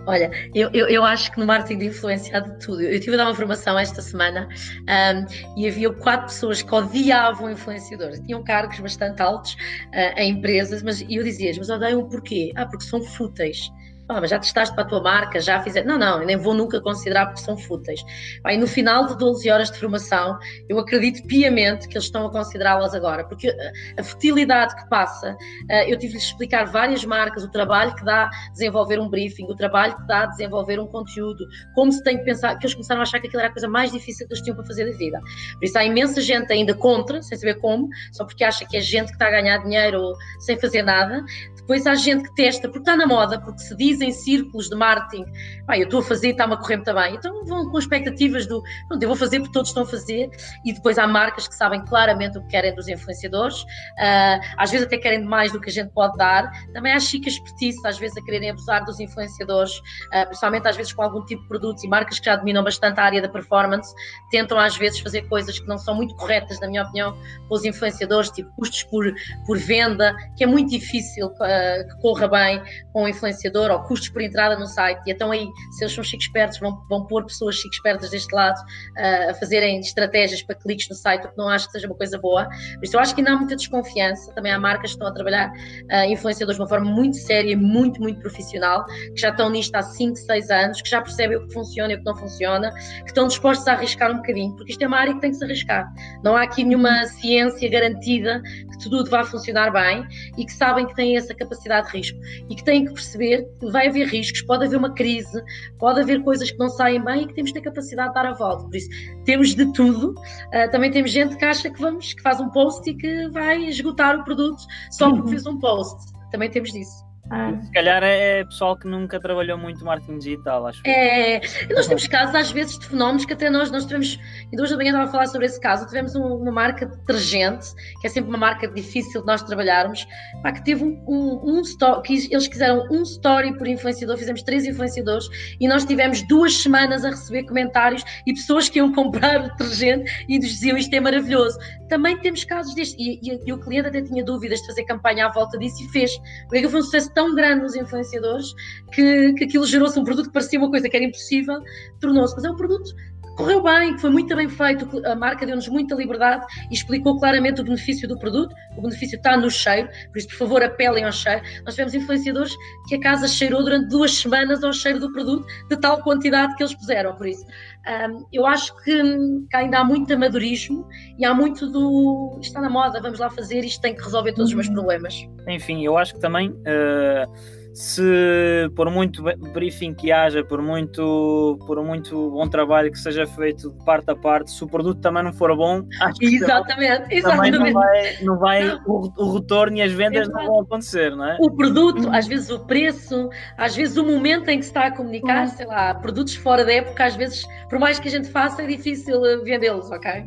Olha, 0.06 0.30
eu, 0.54 0.68
eu, 0.74 0.86
eu, 0.86 1.04
acho 1.04 1.32
que 1.32 1.40
no 1.40 1.46
marketing 1.46 1.78
de 1.78 1.86
influência 1.86 2.36
há 2.36 2.40
de 2.40 2.58
tudo. 2.58 2.82
Eu 2.82 3.00
tive 3.00 3.14
a 3.14 3.18
dar 3.18 3.24
uma 3.24 3.34
formação 3.34 3.78
esta 3.78 4.02
semana 4.02 4.48
um, 4.82 5.60
e 5.60 5.66
havia 5.66 5.90
quatro 5.94 6.26
pessoas 6.26 6.60
que 6.60 6.74
odiavam 6.74 7.50
influenciadores. 7.50 8.20
Tinham 8.20 8.42
cargos 8.44 8.78
bastante 8.80 9.22
altos 9.22 9.54
uh, 9.54 10.18
em 10.18 10.32
empresas, 10.32 10.82
mas 10.82 11.00
eu 11.08 11.22
dizia 11.22 11.52
mas 11.56 11.70
odeiam 11.70 12.06
porquê? 12.08 12.52
Ah, 12.54 12.66
porque 12.66 12.84
são 12.84 13.02
fúteis. 13.02 13.70
Ah, 14.06 14.20
mas 14.20 14.28
já 14.28 14.38
testaste 14.38 14.74
para 14.74 14.84
a 14.84 14.86
tua 14.86 15.02
marca, 15.02 15.40
já 15.40 15.62
fizeste. 15.62 15.88
Não, 15.88 15.98
não, 15.98 16.24
nem 16.24 16.36
vou 16.36 16.52
nunca 16.52 16.78
considerar 16.80 17.26
porque 17.26 17.40
são 17.40 17.56
fúteis. 17.56 18.04
Aí 18.44 18.56
no 18.56 18.66
final 18.66 19.06
de 19.06 19.16
12 19.16 19.50
horas 19.50 19.70
de 19.70 19.78
formação, 19.78 20.38
eu 20.68 20.78
acredito 20.78 21.26
piamente 21.26 21.88
que 21.88 21.94
eles 21.94 22.04
estão 22.04 22.26
a 22.26 22.30
considerá-las 22.30 22.94
agora, 22.94 23.24
porque 23.24 23.54
a, 23.98 24.02
futilidade 24.02 24.76
que 24.76 24.86
passa, 24.90 25.34
eh, 25.70 25.90
eu 25.90 25.98
tive 25.98 26.12
de 26.12 26.18
explicar 26.18 26.66
várias 26.66 27.02
marcas, 27.04 27.44
o 27.44 27.50
trabalho 27.50 27.94
que 27.94 28.04
dá 28.04 28.28
desenvolver 28.52 29.00
um 29.00 29.08
briefing, 29.08 29.44
o 29.44 29.56
trabalho 29.56 29.96
que 29.96 30.06
dá 30.06 30.26
desenvolver 30.26 30.78
um 30.78 30.86
conteúdo, 30.86 31.46
como 31.74 31.90
se 31.90 32.02
tem 32.02 32.18
que 32.18 32.24
pensar, 32.24 32.58
que 32.58 32.66
eles 32.66 32.74
começaram 32.74 33.00
a 33.00 33.04
achar 33.04 33.20
que 33.20 33.26
aquilo 33.26 33.40
era 33.40 33.48
a 33.48 33.52
coisa 33.52 33.68
mais 33.68 33.90
difícil 33.90 34.26
que 34.26 34.34
eles 34.34 34.42
tinham 34.42 34.56
para 34.56 34.66
fazer 34.66 34.84
da 34.84 34.96
vida. 34.98 35.18
Por 35.54 35.64
isso 35.64 35.78
há 35.78 35.84
imensa 35.84 36.20
gente 36.20 36.52
ainda 36.52 36.74
contra, 36.74 37.22
sem 37.22 37.38
saber 37.38 37.54
como, 37.54 37.88
só 38.12 38.26
porque 38.26 38.44
acha 38.44 38.66
que 38.66 38.76
é 38.76 38.80
gente 38.82 39.06
que 39.06 39.14
está 39.14 39.28
a 39.28 39.30
ganhar 39.30 39.58
dinheiro 39.58 40.14
sem 40.40 40.58
fazer 40.58 40.82
nada. 40.82 41.24
Depois 41.56 41.86
há 41.86 41.94
gente 41.94 42.28
que 42.28 42.34
testa 42.34 42.68
porque 42.68 42.80
está 42.80 42.94
na 42.94 43.06
moda, 43.06 43.40
porque 43.40 43.60
se 43.60 43.74
dizem 43.94 44.12
círculos 44.12 44.68
de 44.68 44.76
marketing, 44.76 45.24
ah, 45.68 45.78
eu 45.78 45.84
estou 45.84 46.00
a 46.00 46.02
fazer 46.02 46.28
e 46.28 46.30
está-me 46.30 46.54
a 46.54 46.56
correr 46.56 46.76
muito 46.76 46.94
bem. 46.94 47.14
Então 47.14 47.44
vão 47.44 47.70
com 47.70 47.78
expectativas 47.78 48.46
do, 48.46 48.62
pronto, 48.88 49.02
eu 49.02 49.08
vou 49.08 49.16
fazer 49.16 49.40
porque 49.40 49.52
todos 49.52 49.70
estão 49.70 49.82
a 49.82 49.86
fazer. 49.86 50.30
E 50.64 50.72
depois 50.72 50.98
há 50.98 51.06
marcas 51.06 51.48
que 51.48 51.54
sabem 51.54 51.84
claramente 51.84 52.38
o 52.38 52.42
que 52.42 52.48
querem 52.48 52.74
dos 52.74 52.88
influenciadores, 52.88 53.62
uh, 53.62 54.40
às 54.56 54.70
vezes 54.70 54.86
até 54.86 54.98
querem 54.98 55.24
mais 55.24 55.52
do 55.52 55.60
que 55.60 55.70
a 55.70 55.72
gente 55.72 55.90
pode 55.92 56.16
dar. 56.16 56.50
Também 56.72 56.92
há 56.92 57.00
chicas 57.00 57.34
expertise, 57.34 57.78
às 57.86 57.98
vezes 57.98 58.16
a 58.16 58.22
quererem 58.22 58.50
abusar 58.50 58.84
dos 58.84 59.00
influenciadores, 59.00 59.78
uh, 59.78 60.26
principalmente 60.26 60.68
às 60.68 60.76
vezes 60.76 60.92
com 60.92 61.02
algum 61.02 61.24
tipo 61.24 61.42
de 61.42 61.48
produtos 61.48 61.84
e 61.84 61.88
marcas 61.88 62.18
que 62.18 62.26
já 62.26 62.36
dominam 62.36 62.62
bastante 62.62 63.00
a 63.00 63.04
área 63.04 63.22
da 63.22 63.28
performance, 63.28 63.94
tentam 64.30 64.58
às 64.58 64.76
vezes 64.76 65.00
fazer 65.00 65.22
coisas 65.28 65.58
que 65.58 65.66
não 65.66 65.78
são 65.78 65.94
muito 65.94 66.14
corretas, 66.16 66.60
na 66.60 66.68
minha 66.68 66.82
opinião, 66.82 67.16
com 67.48 67.54
os 67.54 67.64
influenciadores, 67.64 68.30
tipo 68.30 68.50
custos 68.56 68.82
por, 68.84 69.04
por 69.46 69.58
venda, 69.58 70.14
que 70.36 70.44
é 70.44 70.46
muito 70.46 70.70
difícil. 70.70 71.26
Uh, 71.26 71.84
que 71.88 72.00
corra 72.00 72.28
bem 72.28 72.62
com 72.92 73.04
o 73.04 73.08
influenciador 73.08 73.70
ou 73.70 73.82
custos 73.86 74.08
por 74.08 74.22
entrada 74.22 74.58
no 74.58 74.66
site. 74.66 75.00
E 75.06 75.12
então 75.12 75.30
aí, 75.30 75.46
se 75.72 75.84
eles 75.84 75.94
são 75.94 76.02
chiques 76.02 76.26
espertos, 76.26 76.58
vão, 76.58 76.82
vão 76.88 77.06
pôr 77.06 77.24
pessoas 77.24 77.56
chiques 77.56 77.76
espertas 77.78 78.10
deste 78.10 78.34
lado 78.34 78.58
uh, 78.58 79.30
a 79.30 79.34
fazerem 79.34 79.80
estratégias 79.80 80.42
para 80.42 80.54
cliques 80.56 80.88
no 80.88 80.94
site, 80.94 81.26
o 81.26 81.30
que 81.30 81.38
não 81.38 81.48
acho 81.48 81.66
que 81.66 81.72
seja 81.72 81.86
uma 81.86 81.96
coisa 81.96 82.18
boa. 82.18 82.46
Por 82.74 82.84
isso 82.84 82.96
eu 82.96 83.00
acho 83.00 83.14
que 83.14 83.20
ainda 83.20 83.32
há 83.32 83.36
muita 83.36 83.56
desconfiança. 83.56 84.32
Também 84.34 84.52
há 84.52 84.58
marcas 84.58 84.90
que 84.90 84.96
estão 84.96 85.08
a 85.08 85.12
trabalhar 85.12 85.50
uh, 85.50 86.10
influenciadores 86.10 86.56
de 86.56 86.62
uma 86.62 86.68
forma 86.68 86.90
muito 86.90 87.16
séria, 87.16 87.56
muito, 87.56 88.00
muito 88.00 88.20
profissional, 88.20 88.84
que 88.86 89.20
já 89.20 89.30
estão 89.30 89.50
nisto 89.50 89.74
há 89.74 89.82
5, 89.82 90.16
6 90.16 90.50
anos, 90.50 90.82
que 90.82 90.88
já 90.88 91.00
percebem 91.00 91.36
o 91.36 91.46
que 91.46 91.54
funciona 91.54 91.92
e 91.92 91.96
o 91.96 91.98
que 91.98 92.04
não 92.04 92.16
funciona, 92.16 92.72
que 92.72 93.08
estão 93.08 93.26
dispostos 93.26 93.66
a 93.68 93.72
arriscar 93.72 94.10
um 94.10 94.16
bocadinho, 94.16 94.54
porque 94.56 94.72
isto 94.72 94.82
é 94.82 94.86
uma 94.86 94.98
área 94.98 95.14
que 95.14 95.20
tem 95.20 95.30
que 95.30 95.36
se 95.36 95.44
arriscar. 95.44 95.92
Não 96.22 96.36
há 96.36 96.42
aqui 96.42 96.64
nenhuma 96.64 97.06
ciência 97.06 97.68
garantida 97.68 98.42
que 98.70 98.90
tudo 98.90 99.08
vai 99.10 99.24
funcionar 99.24 99.70
bem 99.70 100.06
e 100.36 100.44
que 100.44 100.52
sabem 100.52 100.86
que 100.86 100.94
têm 100.94 101.16
essa 101.16 101.34
capacidade 101.34 101.90
de 101.90 101.98
risco 101.98 102.18
e 102.48 102.54
que 102.54 102.64
têm 102.64 102.84
que 102.84 102.92
perceber 102.92 103.46
que 103.60 103.70
vai 103.74 103.88
haver 103.88 104.06
riscos, 104.06 104.40
pode 104.42 104.64
haver 104.64 104.78
uma 104.78 104.94
crise, 104.94 105.42
pode 105.78 106.00
haver 106.00 106.22
coisas 106.22 106.50
que 106.50 106.58
não 106.58 106.68
saem 106.68 107.02
bem 107.04 107.22
e 107.22 107.26
que 107.26 107.34
temos 107.34 107.50
de 107.52 107.60
ter 107.60 107.68
capacidade 107.68 108.08
de 108.08 108.14
dar 108.14 108.26
a 108.26 108.32
volta. 108.32 108.64
Por 108.64 108.76
isso, 108.76 108.88
temos 109.24 109.54
de 109.54 109.70
tudo. 109.72 110.12
Uh, 110.12 110.70
também 110.70 110.90
temos 110.90 111.10
gente 111.10 111.36
que 111.36 111.44
acha 111.44 111.68
que 111.70 111.80
vamos, 111.80 112.14
que 112.14 112.22
faz 112.22 112.40
um 112.40 112.48
post 112.50 112.88
e 112.88 112.94
que 112.94 113.28
vai 113.28 113.64
esgotar 113.64 114.18
o 114.18 114.24
produto 114.24 114.62
só 114.90 115.10
porque 115.10 115.30
fez 115.30 115.46
um 115.46 115.58
post. 115.58 116.12
Também 116.30 116.50
temos 116.50 116.72
disso. 116.72 117.13
Ah. 117.30 117.58
Se 117.62 117.72
calhar 117.72 118.02
é, 118.02 118.40
é 118.40 118.44
pessoal 118.44 118.76
que 118.76 118.86
nunca 118.86 119.18
trabalhou 119.18 119.56
muito 119.56 119.82
marketing 119.82 120.18
digital, 120.18 120.66
acho. 120.66 120.82
É, 120.86 121.40
nós 121.74 121.86
temos 121.86 122.06
casos 122.06 122.34
às 122.34 122.52
vezes 122.52 122.78
de 122.78 122.86
fenómenos 122.86 123.24
que 123.24 123.32
até 123.32 123.48
nós, 123.48 123.70
nós 123.70 123.86
tivemos, 123.86 124.18
em 124.52 124.56
duas 124.56 124.70
da 124.70 124.76
manhã 124.76 124.90
estava 124.90 125.04
a 125.08 125.10
falar 125.10 125.26
sobre 125.28 125.46
esse 125.46 125.58
caso, 125.58 125.86
tivemos 125.86 126.14
um, 126.14 126.22
uma 126.22 126.52
marca 126.52 126.84
de 126.84 126.96
detergente, 126.96 127.74
que 128.00 128.06
é 128.06 128.10
sempre 128.10 128.28
uma 128.28 128.38
marca 128.38 128.68
difícil 128.68 129.22
de 129.22 129.26
nós 129.26 129.42
trabalharmos, 129.42 130.06
pá, 130.42 130.52
que 130.52 130.62
teve 130.64 130.84
um, 130.84 131.02
um, 131.08 131.56
um 131.56 131.60
story, 131.62 132.02
que 132.02 132.28
eles 132.30 132.46
quiseram 132.46 132.86
um 132.90 133.02
story 133.02 133.56
por 133.56 133.66
influenciador, 133.66 134.18
fizemos 134.18 134.42
três 134.42 134.66
influenciadores 134.66 135.26
e 135.58 135.66
nós 135.66 135.84
tivemos 135.84 136.20
duas 136.28 136.54
semanas 136.54 137.06
a 137.06 137.10
receber 137.10 137.44
comentários 137.44 138.04
e 138.26 138.34
pessoas 138.34 138.68
que 138.68 138.78
iam 138.78 138.92
comprar 138.94 139.40
o 139.40 139.48
detergente 139.48 140.12
e 140.28 140.38
nos 140.38 140.48
diziam 140.48 140.76
isto 140.76 140.92
é 140.92 141.00
maravilhoso. 141.00 141.58
Também 141.88 142.18
temos 142.18 142.44
casos 142.44 142.74
deste, 142.74 142.96
e, 143.00 143.18
e, 143.22 143.40
e 143.46 143.52
o 143.52 143.58
cliente 143.58 143.88
até 143.88 144.02
tinha 144.02 144.22
dúvidas 144.22 144.60
de 144.60 144.66
fazer 144.66 144.84
campanha 144.84 145.26
à 145.26 145.32
volta 145.32 145.56
disso 145.58 145.82
e 145.82 145.88
fez. 145.88 146.10
Porque 146.48 146.68
foi 146.68 146.80
um 146.80 146.82
sucesso 146.82 147.14
tão 147.14 147.23
grande 147.32 147.62
nos 147.62 147.76
influenciadores 147.76 148.52
que, 148.92 149.32
que 149.34 149.44
aquilo 149.44 149.64
gerou-se 149.64 149.98
um 149.98 150.02
produto 150.04 150.26
que 150.26 150.32
parecia 150.32 150.58
uma 150.58 150.68
coisa 150.68 150.88
que 150.88 150.96
era 150.96 151.04
impossível, 151.04 151.62
tornou-se. 152.00 152.34
Mas 152.34 152.44
é 152.44 152.50
um 152.50 152.56
produto 152.56 152.92
correu 153.36 153.62
bem, 153.62 153.98
foi 153.98 154.10
muito 154.10 154.34
bem 154.34 154.48
feito, 154.48 155.04
a 155.06 155.14
marca 155.14 155.44
deu-nos 155.44 155.68
muita 155.68 155.94
liberdade 155.94 156.44
e 156.70 156.74
explicou 156.74 157.18
claramente 157.18 157.60
o 157.60 157.64
benefício 157.64 158.08
do 158.08 158.18
produto, 158.18 158.54
o 158.76 158.82
benefício 158.82 159.16
está 159.16 159.36
no 159.36 159.50
cheiro, 159.50 159.88
por 160.10 160.18
isso, 160.18 160.28
por 160.28 160.36
favor, 160.36 160.62
apelem 160.62 161.04
ao 161.04 161.12
cheiro. 161.12 161.42
Nós 161.64 161.74
tivemos 161.74 161.94
influenciadores 161.94 162.52
que 162.88 162.94
a 162.94 163.00
casa 163.00 163.26
cheirou 163.28 163.62
durante 163.62 163.88
duas 163.88 164.12
semanas 164.14 164.62
ao 164.62 164.72
cheiro 164.72 165.00
do 165.00 165.12
produto, 165.12 165.46
de 165.68 165.76
tal 165.76 166.02
quantidade 166.02 166.54
que 166.56 166.62
eles 166.62 166.74
puseram, 166.74 167.14
por 167.14 167.26
isso. 167.26 167.44
Um, 167.86 168.24
eu 168.32 168.46
acho 168.46 168.74
que, 168.82 169.02
que, 169.50 169.56
ainda 169.56 169.80
há 169.80 169.84
muito 169.84 170.12
amadorismo 170.12 170.88
e 171.18 171.24
há 171.24 171.34
muito 171.34 171.70
do 171.70 172.38
está 172.40 172.60
na 172.60 172.70
moda, 172.70 173.00
vamos 173.00 173.18
lá 173.18 173.28
fazer, 173.28 173.60
isto 173.60 173.80
tem 173.80 173.94
que 173.94 174.02
resolver 174.02 174.32
todos 174.32 174.50
os 174.50 174.54
meus 174.54 174.68
uhum. 174.68 174.74
problemas. 174.74 175.14
Enfim, 175.48 175.84
eu 175.84 175.98
acho 175.98 176.14
que 176.14 176.20
também 176.20 176.50
uh 176.50 177.63
se 177.74 178.70
por 178.76 178.88
muito 178.88 179.22
briefing 179.52 179.94
que 179.94 180.12
haja, 180.12 180.44
por 180.44 180.62
muito, 180.62 181.58
por 181.66 181.82
muito 181.84 182.30
bom 182.30 182.48
trabalho 182.48 182.90
que 182.90 182.98
seja 182.98 183.26
feito 183.26 183.72
de 183.72 183.84
parte 183.84 184.08
a 184.10 184.14
parte, 184.14 184.52
se 184.52 184.62
o 184.62 184.68
produto 184.68 185.00
também 185.00 185.24
não 185.24 185.32
for 185.32 185.54
bom, 185.56 185.82
acho 186.00 186.14
que 186.20 186.36
exatamente, 186.36 187.12
exatamente. 187.12 187.52
também 187.52 187.72
não 187.72 187.80
vai, 187.80 188.22
não 188.22 188.38
vai 188.38 188.64
não. 188.64 188.80
O, 188.86 189.12
o, 189.16 189.34
retorno 189.34 189.76
e 189.76 189.82
as 189.82 189.90
vendas 189.90 190.28
não 190.28 190.46
vão 190.46 190.60
acontecer, 190.60 191.16
não 191.16 191.24
é? 191.24 191.36
O 191.40 191.50
produto, 191.50 192.08
às 192.12 192.28
vezes 192.28 192.48
o 192.48 192.64
preço, 192.64 193.28
às 193.58 193.74
vezes 193.74 193.96
o 193.96 194.04
momento 194.04 194.48
em 194.48 194.58
que 194.58 194.64
se 194.64 194.70
está 194.70 194.86
a 194.86 194.90
comunicar, 194.92 195.48
uhum. 195.48 195.48
sei 195.48 195.66
lá, 195.66 195.94
produtos 195.94 196.36
fora 196.36 196.64
da 196.64 196.72
época, 196.72 197.04
às 197.04 197.16
vezes, 197.16 197.44
por 197.68 197.80
mais 197.80 197.98
que 197.98 198.06
a 198.06 198.10
gente 198.10 198.28
faça, 198.28 198.62
é 198.62 198.66
difícil 198.66 199.20
vendê-los, 199.42 199.90
ok? 199.90 200.26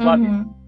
Uhum. 0.00 0.61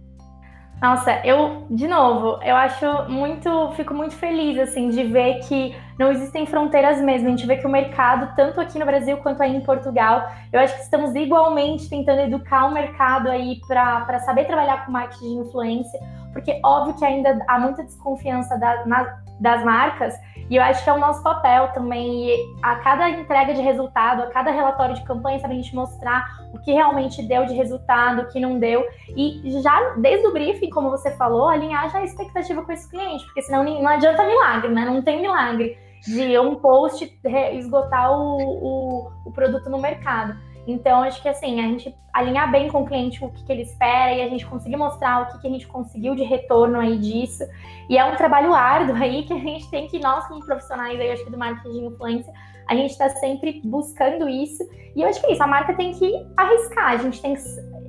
Nossa, 0.85 1.18
eu, 1.24 1.66
de 1.70 1.89
novo, 1.89 2.39
eu 2.43 2.55
acho 2.55 3.09
muito, 3.09 3.72
fico 3.72 3.95
muito 3.95 4.14
feliz, 4.14 4.59
assim, 4.59 4.91
de 4.91 5.03
ver 5.03 5.39
que 5.39 5.74
não 5.99 6.12
existem 6.12 6.45
fronteiras 6.45 7.01
mesmo. 7.01 7.26
A 7.26 7.30
gente 7.30 7.47
vê 7.47 7.57
que 7.57 7.66
o 7.66 7.70
mercado, 7.70 8.37
tanto 8.37 8.61
aqui 8.61 8.78
no 8.78 8.85
Brasil 8.85 9.16
quanto 9.16 9.43
aí 9.43 9.57
em 9.57 9.62
Portugal, 9.62 10.30
eu 10.53 10.61
acho 10.61 10.74
que 10.74 10.82
estamos 10.82 11.14
igualmente 11.14 11.89
tentando 11.89 12.20
educar 12.20 12.66
o 12.66 12.74
mercado 12.74 13.30
aí 13.30 13.62
para 13.66 14.18
saber 14.26 14.45
trabalhar 14.45 14.85
com 14.85 14.93
marketing 14.93 15.37
de 15.37 15.49
influência, 15.49 15.99
porque 16.35 16.61
óbvio 16.62 16.99
que 16.99 17.05
ainda 17.07 17.43
há 17.49 17.59
muita 17.59 17.82
desconfiança 17.82 18.59
da, 18.59 18.85
na, 18.85 19.16
das 19.41 19.64
marcas, 19.64 20.14
e 20.51 20.57
eu 20.57 20.62
acho 20.62 20.84
que 20.84 20.90
é 20.90 20.92
o 20.92 20.99
nosso 20.99 21.22
papel 21.22 21.68
também, 21.68 22.30
a 22.62 22.76
cada 22.76 23.09
entrega 23.09 23.55
de 23.55 23.62
resultado, 23.62 24.22
a 24.22 24.26
cada 24.26 24.51
relatório 24.51 24.95
de 24.95 25.03
campanha, 25.05 25.38
sabe, 25.38 25.55
a 25.55 25.57
gente 25.57 25.74
mostrar 25.74 26.38
o 26.53 26.59
que 26.59 26.72
realmente 26.72 27.22
deu 27.22 27.47
de 27.47 27.55
resultado, 27.55 28.22
o 28.22 28.28
que 28.28 28.38
não 28.38 28.59
deu. 28.59 28.84
E 29.16 29.42
já 29.62 29.95
desde 29.97 30.26
o 30.26 30.32
briefing, 30.32 30.70
como 30.70 30.90
você 30.90 31.11
falou, 31.12 31.49
alinhar 31.49 31.90
já 31.90 31.99
a 31.99 32.05
expectativa 32.05 32.62
com 32.62 32.72
esse 32.72 32.88
cliente, 32.90 33.24
porque 33.24 33.42
senão 33.42 33.64
não 33.64 33.88
adianta 33.88 34.26
milagre, 34.26 34.70
né? 34.70 34.84
Não 34.84 35.03
tem 35.03 35.20
milagre 35.20 35.78
de 36.07 36.38
um 36.38 36.57
post 36.57 37.18
esgotar 37.53 38.12
o, 38.12 38.36
o, 38.36 39.12
o 39.24 39.32
produto 39.32 39.70
no 39.70 39.78
mercado. 39.78 40.36
Então, 40.67 41.03
acho 41.03 41.21
que 41.21 41.29
assim, 41.29 41.61
a 41.61 41.65
gente 41.65 41.95
alinhar 42.12 42.51
bem 42.51 42.69
com 42.69 42.83
o 42.83 42.87
cliente 42.87 43.23
o 43.25 43.31
que, 43.31 43.45
que 43.45 43.53
ele 43.53 43.62
espera 43.62 44.12
e 44.12 44.23
a 44.23 44.29
gente 44.29 44.47
conseguir 44.47 44.77
mostrar 44.77 45.23
o 45.23 45.27
que, 45.27 45.41
que, 45.41 45.47
a 45.47 45.51
gente 45.51 45.67
conseguiu 45.67 46.15
de 46.15 46.23
retorno 46.23 46.79
aí 46.79 46.99
disso. 46.99 47.45
E 47.89 47.99
é 47.99 48.05
um 48.05 48.17
trabalho 48.17 48.55
árduo 48.55 48.97
aí 48.97 49.25
que 49.25 49.33
a 49.33 49.39
gente 49.39 49.69
tem 49.71 49.87
que, 49.89 49.99
nós 49.99 50.27
como 50.27 50.45
profissionais 50.45 50.99
aí, 50.99 51.11
acho 51.11 51.25
que 51.25 51.31
do 51.31 51.39
marketing 51.39 51.73
de 51.73 51.87
influência, 51.87 52.33
a 52.69 52.75
gente 52.75 52.91
está 52.91 53.09
sempre 53.11 53.61
buscando 53.65 54.29
isso. 54.29 54.62
E 54.97 55.03
eu 55.03 55.09
acho 55.09 55.21
que 55.21 55.27
é 55.27 55.33
isso, 55.33 55.43
a 55.43 55.47
marca 55.47 55.75
tem 55.75 55.93
que 55.93 56.27
arriscar, 56.37 56.93
a 56.93 56.97
gente 56.97 57.21
tem 57.21 57.35
que 57.35 57.43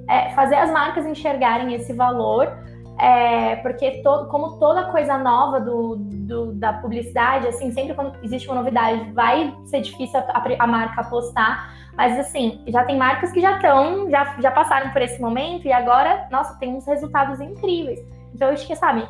é, 0.09 0.31
fazer 0.31 0.55
as 0.55 0.71
marcas 0.71 1.05
enxergarem 1.05 1.73
esse 1.73 1.93
valor 1.93 2.51
é, 2.97 3.57
porque 3.57 4.01
todo, 4.01 4.29
como 4.29 4.57
toda 4.57 4.85
coisa 4.85 5.17
nova 5.17 5.59
do, 5.59 5.97
do, 5.97 6.53
da 6.53 6.73
publicidade, 6.73 7.47
assim, 7.47 7.71
sempre 7.71 7.93
quando 7.93 8.17
existe 8.23 8.47
uma 8.47 8.55
novidade, 8.55 9.11
vai 9.11 9.53
ser 9.65 9.81
difícil 9.81 10.19
a, 10.19 10.43
a 10.59 10.67
marca 10.67 11.01
apostar. 11.01 11.73
Mas 11.95 12.17
assim, 12.19 12.63
já 12.67 12.83
tem 12.83 12.97
marcas 12.97 13.31
que 13.31 13.41
já 13.41 13.55
estão, 13.55 14.09
já, 14.09 14.35
já 14.39 14.51
passaram 14.51 14.91
por 14.91 15.01
esse 15.01 15.19
momento 15.21 15.65
e 15.65 15.73
agora, 15.73 16.27
nossa, 16.31 16.57
tem 16.59 16.73
uns 16.73 16.85
resultados 16.85 17.39
incríveis. 17.39 17.99
Então 18.33 18.49
eu 18.49 18.53
acho 18.53 18.67
que, 18.67 18.75
sabe, 18.75 19.07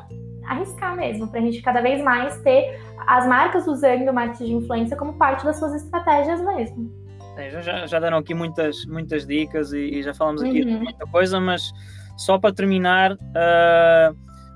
arriscar 0.48 0.96
mesmo, 0.96 1.28
para 1.28 1.40
a 1.40 1.44
gente 1.44 1.62
cada 1.62 1.82
vez 1.82 2.04
mais 2.04 2.40
ter 2.42 2.80
as 3.08 3.28
marcas 3.28 3.68
usando 3.68 4.10
o 4.10 4.14
marketing 4.14 4.46
de 4.46 4.54
influência 4.54 4.98
como 4.98 5.14
parte 5.14 5.46
das 5.46 5.58
suas 5.58 5.74
estratégias 5.76 6.42
mesmo. 6.42 6.92
É, 7.38 7.50
já, 7.62 7.86
já 7.86 8.00
deram 8.00 8.18
aqui 8.18 8.34
muitas, 8.34 8.86
muitas 8.86 9.28
dicas 9.28 9.74
e, 9.74 9.80
e 9.80 10.04
já 10.04 10.14
falamos 10.14 10.42
aqui 10.42 10.62
uhum. 10.62 10.68
de 10.68 10.84
muita 10.84 11.06
coisa, 11.08 11.40
mas 11.40 11.72
só 12.18 12.38
para 12.38 12.54
terminar, 12.54 13.14
uh, 13.14 14.16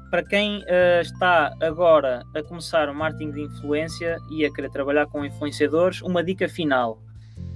para 0.10 0.24
quem 0.24 0.60
uh, 0.60 1.02
está 1.02 1.54
agora 1.62 2.24
a 2.36 2.44
começar 2.44 2.90
o 2.90 2.96
marketing 2.96 3.32
de 3.32 3.42
influência 3.42 4.18
e 4.32 4.46
a 4.46 4.52
querer 4.52 4.70
trabalhar 4.70 5.06
com 5.08 5.26
influenciadores, 5.26 6.02
uma 6.02 6.24
dica 6.24 6.48
final 6.48 7.00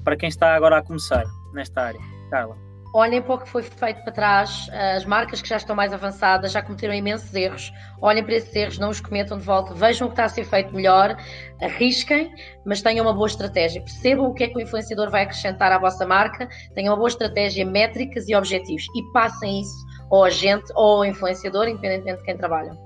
para 0.04 0.16
quem 0.16 0.30
está 0.30 0.54
agora 0.54 0.78
a 0.78 0.84
começar 0.84 1.24
nesta 1.54 1.82
área. 1.82 2.00
Carla. 2.30 2.56
Olhem 2.96 3.24
para 3.24 3.34
o 3.34 3.38
que 3.40 3.50
foi 3.50 3.64
feito 3.64 4.04
para 4.04 4.14
trás, 4.14 4.70
as 4.96 5.04
marcas 5.04 5.42
que 5.42 5.50
já 5.50 5.58
estão 5.58 5.76
mais 5.76 5.92
avançadas 5.92 6.52
já 6.52 6.62
cometeram 6.62 6.94
imensos 6.94 7.34
erros, 7.34 7.74
olhem 8.00 8.24
para 8.24 8.36
esses 8.36 8.56
erros, 8.56 8.78
não 8.78 8.92
os 8.92 9.02
cometam 9.02 9.40
de 9.40 9.44
volta, 9.44 9.74
vejam 9.74 10.06
o 10.06 10.12
que 10.12 10.14
está 10.14 10.26
a 10.26 10.30
ser 10.30 10.44
feito 10.44 10.76
melhor, 10.76 11.18
arrisquem, 11.60 12.32
mas 12.64 12.84
tenham 12.84 13.04
uma 13.04 13.14
boa 13.14 13.26
estratégia, 13.26 13.82
percebam 13.82 14.28
o 14.28 14.34
que 14.36 14.44
é 14.44 14.48
que 14.48 14.58
o 14.58 14.62
influenciador 14.62 15.10
vai 15.10 15.24
acrescentar 15.24 15.72
à 15.72 15.80
vossa 15.80 16.06
marca, 16.06 16.48
tenham 16.76 16.92
uma 16.94 16.98
boa 16.98 17.10
estratégia, 17.10 17.66
métricas 17.66 18.30
e 18.30 18.36
objetivos. 18.36 18.86
E 18.96 19.12
passem 19.12 19.62
isso 19.62 19.93
ao 20.14 20.24
agente 20.24 20.72
ou 20.76 21.04
influenciador, 21.04 21.68
independentemente 21.68 22.20
de 22.20 22.26
quem 22.26 22.38
trabalha. 22.38 22.78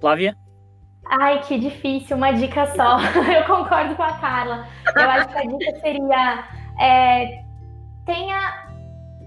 Flávia? 0.00 0.36
Ai, 1.08 1.40
que 1.42 1.56
difícil, 1.56 2.16
uma 2.16 2.32
dica 2.32 2.66
só. 2.74 2.98
Eu 3.32 3.44
concordo 3.44 3.94
com 3.94 4.02
a 4.02 4.12
Carla. 4.14 4.66
Eu 4.94 5.08
acho 5.08 5.28
que 5.28 5.38
a 5.38 5.42
dica 5.42 5.80
seria 5.80 6.44
é, 6.80 7.44
tenha 8.04 8.66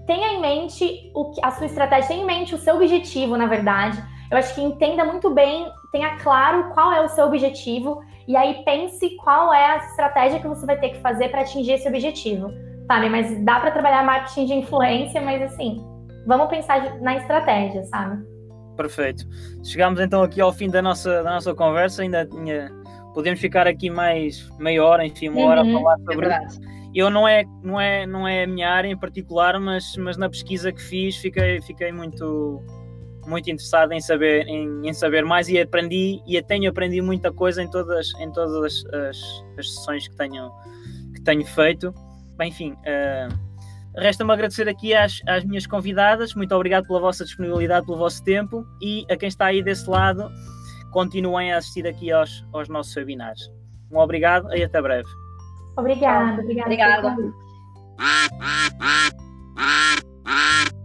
tenha 0.06 0.32
em 0.34 0.40
mente 0.40 1.10
o 1.14 1.30
que, 1.30 1.40
a 1.42 1.50
sua 1.52 1.66
estratégia, 1.66 2.08
tenha 2.08 2.22
em 2.22 2.26
mente 2.26 2.54
o 2.54 2.58
seu 2.58 2.74
objetivo, 2.74 3.36
na 3.36 3.46
verdade. 3.46 4.02
Eu 4.30 4.36
acho 4.36 4.54
que 4.54 4.60
entenda 4.60 5.04
muito 5.04 5.30
bem, 5.30 5.66
tenha 5.92 6.16
claro 6.18 6.70
qual 6.74 6.92
é 6.92 7.00
o 7.00 7.08
seu 7.08 7.26
objetivo 7.26 8.02
e 8.28 8.36
aí 8.36 8.62
pense 8.64 9.16
qual 9.16 9.52
é 9.54 9.72
a 9.72 9.76
estratégia 9.78 10.40
que 10.40 10.46
você 10.46 10.66
vai 10.66 10.78
ter 10.78 10.90
que 10.90 11.00
fazer 11.00 11.28
para 11.28 11.40
atingir 11.40 11.72
esse 11.72 11.88
objetivo, 11.88 12.52
sabe? 12.86 13.08
Mas 13.08 13.42
dá 13.44 13.58
para 13.58 13.70
trabalhar 13.70 14.04
marketing 14.04 14.46
de 14.46 14.54
influência, 14.54 15.20
mas 15.20 15.42
assim, 15.42 15.89
vamos 16.26 16.48
pensar 16.48 17.00
na 17.00 17.16
estratégia, 17.16 17.84
sabe? 17.84 18.24
Perfeito. 18.76 19.26
Chegamos 19.62 20.00
então 20.00 20.22
aqui 20.22 20.40
ao 20.40 20.52
fim 20.52 20.70
da 20.70 20.80
nossa, 20.80 21.22
da 21.22 21.32
nossa 21.32 21.54
conversa, 21.54 22.02
ainda 22.02 22.24
tinha, 22.26 22.70
podemos 23.14 23.40
ficar 23.40 23.66
aqui 23.66 23.90
mais 23.90 24.48
meia 24.58 24.84
hora, 24.84 25.04
enfim, 25.04 25.28
uma 25.28 25.42
hora 25.46 25.62
uhum, 25.62 25.76
a 25.76 25.80
falar 25.80 25.98
sobre 25.98 26.26
é 26.26 26.40
eu 26.94 27.08
não 27.08 27.26
é, 27.26 27.44
não 27.62 27.80
é, 27.80 28.06
não 28.06 28.26
é 28.26 28.44
a 28.44 28.46
minha 28.46 28.68
área 28.68 28.88
em 28.88 28.96
particular, 28.96 29.58
mas, 29.60 29.96
mas 29.96 30.16
na 30.16 30.28
pesquisa 30.28 30.72
que 30.72 30.82
fiz 30.82 31.16
fiquei, 31.16 31.60
fiquei 31.62 31.92
muito, 31.92 32.60
muito 33.26 33.48
interessado 33.48 33.92
em 33.92 34.00
saber, 34.00 34.46
em, 34.48 34.88
em 34.88 34.92
saber 34.92 35.24
mais 35.24 35.48
e 35.48 35.60
aprendi 35.60 36.20
e 36.26 36.40
tenho 36.42 36.68
aprendido 36.68 37.06
muita 37.06 37.32
coisa 37.32 37.62
em 37.62 37.70
todas, 37.70 38.12
em 38.18 38.30
todas 38.32 38.84
as, 38.92 39.14
as 39.58 39.74
sessões 39.74 40.08
que 40.08 40.16
tenho, 40.16 40.50
que 41.14 41.22
tenho 41.22 41.46
feito. 41.46 41.94
Bem, 42.36 42.48
enfim, 42.48 42.72
uh, 42.72 43.49
resta-me 43.96 44.32
agradecer 44.32 44.68
aqui 44.68 44.94
às, 44.94 45.20
às 45.26 45.44
minhas 45.44 45.66
convidadas. 45.66 46.34
Muito 46.34 46.54
obrigado 46.54 46.86
pela 46.86 47.00
vossa 47.00 47.24
disponibilidade, 47.24 47.86
pelo 47.86 47.98
vosso 47.98 48.22
tempo 48.22 48.66
e 48.80 49.06
a 49.10 49.16
quem 49.16 49.28
está 49.28 49.46
aí 49.46 49.62
desse 49.62 49.88
lado, 49.88 50.30
continuem 50.90 51.52
a 51.52 51.58
assistir 51.58 51.86
aqui 51.86 52.10
aos, 52.10 52.44
aos 52.52 52.68
nossos 52.68 52.94
webinars. 52.96 53.40
Um 53.90 53.98
obrigado 53.98 54.54
e 54.54 54.62
até 54.62 54.80
breve. 54.80 55.08
Obrigada, 55.76 56.42
obrigada. 56.42 57.08
Obrigada. 57.08 57.32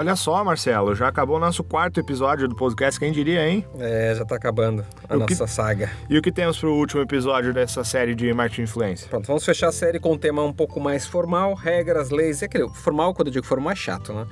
Olha 0.00 0.16
só, 0.16 0.42
Marcelo, 0.42 0.94
já 0.94 1.08
acabou 1.08 1.36
o 1.36 1.38
nosso 1.38 1.62
quarto 1.62 2.00
episódio 2.00 2.48
do 2.48 2.56
podcast, 2.56 2.98
quem 2.98 3.12
diria, 3.12 3.46
hein? 3.46 3.66
É, 3.78 4.14
já 4.16 4.24
tá 4.24 4.34
acabando 4.34 4.82
a 5.06 5.14
nossa 5.14 5.44
que... 5.44 5.50
saga. 5.50 5.90
E 6.08 6.16
o 6.16 6.22
que 6.22 6.32
temos 6.32 6.58
pro 6.58 6.72
último 6.72 7.02
episódio 7.02 7.52
dessa 7.52 7.84
série 7.84 8.14
de 8.14 8.32
marketing 8.32 8.62
influência? 8.62 9.06
Pronto, 9.10 9.26
vamos 9.26 9.44
fechar 9.44 9.68
a 9.68 9.72
série 9.72 10.00
com 10.00 10.14
um 10.14 10.16
tema 10.16 10.42
um 10.42 10.54
pouco 10.54 10.80
mais 10.80 11.06
formal, 11.06 11.52
regras, 11.52 12.08
leis, 12.08 12.40
é 12.40 12.46
aquele 12.46 12.66
formal, 12.70 13.12
quando 13.12 13.28
eu 13.28 13.32
digo 13.34 13.44
formal 13.44 13.72
é 13.72 13.76
chato, 13.76 14.14
né? 14.14 14.26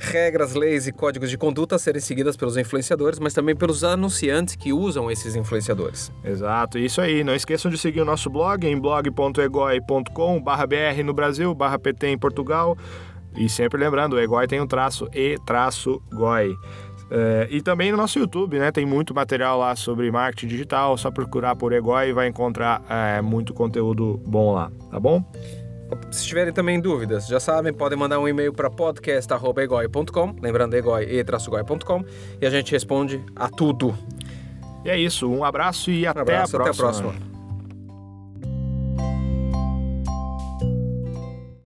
regras, 0.00 0.54
leis 0.54 0.86
e 0.86 0.92
códigos 0.92 1.28
de 1.28 1.36
conduta 1.36 1.76
a 1.76 1.78
serem 1.78 2.00
seguidas 2.00 2.36
pelos 2.36 2.56
influenciadores, 2.56 3.18
mas 3.18 3.34
também 3.34 3.54
pelos 3.54 3.84
anunciantes 3.84 4.56
que 4.56 4.72
usam 4.72 5.10
esses 5.10 5.36
influenciadores. 5.36 6.10
Exato, 6.24 6.78
isso 6.78 7.00
aí. 7.00 7.22
Não 7.22 7.34
esqueçam 7.34 7.70
de 7.70 7.76
seguir 7.76 8.00
o 8.00 8.04
nosso 8.04 8.30
blog 8.30 8.66
em 8.66 8.80
blog.egoi.com 8.80 10.40
br 10.40 11.04
no 11.04 11.12
Brasil, 11.12 11.54
barra 11.54 11.78
PT 11.78 12.08
em 12.08 12.18
Portugal. 12.18 12.76
E 13.36 13.48
sempre 13.48 13.78
lembrando, 13.78 14.14
o 14.14 14.20
Egoi 14.20 14.46
tem 14.46 14.60
um 14.60 14.66
traço 14.66 15.08
e 15.14 15.36
traço 15.46 16.02
goi. 16.12 16.56
É, 17.10 17.48
e 17.50 17.60
também 17.60 17.90
no 17.90 17.96
nosso 17.96 18.18
YouTube, 18.18 18.58
né? 18.58 18.70
Tem 18.70 18.86
muito 18.86 19.14
material 19.14 19.58
lá 19.58 19.74
sobre 19.74 20.10
marketing 20.10 20.46
digital. 20.46 20.96
Só 20.96 21.10
procurar 21.10 21.56
por 21.56 21.72
Egoi 21.72 22.08
e 22.08 22.12
vai 22.12 22.28
encontrar 22.28 22.82
é, 22.88 23.20
muito 23.20 23.52
conteúdo 23.52 24.20
bom 24.26 24.54
lá, 24.54 24.70
tá 24.90 25.00
bom? 25.00 25.24
Se 26.10 26.26
tiverem 26.26 26.52
também 26.52 26.80
dúvidas, 26.80 27.26
já 27.26 27.40
sabem, 27.40 27.72
podem 27.72 27.98
mandar 27.98 28.18
um 28.18 28.28
e-mail 28.28 28.52
para 28.52 28.70
podcast.egoi.com, 28.70 30.36
lembrando 30.40 30.74
egoi 30.74 31.04
e-goi.com, 31.04 32.04
e 32.40 32.46
a 32.46 32.50
gente 32.50 32.70
responde 32.72 33.24
a 33.34 33.48
tudo. 33.48 33.94
E 34.84 34.90
é 34.90 34.98
isso, 34.98 35.28
um 35.28 35.44
abraço 35.44 35.90
e 35.90 36.06
um 36.06 36.10
até, 36.10 36.20
abraço, 36.20 36.56
a 36.56 36.60
até 36.60 36.70
a 36.70 36.74
próxima. 36.74 37.29